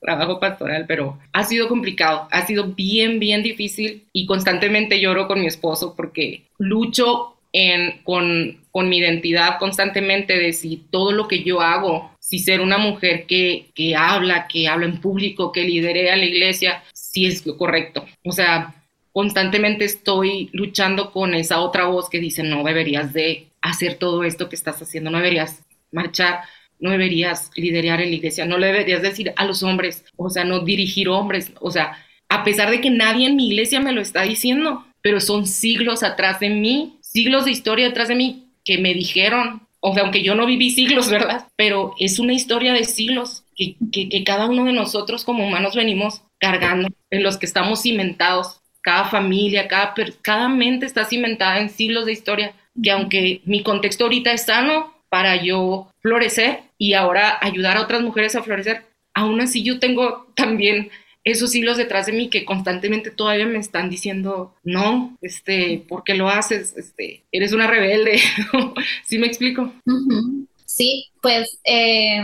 [0.00, 5.40] trabajo pastoral, pero ha sido complicado, ha sido bien, bien difícil y constantemente lloro con
[5.40, 11.42] mi esposo porque lucho en, con, con mi identidad constantemente de si todo lo que
[11.42, 16.10] yo hago, si ser una mujer que, que habla, que habla en público, que lidere
[16.10, 18.04] a la iglesia, si es lo correcto.
[18.24, 18.75] O sea,
[19.16, 24.50] constantemente estoy luchando con esa otra voz que dice, no deberías de hacer todo esto
[24.50, 26.40] que estás haciendo, no deberías marchar,
[26.80, 30.44] no deberías liderar en la iglesia, no le deberías decir a los hombres, o sea,
[30.44, 31.96] no dirigir hombres, o sea,
[32.28, 36.02] a pesar de que nadie en mi iglesia me lo está diciendo, pero son siglos
[36.02, 40.22] atrás de mí, siglos de historia atrás de mí que me dijeron, o sea, aunque
[40.22, 41.48] yo no viví siglos, ¿verdad?
[41.56, 45.74] Pero es una historia de siglos que, que, que cada uno de nosotros como humanos
[45.74, 49.92] venimos cargando, en los que estamos cimentados cada familia, cada,
[50.22, 54.94] cada mente está cimentada en siglos de historia, que aunque mi contexto ahorita es sano
[55.08, 60.28] para yo florecer y ahora ayudar a otras mujeres a florecer, aún así yo tengo
[60.36, 60.90] también
[61.24, 66.14] esos siglos detrás de mí que constantemente todavía me están diciendo, no, este, ¿por qué
[66.14, 66.76] lo haces?
[66.76, 68.20] Este, eres una rebelde.
[69.04, 69.62] ¿Sí me explico?
[69.84, 70.46] Uh -huh.
[70.64, 72.20] Sí, pues, eh,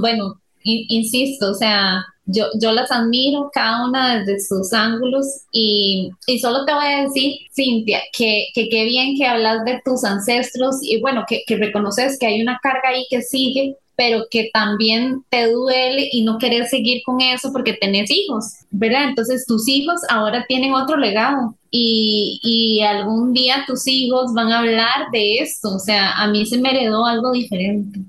[0.00, 5.26] bueno, insisto, o sea, yo, yo las admiro cada una desde sus ángulos.
[5.52, 10.04] Y, y solo te voy a decir, Cintia, que qué bien que hablas de tus
[10.04, 14.48] ancestros y bueno, que, que reconoces que hay una carga ahí que sigue, pero que
[14.52, 19.10] también te duele y no querés seguir con eso porque tenés hijos, ¿verdad?
[19.10, 24.60] Entonces tus hijos ahora tienen otro legado y, y, algún día tus hijos van a
[24.60, 28.00] hablar de esto, o sea, a mí se me heredó algo diferente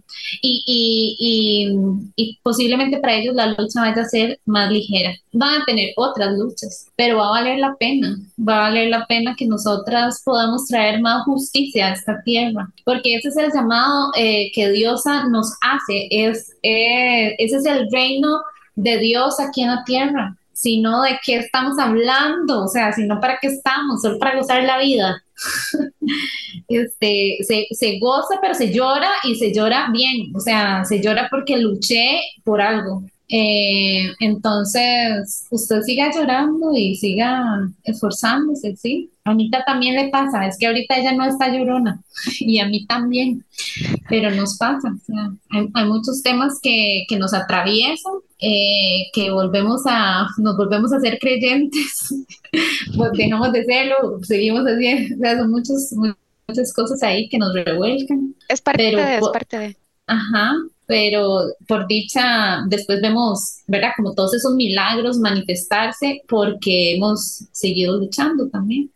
[0.41, 5.65] y, y, y, posiblemente para ellos la lucha vaya a ser más ligera, van a
[5.65, 9.45] tener otras luchas, pero va a valer la pena, va a valer la pena que
[9.45, 14.71] nosotras podamos traer más justicia a esta tierra, porque ese es el llamado eh, que
[14.71, 18.41] Diosa nos hace, es, eh, ese es el reino
[18.75, 23.39] de Dios aquí en la tierra sino de qué estamos hablando, o sea, sino para
[23.41, 25.23] qué estamos, solo para gozar la vida.
[26.67, 31.27] este, se, se goza, pero se llora y se llora bien, o sea, se llora
[31.31, 33.03] porque luché por algo.
[33.33, 37.41] Eh, entonces, usted siga llorando y siga
[37.85, 39.09] esforzándose, ¿sí?
[39.23, 42.01] A Anita también le pasa, es que ahorita ella no está llorona
[42.41, 43.45] y a mí también,
[44.09, 45.31] pero nos pasa, o sea,
[45.73, 51.17] hay, muchos temas que, que nos atraviesan, eh, que volvemos a, nos volvemos a ser
[51.17, 52.13] creyentes,
[52.97, 55.93] pues dejamos de serlo, seguimos haciendo, o sea, son muchos,
[56.49, 58.35] muchas cosas ahí que nos revuelcan.
[58.49, 59.77] Es parte de, es parte de.
[60.07, 60.53] Ajá,
[60.91, 63.91] pero por dicha, después vemos, ¿verdad?
[63.95, 68.91] Como todos esos milagros manifestarse porque hemos seguido luchando también.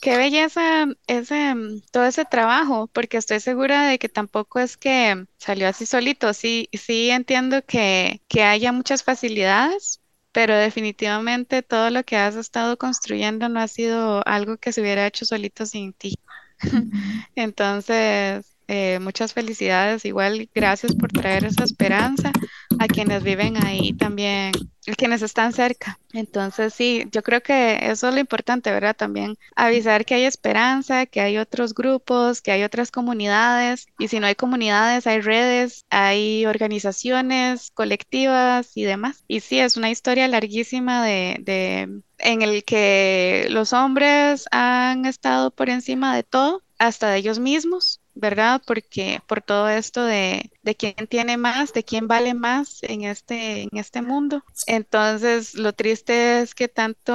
[0.00, 1.54] Qué belleza ese,
[1.92, 6.32] todo ese trabajo, porque estoy segura de que tampoco es que salió así solito.
[6.32, 10.00] Sí, sí entiendo que, que haya muchas facilidades,
[10.32, 15.06] pero definitivamente todo lo que has estado construyendo no ha sido algo que se hubiera
[15.06, 16.14] hecho solito sin ti.
[17.34, 20.04] Entonces, eh, muchas felicidades.
[20.04, 22.32] Igual, gracias por traer esa esperanza
[22.78, 24.52] a quienes viven ahí también,
[24.96, 25.98] quienes están cerca.
[26.12, 28.94] Entonces, sí, yo creo que eso es lo importante, ¿verdad?
[28.94, 33.86] También avisar que hay esperanza, que hay otros grupos, que hay otras comunidades.
[33.98, 39.24] Y si no hay comunidades, hay redes, hay organizaciones colectivas y demás.
[39.28, 45.50] Y sí, es una historia larguísima de, de en el que los hombres han estado
[45.52, 48.60] por encima de todo, hasta de ellos mismos ¿verdad?
[48.66, 53.62] Porque por todo esto de, de, quién tiene más, de quién vale más en este,
[53.62, 54.44] en este mundo.
[54.66, 57.12] Entonces, lo triste es que tanto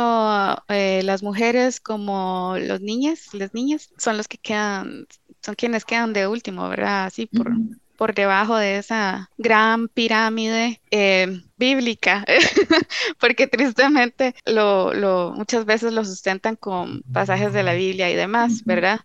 [0.70, 5.08] eh, las mujeres como los niños, las niñas, son los que quedan,
[5.42, 7.06] son quienes quedan de último, ¿verdad?
[7.06, 7.52] Así por,
[7.98, 12.26] por debajo de esa gran pirámide eh, bíblica,
[13.20, 18.64] porque tristemente lo, lo, muchas veces lo sustentan con pasajes de la Biblia y demás,
[18.64, 19.02] ¿verdad?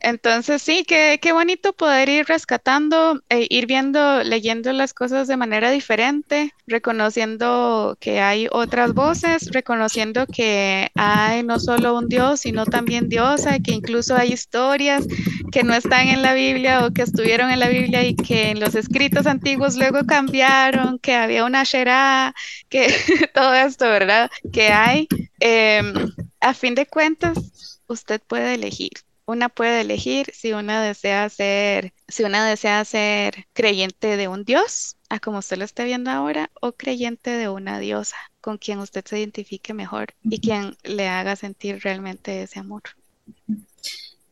[0.00, 5.70] Entonces sí, qué, bonito poder ir rescatando, e ir viendo, leyendo las cosas de manera
[5.70, 13.08] diferente, reconociendo que hay otras voces, reconociendo que hay no solo un Dios, sino también
[13.08, 15.06] diosa, que incluso hay historias
[15.50, 18.60] que no están en la Biblia o que estuvieron en la Biblia y que en
[18.60, 22.34] los escritos antiguos luego cambiaron, que había una Shera,
[22.68, 22.88] que
[23.34, 24.30] todo esto, ¿verdad?
[24.52, 25.08] Que hay.
[25.40, 28.90] Em, a fin de cuentas, usted puede elegir
[29.26, 34.96] una puede elegir si una desea ser, si una desea ser creyente de un Dios,
[35.08, 39.04] a como usted lo esté viendo ahora, o creyente de una diosa, con quien usted
[39.04, 42.82] se identifique mejor y quien le haga sentir realmente ese amor.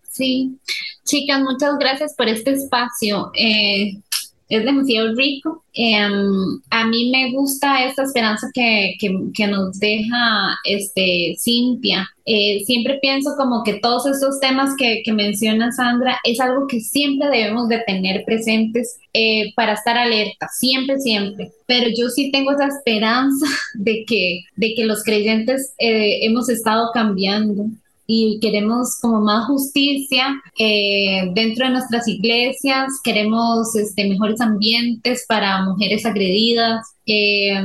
[0.08, 0.58] Sí,
[1.04, 3.32] chicas, muchas gracias por este espacio.
[3.34, 4.00] Eh,
[4.48, 5.64] es demasiado rico.
[5.72, 12.08] Em, a mí me gusta esta esperanza que, que, nos deja este, Cintia.
[12.26, 16.80] Eh, siempre pienso como que todos estos temas que, que, menciona Sandra es algo que
[16.80, 21.50] siempre debemos de tener presentes eh, para estar alerta, siempre, siempre.
[21.66, 26.90] Pero yo sí tengo esa esperanza de que, de que los creyentes eh, hemos estado
[26.92, 27.66] cambiando
[28.06, 35.64] y queremos como más justicia eh, dentro de nuestras iglesias, queremos este, mejores ambientes para
[35.64, 37.64] mujeres agredidas, eh,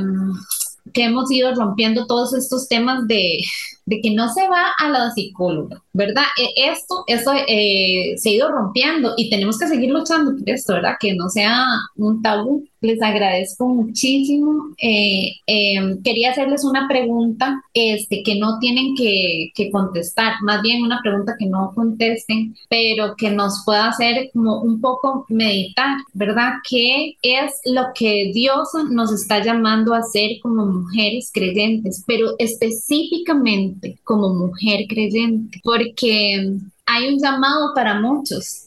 [0.92, 3.38] que hemos ido rompiendo todos estos temas de,
[3.86, 6.24] de que no se va a la psicóloga, ¿verdad?
[6.38, 10.74] E, esto, eso eh, se ha ido rompiendo y tenemos que seguir luchando por esto,
[10.74, 10.96] ¿verdad?
[11.00, 12.64] Que no sea un tabú.
[12.80, 14.74] Les agradezco muchísimo.
[14.80, 20.82] Eh, em, quería hacerles una pregunta este, que no tienen que, que, contestar, más bien
[20.82, 26.54] una pregunta que no contesten, pero que nos pueda hacer como un poco meditar, ¿verdad?
[26.68, 33.98] ¿Qué es lo que Dios nos está llamando a hacer como mujeres creyentes, pero específicamente
[34.04, 35.60] como mujer creyente?
[35.80, 38.66] Porque hay un llamado para muchos,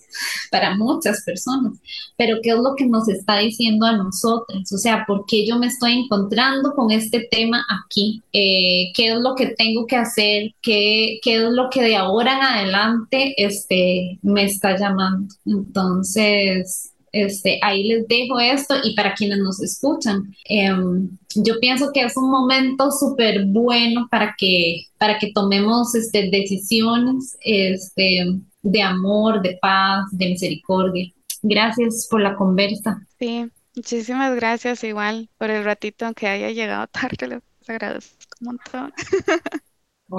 [0.51, 1.73] para muchas personas,
[2.17, 4.71] pero ¿qué es lo que nos está diciendo a nosotras?
[4.71, 8.23] O sea, ¿por qué yo me estoy encontrando con este tema aquí?
[8.31, 10.53] Eh, ¿Qué es lo que tengo que hacer?
[10.61, 15.35] ¿Qué, ¿Qué, es lo que de ahora en adelante este, me está llamando?
[15.45, 22.01] Entonces, este, ahí les dejo esto y para quienes nos escuchan, em, yo pienso que
[22.01, 28.25] es un momento súper bueno para que, para que tomemos este, decisiones este,
[28.63, 31.13] de amor, de paz, de misericordia.
[31.43, 33.05] Gracias por la conversa.
[33.19, 33.45] Sí,
[33.75, 38.93] muchísimas gracias igual por el ratito, aunque haya llegado tarde, les agradezco un montón.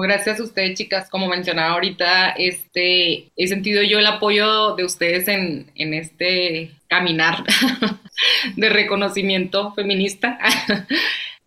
[0.03, 1.09] Gracias a ustedes, chicas.
[1.09, 7.43] Como mencionaba ahorita, este, he sentido yo el apoyo de ustedes en, en este caminar
[8.55, 10.39] de reconocimiento feminista.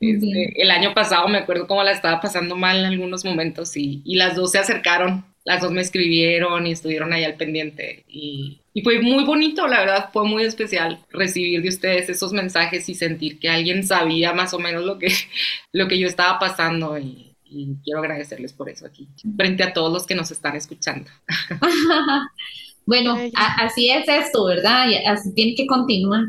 [0.00, 4.00] Este, el año pasado me acuerdo cómo la estaba pasando mal en algunos momentos y,
[4.04, 8.60] y, las dos se acercaron, las dos me escribieron y estuvieron ahí al pendiente y,
[8.72, 12.94] y, fue muy bonito, la verdad fue muy especial recibir de ustedes esos mensajes y
[12.94, 15.08] sentir que alguien sabía más o menos lo que,
[15.72, 19.92] lo que yo estaba pasando y, y quiero agradecerles por eso aquí, frente a todos
[19.92, 21.10] los que nos están escuchando.
[22.88, 24.88] Bueno, así es esto, ¿verdad?
[24.88, 26.22] Y así tiene que continuar.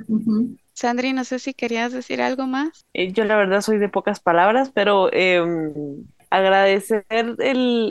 [0.73, 2.85] Sandri, no sé si querías decir algo más.
[2.93, 7.37] Eh, yo la verdad soy de pocas palabras, pero em, agradecer el,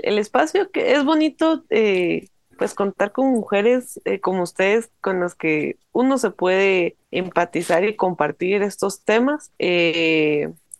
[0.04, 2.28] el, espacio, que es bonito, eh,
[2.58, 7.96] pues contar con mujeres eh, como ustedes, con las que uno se puede empatizar y
[7.96, 9.50] compartir estos temas.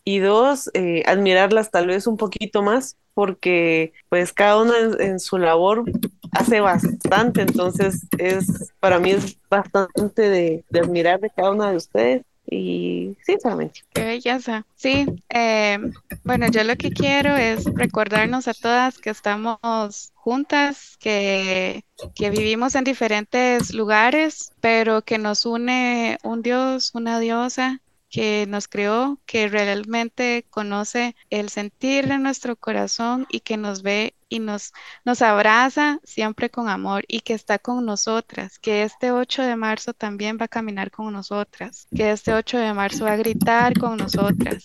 [0.09, 0.71] Y dos,
[1.05, 4.75] admirarlas tal vez un poquito más, porque pues cada una
[5.05, 5.85] en su labor
[6.33, 12.23] hace bastante, entonces es para mí es bastante de, admirar de cada una de ustedes
[12.51, 13.83] y sí, solamente.
[13.93, 14.65] Qué belleza.
[14.77, 15.79] Sí, eh,
[16.25, 22.77] bueno, yo lo que quiero es recordarnos a todas que estamos juntas, que, que vivimos
[22.77, 29.49] en diferentes lugares, pero que nos une un Dios, una diosa que nos creó, que
[29.49, 34.73] realmente conoce el sentir de nuestro corazón y que nos ve y nos,
[35.05, 39.95] nos abraza siempre con amor y que está con nosotras, que este 8 de marzo
[39.95, 43.97] también va a caminar con nosotras, que este 8 de marzo va a gritar con
[43.97, 44.65] nosotras.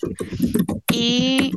[0.91, 1.51] Y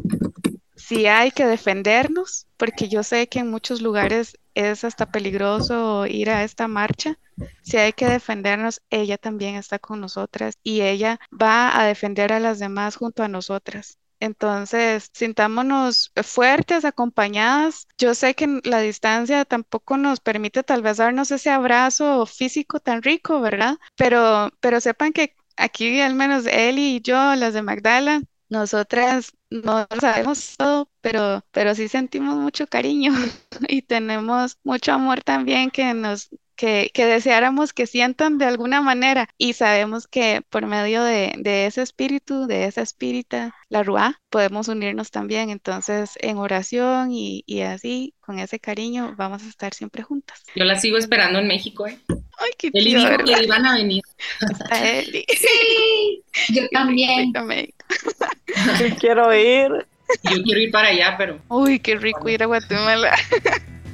[0.87, 6.31] si hay que defendernos, porque yo sé que en muchos lugares es hasta peligroso ir
[6.31, 7.19] a esta marcha,
[7.63, 12.39] si hay que defendernos, ella también está con nosotras y ella va a defender a
[12.39, 13.99] las demás junto a nosotras.
[14.21, 17.89] Entonces, sintámonos fuertes, acompañadas.
[17.99, 23.03] Yo sé que la distancia tampoco nos permite tal vez darnos ese abrazo físico tan
[23.03, 23.77] rico, ¿verdad?
[23.97, 29.87] Pero, pero sepan que aquí al menos él y yo, las de Magdala, nosotras no
[30.01, 33.13] sabemos todo, pero, pero sí sentimos mucho cariño
[33.69, 39.53] y tenemos mucho amor también que nos, que, deseáramos que sientan de alguna manera y
[39.53, 45.51] sabemos que por medio de, ese espíritu, de esa espírita, la Ruá, podemos unirnos también.
[45.51, 50.43] Entonces, en oración y, así, con ese cariño, vamos a estar siempre juntas.
[50.55, 51.99] Yo la sigo esperando en México, ¿eh?
[52.09, 54.03] Ay, qué Eli dijo que iban a venir.
[55.37, 56.23] Sí,
[56.55, 57.33] yo también.
[57.33, 59.87] Yo quiero ir.
[60.31, 61.41] Yo quiero ir para allá, pero.
[61.49, 63.17] Uy, qué rico ir a Guatemala.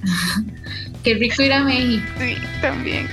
[1.03, 2.07] Qué rico ir a México.
[2.19, 3.09] Sí, también.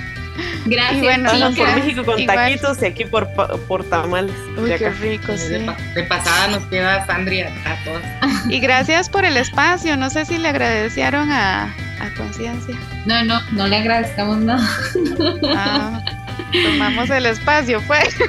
[0.65, 0.97] Gracias.
[0.97, 3.27] Y bueno, por México con taquitos y aquí por,
[3.67, 4.35] por tamales.
[4.57, 5.65] Uy, qué rico, sí.
[5.95, 8.01] De, pasada nos queda Sandria a todos.
[8.49, 9.97] Y gracias por el espacio.
[9.97, 12.75] No sé si le agradecieron a, a Conciencia.
[13.05, 14.67] No, no, no le agradezcamos nada.
[15.55, 16.01] Ah,
[16.51, 18.15] tomamos el espacio, pues.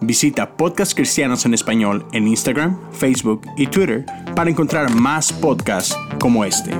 [0.00, 4.04] Visita Podcast Cristianos en Español en Instagram, Facebook y Twitter
[4.34, 6.72] para encontrar más podcasts como este.